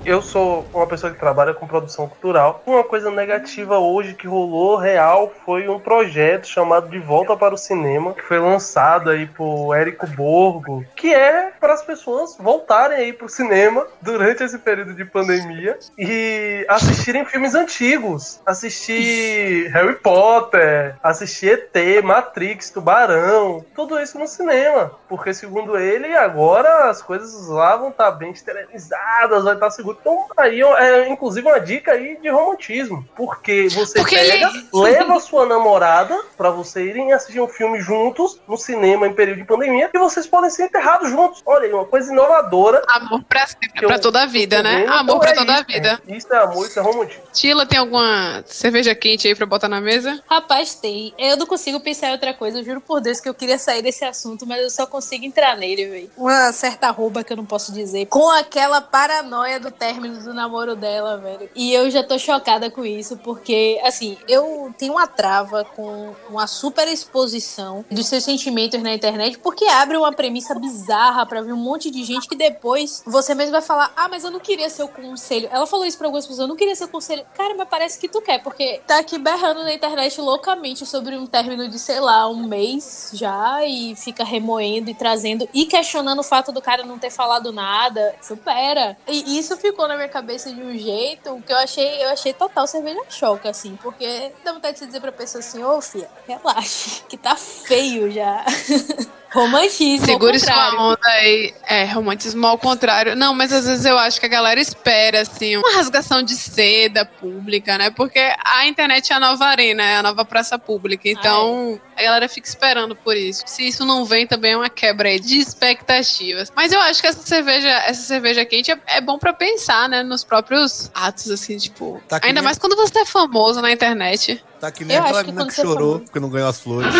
Eu 0.04 0.20
sou 0.20 0.66
uma 0.74 0.86
pessoa 0.86 1.10
que 1.10 1.18
trabalha 1.18 1.54
com 1.54 1.66
produção 1.66 2.06
cultural. 2.06 2.62
Uma 2.66 2.84
coisa 2.84 3.10
negativa 3.10 3.78
hoje 3.78 4.12
que 4.12 4.26
rolou 4.26 4.76
real 4.76 5.32
foi 5.46 5.66
um 5.66 5.80
projeto 5.80 6.46
chamado 6.46 6.90
De 6.90 6.98
Volta 6.98 7.34
para 7.34 7.54
o 7.54 7.58
Cinema, 7.58 8.12
que 8.12 8.20
foi 8.20 8.38
lançado 8.38 9.08
aí 9.08 9.26
por 9.26 9.74
Érico 9.74 10.06
Borgo, 10.08 10.84
que 10.94 11.14
é 11.14 11.52
para 11.58 11.72
as 11.72 11.82
pessoas 11.82 12.36
voltarem 12.38 12.98
aí 12.98 13.12
pro 13.14 13.30
cinema 13.30 13.86
durante 14.02 14.44
esse 14.44 14.58
período 14.58 14.92
de 14.92 15.06
pandemia 15.06 15.78
e 15.96 16.66
assistirem 16.68 17.24
filmes 17.24 17.54
antigos, 17.54 18.42
assistir 18.44 19.70
Harry 19.70 19.94
Potter, 19.94 20.96
assistir 21.02 21.70
ET, 21.74 22.04
Matrix, 22.04 22.68
Tubarão, 22.68 23.64
tudo 23.74 23.98
isso 23.98 24.18
no 24.18 24.28
cinema, 24.28 24.92
porque 25.08 25.32
segundo 25.32 25.78
ele 25.78 26.14
agora 26.14 26.90
as 26.90 27.00
coisas 27.00 27.48
lá 27.48 27.74
vão 27.76 27.88
estar 27.88 28.10
bem 28.10 28.32
esterilizadas, 28.32 29.44
vai 29.44 29.54
estar 29.54 29.70
seguro. 29.70 29.93
Então 30.00 30.26
aí 30.36 30.60
é 30.62 31.08
inclusive 31.08 31.46
uma 31.46 31.58
dica 31.60 31.92
aí 31.92 32.16
de 32.20 32.28
romantismo. 32.28 33.06
Porque 33.16 33.68
você 33.70 33.98
Porque 33.98 34.16
pega, 34.16 34.34
ele- 34.48 34.68
leva 34.72 35.18
sua 35.20 35.46
namorada 35.46 36.18
pra 36.36 36.50
você 36.50 36.84
irem 36.84 37.12
assistir 37.12 37.40
um 37.40 37.48
filme 37.48 37.80
juntos 37.80 38.40
no 38.48 38.56
cinema 38.56 39.06
em 39.06 39.12
período 39.14 39.38
de 39.38 39.44
pandemia 39.44 39.90
e 39.92 39.98
vocês 39.98 40.26
podem 40.26 40.50
ser 40.50 40.64
enterrados 40.66 41.10
juntos. 41.10 41.42
Olha 41.46 41.66
aí, 41.66 41.72
uma 41.72 41.84
coisa 41.84 42.12
inovadora. 42.12 42.82
Amor 42.88 43.22
pra 43.24 43.46
sempre, 43.46 43.86
pra 43.86 43.98
toda 43.98 44.22
a 44.22 44.26
vida, 44.26 44.62
né? 44.62 44.80
vendo. 44.80 44.92
Amor 44.92 45.02
Então 45.04 45.18
pra 45.20 45.30
é 45.30 45.34
toda 45.34 45.52
a 45.52 45.56
isso, 45.56 45.66
vida. 45.66 46.00
é. 46.08 46.16
Isso 46.16 46.32
é 46.32 46.38
amor, 46.38 46.66
isso 46.66 46.78
é 46.78 46.82
romantismo. 46.82 47.22
Tila, 47.32 47.66
tem 47.66 47.78
alguma 47.78 48.42
cerveja 48.46 48.94
quente 48.94 49.26
aí 49.28 49.34
pra 49.34 49.46
botar 49.46 49.68
na 49.68 49.80
mesa? 49.80 50.22
Rapaz, 50.28 50.74
tem. 50.74 51.12
Eu 51.18 51.36
não 51.36 51.46
consigo 51.46 51.80
pensar 51.80 52.08
em 52.08 52.12
outra 52.12 52.32
coisa. 52.34 52.58
Eu 52.58 52.64
juro 52.64 52.80
por 52.80 53.00
Deus 53.00 53.20
que 53.20 53.28
eu 53.28 53.34
queria 53.34 53.58
sair 53.58 53.82
desse 53.82 54.04
assunto, 54.04 54.46
mas 54.46 54.60
eu 54.62 54.70
só 54.70 54.86
consigo 54.86 55.24
entrar 55.24 55.56
nele, 55.56 55.86
velho. 55.86 56.10
Uma 56.16 56.52
certa 56.52 56.88
arroba 56.88 57.22
que 57.24 57.32
eu 57.32 57.36
não 57.36 57.44
posso 57.44 57.72
dizer. 57.72 58.06
Com 58.06 58.30
aquela 58.30 58.80
paranoia 58.80 59.58
do 59.60 59.70
término 59.84 60.18
do 60.22 60.32
namoro 60.32 60.74
dela, 60.74 61.18
velho. 61.18 61.50
E 61.54 61.70
eu 61.74 61.90
já 61.90 62.02
tô 62.02 62.18
chocada 62.18 62.70
com 62.70 62.86
isso, 62.86 63.18
porque, 63.18 63.78
assim, 63.84 64.16
eu 64.26 64.74
tenho 64.78 64.94
uma 64.94 65.06
trava 65.06 65.62
com 65.62 66.14
uma 66.30 66.46
super 66.46 66.88
exposição 66.88 67.84
dos 67.90 68.06
seus 68.06 68.24
sentimentos 68.24 68.82
na 68.82 68.94
internet, 68.94 69.38
porque 69.38 69.66
abre 69.66 69.98
uma 69.98 70.10
premissa 70.10 70.54
bizarra 70.54 71.26
pra 71.26 71.42
ver 71.42 71.52
um 71.52 71.58
monte 71.58 71.90
de 71.90 72.02
gente 72.02 72.26
que 72.26 72.34
depois 72.34 73.02
você 73.06 73.34
mesmo 73.34 73.52
vai 73.52 73.60
falar: 73.60 73.92
Ah, 73.94 74.08
mas 74.08 74.24
eu 74.24 74.30
não 74.30 74.40
queria 74.40 74.70
ser 74.70 74.84
o 74.84 74.88
conselho. 74.88 75.50
Ela 75.52 75.66
falou 75.66 75.84
isso 75.84 75.98
pra 75.98 76.06
algumas 76.06 76.24
pessoas: 76.24 76.40
Eu 76.40 76.48
não 76.48 76.56
queria 76.56 76.74
ser 76.74 76.84
o 76.84 76.88
conselho. 76.88 77.24
Cara, 77.34 77.54
mas 77.54 77.68
parece 77.68 77.98
que 77.98 78.08
tu 78.08 78.22
quer, 78.22 78.42
porque 78.42 78.80
tá 78.86 78.98
aqui 78.98 79.18
berrando 79.18 79.62
na 79.64 79.74
internet 79.74 80.18
loucamente 80.18 80.86
sobre 80.86 81.14
um 81.16 81.26
término 81.26 81.68
de, 81.68 81.78
sei 81.78 82.00
lá, 82.00 82.26
um 82.26 82.46
mês 82.46 83.10
já 83.12 83.64
e 83.66 83.94
fica 83.96 84.24
remoendo 84.24 84.88
e 84.88 84.94
trazendo 84.94 85.46
e 85.52 85.66
questionando 85.66 86.20
o 86.20 86.24
fato 86.24 86.50
do 86.52 86.62
cara 86.62 86.84
não 86.84 86.98
ter 86.98 87.10
falado 87.10 87.52
nada. 87.52 88.14
Supera. 88.22 88.96
E 89.06 89.38
isso 89.38 89.56
ficou 89.58 89.73
na 89.88 89.96
minha 89.96 90.08
cabeça 90.08 90.52
de 90.52 90.60
um 90.60 90.76
jeito 90.76 91.42
que 91.46 91.52
eu 91.52 91.56
achei, 91.56 92.04
eu 92.04 92.08
achei 92.08 92.32
total 92.32 92.66
cerveja 92.66 93.00
choca, 93.08 93.50
assim, 93.50 93.76
porque 93.82 94.32
dá 94.44 94.52
vontade 94.52 94.78
de 94.78 94.86
dizer 94.86 95.00
pra 95.00 95.12
pessoa 95.12 95.40
assim: 95.40 95.62
Ô, 95.62 95.80
filha, 95.80 96.08
relaxa, 96.26 97.02
que 97.08 97.16
tá 97.16 97.36
feio 97.36 98.10
já. 98.10 98.44
Romantismo. 99.34 100.06
Segure 100.06 100.38
sua 100.38 100.74
onda 100.80 101.08
aí. 101.08 101.52
É, 101.66 101.84
romantismo 101.86 102.46
ao 102.46 102.56
contrário. 102.56 103.16
Não, 103.16 103.34
mas 103.34 103.52
às 103.52 103.66
vezes 103.66 103.84
eu 103.84 103.98
acho 103.98 104.20
que 104.20 104.26
a 104.26 104.28
galera 104.28 104.60
espera, 104.60 105.22
assim, 105.22 105.56
uma 105.56 105.72
rasgação 105.72 106.22
de 106.22 106.36
seda 106.36 107.04
pública, 107.04 107.76
né? 107.76 107.90
Porque 107.90 108.20
a 108.44 108.64
internet 108.68 109.12
é 109.12 109.16
a 109.16 109.18
nova 109.20 109.44
arena, 109.46 109.82
é 109.82 109.96
a 109.96 110.02
nova 110.04 110.24
praça 110.24 110.56
pública. 110.56 111.08
Então, 111.08 111.80
a 111.96 112.02
galera 112.02 112.28
fica 112.28 112.46
esperando 112.46 112.94
por 112.94 113.16
isso. 113.16 113.42
Se 113.44 113.66
isso 113.66 113.84
não 113.84 114.04
vem, 114.04 114.24
também 114.24 114.52
é 114.52 114.56
uma 114.56 114.70
quebra 114.70 115.08
aí 115.08 115.18
de 115.18 115.40
expectativas. 115.40 116.52
Mas 116.54 116.72
eu 116.72 116.80
acho 116.80 117.00
que 117.00 117.08
essa 117.08 117.26
cerveja, 117.26 117.68
essa 117.68 118.02
cerveja 118.02 118.44
quente 118.44 118.70
é, 118.70 118.78
é 118.86 119.00
bom 119.00 119.18
pra 119.18 119.32
pensar, 119.32 119.88
né? 119.88 120.04
Nos 120.04 120.22
próprios 120.22 120.92
atos, 120.94 121.28
assim, 121.28 121.56
tipo. 121.56 122.00
Tá 122.08 122.20
que 122.20 122.28
ainda 122.28 122.40
nem- 122.40 122.44
mais 122.44 122.56
quando 122.56 122.76
você 122.76 123.00
é 123.00 123.04
famoso 123.04 123.60
na 123.60 123.72
internet. 123.72 124.40
Tá 124.60 124.70
que 124.70 124.84
nem 124.84 124.96
Eu 124.96 125.02
aquela 125.02 125.18
acho 125.18 125.24
que 125.26 125.32
menina 125.32 125.44
quando 125.44 125.50
que 125.50 125.56
você 125.56 125.62
chorou 125.62 125.98
porque 126.00 126.20
não 126.20 126.30
ganhou 126.30 126.48
as 126.48 126.60
flores. 126.60 126.94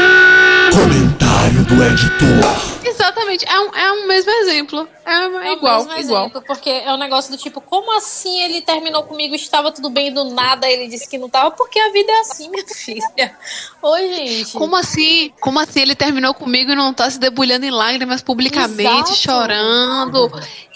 Do 1.45 1.83
editor. 1.85 2.85
Exatamente. 2.87 3.45
É 3.47 3.61
um, 3.61 3.75
é 3.75 3.93
um 3.93 4.07
mesmo 4.07 4.31
exemplo. 4.31 4.89
É, 5.05 5.13
É 5.13 5.29
o 5.29 5.53
igual, 5.53 5.85
mesmo 5.85 6.01
igual. 6.01 6.23
exemplo, 6.23 6.43
porque 6.47 6.71
é 6.71 6.91
um 6.93 6.97
negócio 6.97 7.31
do 7.31 7.37
tipo, 7.37 7.61
como 7.61 7.95
assim 7.97 8.41
ele 8.43 8.63
terminou 8.63 9.03
comigo, 9.03 9.35
estava 9.35 9.71
tudo 9.71 9.91
bem 9.91 10.13
do 10.13 10.25
nada, 10.25 10.67
ele 10.71 10.89
disse 10.89 11.07
que 11.09 11.19
não 11.19 11.29
tava, 11.29 11.51
porque 11.51 11.79
a 11.79 11.93
vida 11.93 12.11
é 12.11 12.21
assim, 12.21 12.49
minha 12.49 12.65
filha. 12.75 13.37
Oi, 13.83 14.09
gente. 14.15 14.53
Como 14.53 14.75
assim? 14.77 15.33
Como 15.41 15.59
assim 15.61 15.81
ele 15.81 15.95
terminou 15.95 16.33
comigo 16.33 16.73
e 16.73 16.75
não 16.75 16.95
tá 16.95 17.11
se 17.11 17.19
debulhando 17.19 17.67
em 17.67 17.71
lágrimas 17.71 18.23
publicamente, 18.23 19.13
Exato. 19.13 19.15
chorando 19.17 20.31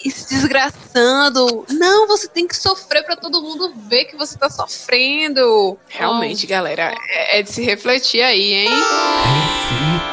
e 0.05 0.11
se 0.11 0.29
desgraçando? 0.35 1.65
Não, 1.69 2.07
você 2.07 2.27
tem 2.27 2.47
que 2.47 2.55
sofrer 2.55 3.03
pra 3.03 3.15
todo 3.15 3.41
mundo 3.41 3.73
ver 3.87 4.05
que 4.05 4.15
você 4.15 4.37
tá 4.37 4.49
sofrendo. 4.49 5.77
Realmente, 5.87 6.45
galera, 6.45 6.93
é, 7.09 7.39
é 7.39 7.41
de 7.41 7.51
se 7.51 7.63
refletir 7.63 8.21
aí, 8.21 8.53
hein? 8.53 8.69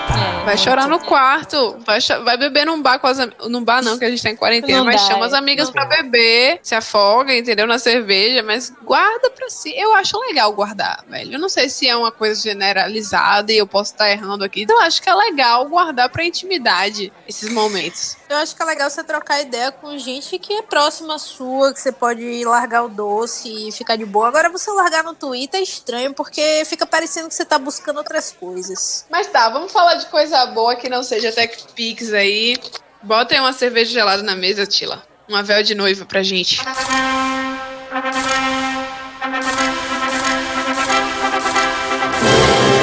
É, 0.09 0.36
Vai 0.47 0.57
chorar 0.57 0.87
no 0.87 1.01
quarto, 1.01 1.77
vai, 1.85 1.99
vai 2.23 2.37
beber 2.37 2.65
num 2.65 2.81
bar 2.81 3.01
com 3.01 3.09
as 3.09 3.19
num 3.49 3.65
bar 3.65 3.83
não, 3.83 3.99
que 3.99 4.05
a 4.05 4.09
gente 4.09 4.23
tá 4.23 4.31
em 4.31 4.37
quarentena, 4.37 4.79
Não 4.79 4.85
mas 4.85 5.01
dá, 5.01 5.09
chama 5.09 5.27
as 5.27 5.33
é. 5.33 5.37
amigas 5.37 5.71
pra 5.71 5.87
beber, 5.87 6.61
se 6.63 6.73
afoga, 6.73 7.37
entendeu? 7.37 7.67
Na 7.67 7.81
cerveja, 7.81 8.45
mas 8.45 8.73
guarda 8.85 9.29
pra 9.31 9.51
si. 9.51 9.75
Eu 9.77 9.93
acho 9.97 10.17
legal 10.21 10.53
guardar, 10.53 11.05
velho. 11.09 11.33
Eu 11.33 11.41
não 11.41 11.49
sei 11.49 11.69
se 11.69 11.89
é 11.89 11.97
uma 11.97 12.13
coisa 12.13 12.41
generalizada 12.41 13.53
e 13.53 13.59
eu 13.59 13.67
posso 13.67 13.91
estar 13.91 14.09
errando 14.09 14.45
aqui. 14.45 14.65
Eu 14.71 14.81
acho 14.83 15.03
que 15.03 15.11
é 15.11 15.15
legal 15.17 15.69
guardar 15.69 16.09
pra 16.11 16.25
intimidade 16.25 17.13
esses 17.29 17.53
momentos. 17.53 18.17
Eu 18.29 18.37
acho 18.37 18.55
que 18.55 18.63
é 18.63 18.67
legal 18.67 18.89
você 18.89 19.03
trocar 19.03 19.41
ideia 19.41 19.73
com 19.73 19.99
gente 19.99 20.39
que 20.39 20.53
é 20.53 20.63
próxima 20.63 21.19
sua, 21.19 21.73
que 21.73 21.81
você 21.81 21.91
pode 21.91 22.45
largar 22.45 22.85
o 22.85 22.89
doce 22.89 23.69
e 23.69 23.73
ficar 23.73 23.97
de 23.97 24.05
boa. 24.05 24.29
Agora, 24.29 24.49
você 24.49 24.71
largar 24.71 25.03
no 25.03 25.13
Twitter 25.13 25.59
é 25.59 25.63
estranho, 25.65 26.15
porque 26.15 26.63
fica 26.67 26.87
parecendo 26.87 27.27
que 27.29 27.35
você 27.35 27.45
tá 27.45 27.59
buscando 27.59 27.97
outras 27.97 28.31
coisas. 28.31 29.05
Mas 29.11 29.27
tá, 29.27 29.49
vamos 29.49 29.73
falar 29.73 29.95
de 29.95 30.07
coisa 30.07 30.36
boa 30.45 30.77
que 30.77 30.91
não 30.91 31.03
seja 31.03 31.33
Tech 31.33 31.57
Pix 31.75 32.13
aí. 32.13 32.57
Bota 33.03 33.35
aí 33.35 33.41
uma 33.41 33.53
cerveja 33.53 33.93
gelada 33.93 34.23
na 34.23 34.35
mesa, 34.35 34.67
Tila. 34.67 35.03
Uma 35.29 35.43
véu 35.43 35.63
de 35.63 35.75
noiva 35.75 36.05
pra 36.05 36.23
gente. 36.23 36.61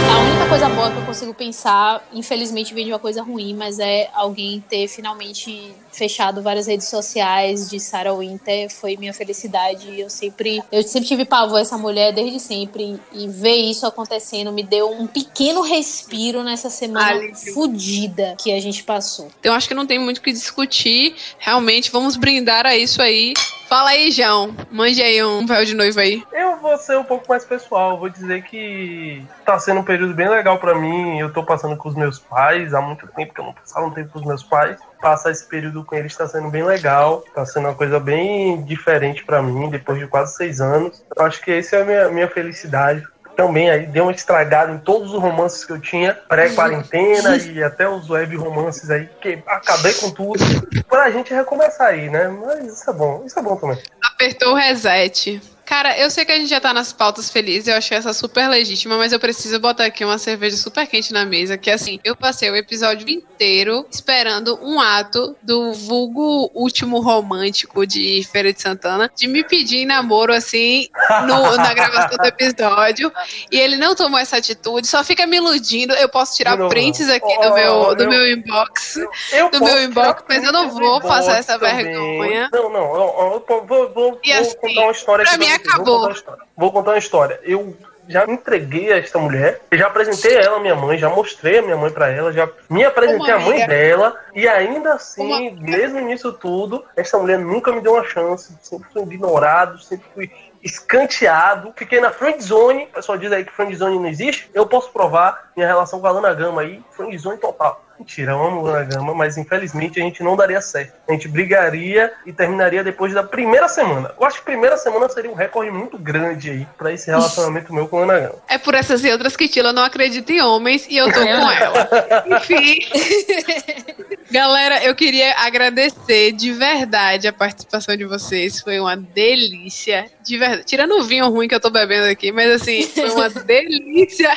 A 0.10 0.20
única 0.20 0.50
coisa 0.50 0.70
boa 0.70 0.89
que 0.89 0.98
eu 0.98 1.06
consigo 1.06 1.34
pensar, 1.34 2.04
infelizmente 2.12 2.74
vem 2.74 2.86
de 2.86 2.92
uma 2.92 3.00
coisa 3.00 3.22
ruim, 3.22 3.54
mas 3.54 3.78
é 3.78 4.10
alguém 4.13 4.63
ter 4.68 4.88
finalmente 4.88 5.76
fechado 5.93 6.41
várias 6.41 6.67
redes 6.67 6.88
sociais 6.88 7.69
de 7.69 7.79
Sarah 7.79 8.13
Winter. 8.13 8.69
Foi 8.69 8.97
minha 8.97 9.13
felicidade. 9.13 9.99
Eu 9.99 10.10
sempre, 10.10 10.62
eu 10.71 10.84
sempre 10.84 11.08
tive 11.08 11.25
pavor 11.25 11.60
essa 11.60 11.77
mulher 11.77 12.12
desde 12.13 12.39
sempre. 12.39 12.99
E 13.12 13.27
ver 13.27 13.56
isso 13.56 13.86
acontecendo 13.86 14.51
me 14.51 14.63
deu 14.63 14.89
um 14.91 15.08
pequeno 15.08 15.62
respiro 15.62 16.43
nessa 16.43 16.69
semana 16.69 17.12
Alívio. 17.12 17.53
fodida 17.53 18.36
que 18.38 18.51
a 18.51 18.60
gente 18.60 18.84
passou. 18.84 19.29
Então 19.39 19.53
acho 19.53 19.67
que 19.67 19.73
não 19.73 19.86
tem 19.86 19.99
muito 19.99 20.17
o 20.17 20.21
que 20.21 20.32
discutir. 20.32 21.15
Realmente, 21.38 21.91
vamos 21.91 22.15
brindar 22.15 22.65
a 22.65 22.75
isso 22.75 23.01
aí. 23.01 23.34
Fala 23.67 23.89
aí, 23.89 24.12
João. 24.12 24.56
Mande 24.69 25.01
aí 25.01 25.23
um 25.23 25.45
véu 25.47 25.65
de 25.65 25.73
noiva 25.73 26.01
aí. 26.01 26.23
Eu 26.32 26.58
vou 26.58 26.77
ser 26.77 26.97
um 26.97 27.03
pouco 27.03 27.25
mais 27.27 27.43
pessoal, 27.43 27.97
vou 27.97 28.08
dizer 28.08 28.43
que 28.43 29.25
tá 29.43 29.58
sendo 29.58 29.79
um 29.79 29.84
período 29.84 30.13
bem 30.13 30.29
legal 30.29 30.60
pra 30.60 30.75
mim. 30.75 31.17
Eu 31.17 31.34
tô 31.34 31.43
passando 31.43 31.75
com 31.75 31.89
os 31.89 31.95
meus 31.95 32.19
pais, 32.19 32.73
há 32.73 32.82
muito 32.82 33.08
tempo 33.08 33.34
que 33.34 33.41
eu 33.41 33.45
não 33.45 33.53
passava 33.53 33.88
um 33.88 33.91
tempo 33.91 34.12
com 34.12 34.19
os 34.19 34.25
meus 34.25 34.43
pais. 34.43 34.77
Passar 35.04 35.32
esse 35.32 35.46
período 35.46 35.84
com 35.84 35.96
eles 35.96 36.16
tá 36.16 36.26
sendo 36.26 36.50
bem 36.50 36.63
legal, 36.63 37.26
tá 37.36 37.46
sendo 37.46 37.68
uma 37.68 37.76
coisa 37.76 38.00
bem 38.00 38.63
diferente 38.63 39.22
pra 39.26 39.42
mim, 39.42 39.70
depois 39.70 40.00
de 40.00 40.08
quase 40.08 40.38
seis 40.38 40.62
anos. 40.62 41.04
Eu 41.13 41.26
acho 41.26 41.42
que 41.42 41.52
essa 41.52 41.76
é 41.76 41.82
a 41.82 41.86
minha, 41.86 42.10
minha 42.10 42.28
felicidade. 42.30 43.04
Também 43.36 43.70
aí 43.70 43.86
deu 43.86 44.06
uma 44.06 44.13
estragada 44.13 44.72
em 44.72 44.78
todos 44.78 45.12
os 45.12 45.20
romances 45.20 45.66
que 45.66 45.74
eu 45.74 45.82
tinha, 45.82 46.13
pré-quarentena 46.13 47.36
e 47.52 47.62
até 47.62 47.89
os 47.89 48.10
web 48.10 48.34
romances 48.38 48.89
aí, 48.89 49.10
que 49.20 49.44
acabei 49.46 49.94
com 49.96 50.10
tudo. 50.10 50.39
Pra 50.88 51.12
gente 51.12 51.34
recomeçar 51.34 51.88
aí, 51.88 52.10
né? 52.10 52.30
Mas 52.30 52.80
isso 52.80 52.89
é 52.89 52.94
bom, 52.94 53.24
isso 53.26 53.38
é 53.38 53.42
bom 53.42 53.58
também. 53.58 53.80
Apertou 54.02 54.54
o 54.54 54.56
reset. 54.56 55.42
Cara, 55.74 55.98
eu 55.98 56.08
sei 56.12 56.24
que 56.24 56.32
a 56.32 56.36
gente 56.38 56.50
já 56.52 56.62
tá 56.62 56.72
nas 56.72 56.94
pautas 56.94 57.32
felizes, 57.32 57.68
eu 57.68 57.76
achei 57.76 57.98
essa 57.98 58.14
super 58.14 58.48
legítima, 58.48 58.96
mas 58.96 59.12
eu 59.12 59.20
preciso 59.20 59.60
botar 59.60 59.86
aqui 59.86 60.06
uma 60.06 60.20
cerveja 60.20 60.56
super 60.56 60.86
quente 60.86 61.12
na 61.12 61.26
mesa, 61.26 61.58
que 61.58 61.72
assim, 61.72 62.00
eu 62.04 62.16
passei 62.16 62.48
o 62.52 62.56
episódio 62.56 63.10
inteiro 63.10 63.84
esperando 63.92 64.60
um 64.62 64.80
ato 64.80 65.36
do 65.42 65.74
vulgo 65.74 66.52
último 66.54 67.00
romântico 67.02 67.88
de 67.88 68.24
Feira 68.32 68.54
de 68.54 68.62
Santana 68.62 69.10
de 69.18 69.28
me 69.28 69.44
pedir 69.44 69.78
em 69.78 69.86
namoro, 69.88 70.32
assim, 70.32 70.88
no- 71.26 71.58
na 71.58 71.74
gravação 71.74 72.18
do 72.20 72.26
episódio, 72.28 73.12
e 73.52 73.58
ele 73.60 73.76
não 73.76 73.96
tomou 73.96 74.20
essa 74.20 74.38
atitude, 74.38 74.86
só 74.86 75.04
fica 75.04 75.26
me 75.26 75.38
iludindo, 75.38 75.96
eu 75.96 76.08
posso 76.08 76.36
tirar 76.38 76.56
novo, 76.56 76.70
prints 76.70 77.08
não. 77.08 77.16
aqui 77.16 77.36
Oh, 77.36 77.50
do 77.50 77.54
meu, 77.56 77.96
do 77.96 78.04
eu- 78.04 78.10
meu 78.12 78.32
inbox, 78.32 78.98
Eu 79.32 79.50
do 79.50 79.58
posso 79.58 79.74
meu 79.74 79.84
inbox, 79.86 80.24
mas 80.30 80.44
eu 80.44 80.52
não 80.52 80.70
vou 80.70 81.02
passar 81.02 81.40
essa 81.40 81.58
também. 81.58 81.78
vergonha. 81.84 82.48
Não, 82.54 82.70
não, 82.70 82.94
eu, 82.96 83.44
eu 83.50 83.66
vou, 83.66 83.66
vou, 83.66 83.92
vou 83.92 84.20
assim, 84.40 84.56
contar 84.58 84.82
uma 84.82 84.92
história 84.92 85.26
pra 85.26 85.36
vocês. 85.36 85.62
Acabou. 85.67 85.86
Vou 85.86 85.95
contar, 85.95 86.08
uma 86.08 86.12
história. 86.13 86.43
vou 86.58 86.71
contar 86.71 86.91
uma 86.91 86.97
história. 86.97 87.39
Eu 87.43 87.78
já 88.08 88.26
entreguei 88.26 88.91
a 88.91 88.97
esta 88.97 89.17
mulher, 89.17 89.62
já 89.71 89.88
apresentei 89.88 90.36
ela 90.36 90.58
à 90.58 90.60
minha 90.60 90.76
mãe, 90.76 90.97
já 90.97 91.10
mostrei 91.10 91.60
a 91.60 91.62
minha 91.62 91.78
mãe 91.78 91.89
pra 91.89 92.10
ela, 92.10 92.34
já 92.34 92.49
me 92.69 92.84
apresentei 92.84 93.32
à 93.32 93.39
mãe 93.39 93.65
dela, 93.65 94.15
e 94.34 94.45
ainda 94.47 94.93
assim, 94.95 95.49
Uma- 95.52 95.62
mesmo 95.62 95.99
nisso 96.02 96.34
tudo, 96.34 96.84
esta 96.97 97.17
mulher 97.17 97.39
nunca 97.39 97.71
me 97.71 97.80
deu 97.80 97.93
uma 97.93 98.04
chance, 98.04 98.54
sempre 98.62 98.89
fui 98.91 99.02
ignorado, 99.04 99.80
sempre 99.82 100.06
fui 100.13 100.30
escanteado, 100.62 101.73
fiquei 101.76 101.99
na 101.99 102.10
friend 102.12 102.41
zone, 102.43 102.84
o 102.86 102.95
pessoal 102.95 103.17
diz 103.17 103.32
aí 103.32 103.45
que 103.45 103.52
friend 103.52 103.73
zone 103.76 103.99
não 103.99 104.08
existe, 104.08 104.49
eu 104.54 104.65
posso 104.65 104.91
provar 104.91 105.52
minha 105.56 105.67
relação 105.67 105.99
com 105.99 106.08
a 106.08 106.12
Lana 106.12 106.34
Gama 106.34 106.62
aí, 106.62 106.82
friend 106.91 107.17
zone 107.17 107.38
total. 107.38 107.83
Mentira, 107.99 108.32
eu 108.32 108.43
amo 108.43 108.62
Luna 108.62 108.84
Gama, 108.84 109.13
mas 109.13 109.38
infelizmente 109.38 109.99
a 109.99 110.03
gente 110.03 110.23
não 110.23 110.36
daria 110.36 110.62
certo. 110.62 110.93
A 111.08 111.12
gente 111.13 111.27
brigaria 111.27 112.12
e 112.25 112.34
terminaria 112.34 112.84
depois 112.84 113.13
da 113.13 113.23
primeira 113.23 113.67
semana. 113.67 114.12
Eu 114.19 114.25
acho 114.25 114.38
que 114.38 114.41
a 114.41 114.45
primeira 114.45 114.77
semana 114.77 115.08
seria 115.10 115.32
um 115.32 115.36
recorde 115.36 115.71
muito 115.71 115.97
grande 115.97 116.49
aí 116.49 116.67
pra 116.77 116.91
esse 116.91 117.08
relacionamento 117.08 117.73
meu 117.73 117.88
com 117.88 117.99
Luna 117.99 118.19
Gama. 118.19 118.36
É 118.49 118.58
por 118.58 118.73
essas 118.73 119.03
e 119.03 119.12
outras 119.12 119.38
que 119.38 119.47
Tila 119.47 119.71
não 119.71 119.84
acredita 119.84 120.32
em 120.32 120.41
homens 120.41 120.88
e 120.89 120.97
eu 120.97 121.12
tô 121.12 121.19
com 121.19 121.51
ela. 121.51 121.89
Enfim. 122.38 122.79
Galera, 124.32 124.84
eu 124.84 124.95
queria 124.95 125.36
agradecer 125.38 126.32
de 126.32 126.51
verdade 126.51 127.27
a 127.27 127.34
participação 127.34 127.95
de 127.95 128.06
vocês. 128.06 128.60
Foi 128.62 128.79
uma 128.79 128.97
delícia. 128.97 130.10
De 130.24 130.38
verdade. 130.38 130.64
Tirando 130.64 130.92
o 131.00 131.04
vinho 131.04 131.28
ruim 131.30 131.48
que 131.48 131.56
eu 131.56 131.60
tô 131.60 131.70
bebendo 131.70 132.08
aqui, 132.08 132.32
mas 132.32 132.50
assim, 132.62 132.84
foi 132.88 133.10
uma 133.12 133.30
delícia 133.44 134.32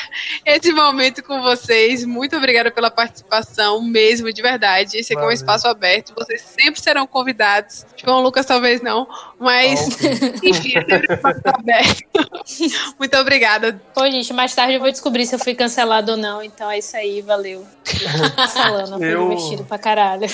esse 0.45 0.73
momento 0.73 1.23
com 1.23 1.41
vocês. 1.43 2.05
Muito 2.05 2.37
obrigada 2.37 2.71
pela 2.71 2.91
participação 2.91 3.81
mesmo, 3.83 4.33
de 4.33 4.43
verdade. 4.43 4.97
Esse 4.99 5.13
aqui 5.15 5.23
é 5.23 5.27
um 5.27 5.31
espaço 5.31 5.69
aberto. 5.69 6.13
Vocês 6.15 6.41
sempre 6.43 6.81
serão 6.81 7.07
convidados. 7.07 7.87
João 7.97 8.21
Lucas, 8.23 8.45
talvez 8.47 8.81
não, 8.83 9.07
mas 9.39 9.81
enfim, 10.43 10.77
é 10.77 10.85
sempre 10.85 11.07
um 11.11 11.15
espaço 11.15 11.41
aberto. 11.45 12.03
Muito 12.99 13.17
obrigada. 13.17 13.81
Pô, 13.95 14.05
gente, 14.11 14.33
mais 14.33 14.55
tarde 14.55 14.75
eu 14.75 14.81
vou 14.81 14.91
descobrir 14.91 15.25
se 15.27 15.35
eu 15.35 15.39
fui 15.39 15.55
cancelado 15.55 16.13
ou 16.13 16.17
não. 16.19 16.43
Então 16.43 16.71
é 16.71 16.79
isso 16.79 16.97
aí, 16.97 17.21
valeu. 17.23 17.67
Cancelando, 18.35 18.99
foi 18.99 19.13
Eu- 19.13 19.29
divertido 19.29 19.65
pra 19.65 19.79
caralho. 19.79 20.27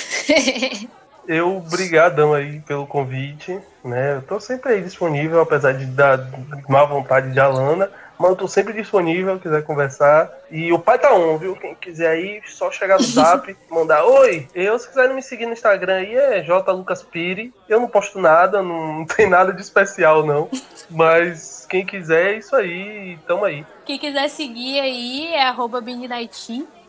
Eu, 1.26 1.61
brigadão 1.61 2.35
aí 2.35 2.61
pelo 2.61 2.87
convite, 2.87 3.58
né? 3.85 4.16
Eu 4.16 4.22
tô 4.22 4.40
sempre 4.40 4.72
aí 4.72 4.82
disponível, 4.82 5.40
apesar 5.40 5.72
de 5.72 5.87
dar 5.87 6.28
má 6.68 6.85
vontade 6.85 7.30
de 7.30 7.40
Alana, 7.40 7.90
mas 8.18 8.30
eu 8.30 8.37
tô 8.37 8.46
sempre 8.46 8.73
disponível, 8.73 9.38
quiser 9.40 9.64
conversar. 9.64 10.31
E 10.50 10.73
o 10.73 10.79
pai 10.79 10.98
tá 10.98 11.12
on, 11.12 11.37
viu? 11.38 11.56
Quem 11.56 11.75
quiser 11.75 12.08
aí, 12.08 12.40
só 12.46 12.70
chegar 12.70 12.98
no 12.98 13.04
zap, 13.04 13.56
mandar 13.68 14.04
oi. 14.04 14.46
Eu, 14.54 14.79
se 14.79 14.87
quiserem 14.88 15.14
me 15.14 15.23
seguir 15.23 15.46
no 15.46 15.52
Instagram 15.52 15.94
aí, 15.94 16.14
é 16.14 16.40
J 16.42 16.70
Lucas 16.73 17.02
Pire. 17.02 17.52
Eu 17.68 17.81
não 17.81 17.88
posto 17.88 18.20
nada, 18.20 18.62
não, 18.62 19.04
tem 19.06 19.29
nada 19.29 19.52
de 19.52 19.60
especial, 19.60 20.25
não. 20.25 20.48
Mas 20.88 21.66
quem 21.68 21.85
quiser, 21.85 22.35
é 22.35 22.38
isso 22.38 22.54
aí, 22.54 23.18
tamo 23.27 23.44
aí. 23.44 23.66
Quem 23.85 23.98
quiser 23.98 24.29
seguir 24.29 24.79
aí 24.79 25.27
é 25.29 25.42
arroba. 25.42 25.83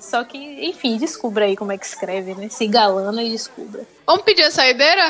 Só 0.04 0.24
que, 0.26 0.38
enfim, 0.68 0.98
descubra 0.98 1.46
aí 1.46 1.56
como 1.56 1.72
é 1.72 1.78
que 1.78 1.86
escreve, 1.86 2.36
né? 2.36 2.50
Se 2.50 2.68
galana 2.68 3.24
e 3.24 3.32
descubra. 3.32 3.84
Vamos 4.06 4.24
pedir 4.24 4.44
a 4.44 4.52
saideira? 4.52 5.08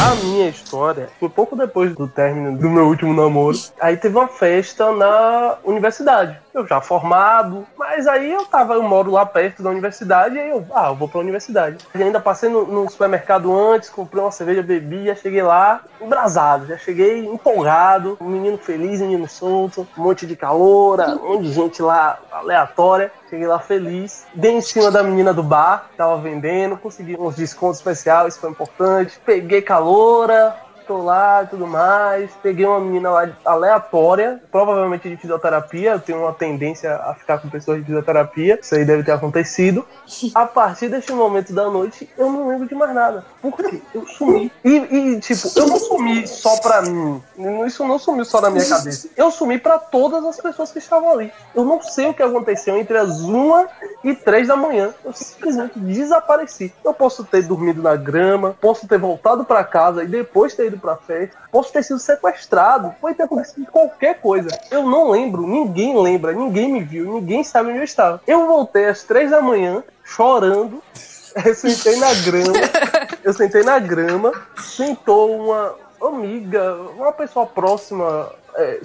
A 0.00 0.14
minha 0.24 0.48
história 0.48 1.10
foi 1.18 1.28
pouco 1.28 1.56
depois 1.56 1.94
do 1.94 2.06
término 2.06 2.56
do 2.56 2.70
meu 2.70 2.86
último 2.86 3.12
namoro. 3.12 3.58
Aí 3.80 3.96
teve 3.96 4.16
uma 4.16 4.28
festa 4.28 4.92
na 4.92 5.58
universidade. 5.64 6.38
Eu 6.52 6.66
já 6.66 6.80
formado, 6.80 7.66
mas 7.78 8.06
aí 8.06 8.32
eu 8.32 8.44
tava, 8.44 8.74
eu 8.74 8.82
moro 8.82 9.10
lá 9.10 9.24
perto 9.24 9.62
da 9.62 9.70
universidade, 9.70 10.34
e 10.34 10.40
aí 10.40 10.50
eu, 10.50 10.66
ah, 10.74 10.88
eu 10.88 10.96
vou 10.96 11.08
pra 11.08 11.20
universidade. 11.20 11.78
E 11.94 12.02
ainda 12.02 12.20
passei 12.20 12.48
no, 12.48 12.66
no 12.66 12.90
supermercado 12.90 13.56
antes, 13.56 13.88
comprei 13.88 14.22
uma 14.22 14.32
cerveja, 14.32 14.62
bebi, 14.62 15.06
já 15.06 15.14
cheguei 15.14 15.42
lá 15.42 15.80
embrasado, 16.00 16.66
já 16.66 16.76
cheguei 16.76 17.24
empolgado, 17.26 18.18
menino 18.20 18.58
feliz, 18.58 19.00
menino 19.00 19.28
solto, 19.28 19.86
um 19.96 20.02
monte 20.02 20.26
de 20.26 20.34
caloura, 20.34 21.08
um 21.08 21.34
monte 21.34 21.42
de 21.44 21.52
gente 21.52 21.82
lá 21.82 22.18
aleatória. 22.32 23.12
Cheguei 23.28 23.46
lá 23.46 23.60
feliz, 23.60 24.26
dei 24.34 24.50
em 24.50 24.60
cima 24.60 24.90
da 24.90 25.04
menina 25.04 25.32
do 25.32 25.42
bar, 25.42 25.88
tava 25.96 26.16
vendendo, 26.16 26.76
consegui 26.76 27.16
uns 27.16 27.36
descontos 27.36 27.78
especiais, 27.78 28.34
isso 28.34 28.40
foi 28.40 28.50
importante. 28.50 29.20
Peguei 29.24 29.62
caloura, 29.62 30.56
tô 30.90 30.98
lá 30.98 31.44
e 31.44 31.46
tudo 31.46 31.68
mais. 31.68 32.32
Peguei 32.42 32.66
uma 32.66 32.80
menina 32.80 33.10
lá 33.10 33.28
aleatória, 33.44 34.42
provavelmente 34.50 35.08
de 35.08 35.16
fisioterapia. 35.16 35.92
Eu 35.92 36.00
tenho 36.00 36.18
uma 36.18 36.32
tendência 36.32 36.96
a 36.96 37.14
ficar 37.14 37.38
com 37.38 37.48
pessoas 37.48 37.78
de 37.78 37.84
fisioterapia, 37.84 38.58
isso 38.60 38.74
aí 38.74 38.84
deve 38.84 39.04
ter 39.04 39.12
acontecido. 39.12 39.86
A 40.34 40.44
partir 40.46 40.88
deste 40.88 41.12
momento 41.12 41.52
da 41.52 41.70
noite, 41.70 42.10
eu 42.18 42.28
não 42.28 42.48
lembro 42.48 42.66
de 42.66 42.74
mais 42.74 42.92
nada. 42.92 43.24
Por 43.40 43.52
quê? 43.52 43.80
Eu 43.94 44.04
sumi. 44.06 44.50
E, 44.64 44.76
e, 44.76 45.20
tipo, 45.20 45.48
eu 45.54 45.66
não 45.68 45.78
sumi 45.78 46.26
só 46.26 46.56
pra 46.56 46.82
mim. 46.82 47.22
Isso 47.64 47.86
não 47.86 47.98
sumiu 47.98 48.24
só 48.24 48.40
na 48.40 48.50
minha 48.50 48.68
cabeça. 48.68 49.08
Eu 49.16 49.30
sumi 49.30 49.58
pra 49.58 49.78
todas 49.78 50.24
as 50.24 50.38
pessoas 50.38 50.72
que 50.72 50.78
estavam 50.78 51.12
ali. 51.12 51.32
Eu 51.54 51.64
não 51.64 51.80
sei 51.80 52.08
o 52.08 52.14
que 52.14 52.22
aconteceu 52.22 52.76
entre 52.76 52.98
as 52.98 53.20
1 53.20 53.66
e 54.02 54.14
3 54.14 54.48
da 54.48 54.56
manhã. 54.56 54.92
Eu 55.04 55.12
simplesmente 55.12 55.78
desapareci. 55.78 56.72
Eu 56.84 56.92
posso 56.92 57.22
ter 57.22 57.42
dormido 57.42 57.80
na 57.80 57.94
grama, 57.94 58.56
posso 58.60 58.88
ter 58.88 58.98
voltado 58.98 59.44
pra 59.44 59.62
casa 59.62 60.02
e 60.02 60.08
depois 60.08 60.54
ter 60.54 60.66
ido 60.66 60.79
pra 60.80 60.96
festa, 60.96 61.36
posso 61.52 61.72
ter 61.72 61.82
sido 61.82 61.98
sequestrado, 61.98 62.94
pode 63.00 63.16
ter 63.16 63.24
acontecido 63.24 63.66
qualquer 63.70 64.20
coisa. 64.20 64.48
Eu 64.70 64.84
não 64.84 65.10
lembro, 65.10 65.46
ninguém 65.46 65.96
lembra, 66.00 66.32
ninguém 66.32 66.72
me 66.72 66.82
viu, 66.82 67.14
ninguém 67.14 67.44
sabe 67.44 67.70
onde 67.70 67.78
eu 67.78 67.84
estava. 67.84 68.20
Eu 68.26 68.46
voltei 68.46 68.86
às 68.86 69.02
3 69.04 69.30
da 69.30 69.40
manhã, 69.40 69.82
chorando. 70.04 70.82
Eu 71.44 71.54
sentei 71.54 71.94
na 71.94 72.12
grama, 72.12 72.58
eu 73.22 73.32
sentei 73.32 73.62
na 73.62 73.78
grama, 73.78 74.32
sentou 74.58 75.44
uma 75.44 75.76
amiga, 76.02 76.74
uma 76.96 77.12
pessoa 77.12 77.46
próxima, 77.46 78.32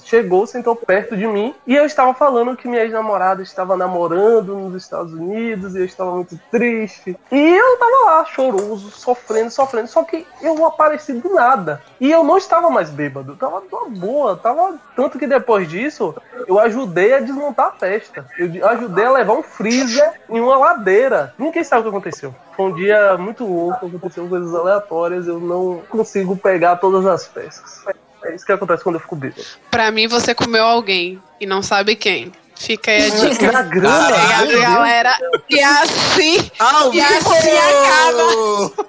chegou, 0.03 0.45
sentou 0.45 0.76
perto 0.76 1.15
de 1.15 1.28
mim 1.28 1.53
e 1.65 1.76
eu 1.76 1.86
estava 1.86 2.13
falando 2.13 2.55
que 2.55 2.67
minha 2.67 2.84
ex-namorada 2.84 3.41
estava 3.41 3.78
namorando 3.78 4.55
nos 4.55 4.84
Estados 4.84 5.13
Unidos 5.13 5.76
e 5.76 5.80
eu 5.80 5.86
estava 5.86 6.11
muito 6.11 6.39
triste. 6.51 7.17
E 7.32 7.55
eu 7.55 7.73
estava 7.73 8.05
lá, 8.05 8.26
choroso, 8.26 8.91
sofrendo, 8.91 9.51
sofrendo, 9.51 9.88
só 9.88 10.03
que 10.03 10.26
eu 10.41 10.65
apareci 10.65 11.13
do 11.13 11.34
nada. 11.34 11.82
E 11.99 12.11
eu 12.11 12.23
não 12.23 12.38
estava 12.38 12.69
mais 12.69 12.89
bêbado, 12.89 13.34
eu 13.34 13.36
tava 13.38 13.61
boa, 13.89 14.36
tava. 14.36 14.78
Tanto 14.95 15.17
que 15.17 15.28
depois 15.28 15.69
disso, 15.69 16.15
eu 16.47 16.59
ajudei 16.59 17.13
a 17.13 17.19
desmontar 17.19 17.67
a 17.67 17.71
festa. 17.71 18.26
Eu 18.38 18.67
ajudei 18.67 19.05
a 19.05 19.11
levar 19.11 19.34
um 19.34 19.43
freezer 19.43 20.13
em 20.30 20.39
uma 20.39 20.57
ladeira. 20.57 21.34
Ninguém 21.38 21.63
sabe 21.63 21.82
o 21.82 21.84
que 21.84 21.89
aconteceu. 21.89 22.34
Foi 22.55 22.65
um 22.65 22.73
dia 22.73 23.17
muito 23.17 23.45
louco, 23.45 23.88
aconteceu 23.88 24.28
coisas 24.28 24.53
aleatórias, 24.55 25.28
eu 25.28 25.39
não 25.39 25.82
consigo 25.89 26.38
pegar 26.38 26.78
todas 26.78 27.05
as 27.05 27.28
peças. 27.28 27.84
É 28.26 28.36
isso 28.36 28.45
que 28.45 28.51
acontece 28.51 28.84
quando 28.84 28.95
eu 28.95 28.99
fico 29.01 29.15
bêbado. 29.15 29.41
Pra 29.71 29.91
mim, 29.91 30.07
você 30.07 30.34
comeu 30.34 30.63
alguém 30.65 31.21
e 31.39 31.45
não 31.45 31.61
sabe 31.61 31.95
quem. 31.95 32.32
Fica 32.57 32.89
aí 32.91 33.05
a 33.05 33.09
dica. 33.30 33.51
Na 33.51 33.61
grama, 33.63 34.07
Obrigada, 34.07 34.45
meu 34.45 34.47
Deus. 34.47 34.61
galera. 34.63 35.17
E 35.49 35.59
assim, 35.61 36.51
Ao 36.57 36.93
e 36.93 37.01
assim 37.01 37.49
acaba. 37.57 38.86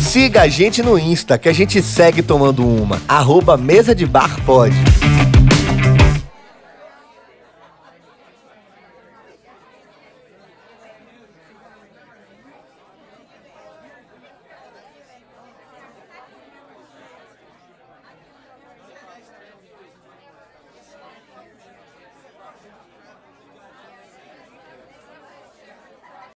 Siga 0.00 0.42
a 0.42 0.48
gente 0.48 0.82
no 0.82 0.98
Insta, 0.98 1.38
que 1.38 1.48
a 1.48 1.52
gente 1.52 1.80
segue 1.82 2.22
tomando 2.22 2.66
uma. 2.66 3.00
Arroba 3.08 3.56
Mesa 3.56 3.94
de 3.94 4.06
Bar 4.06 4.40
Pod. 4.44 4.74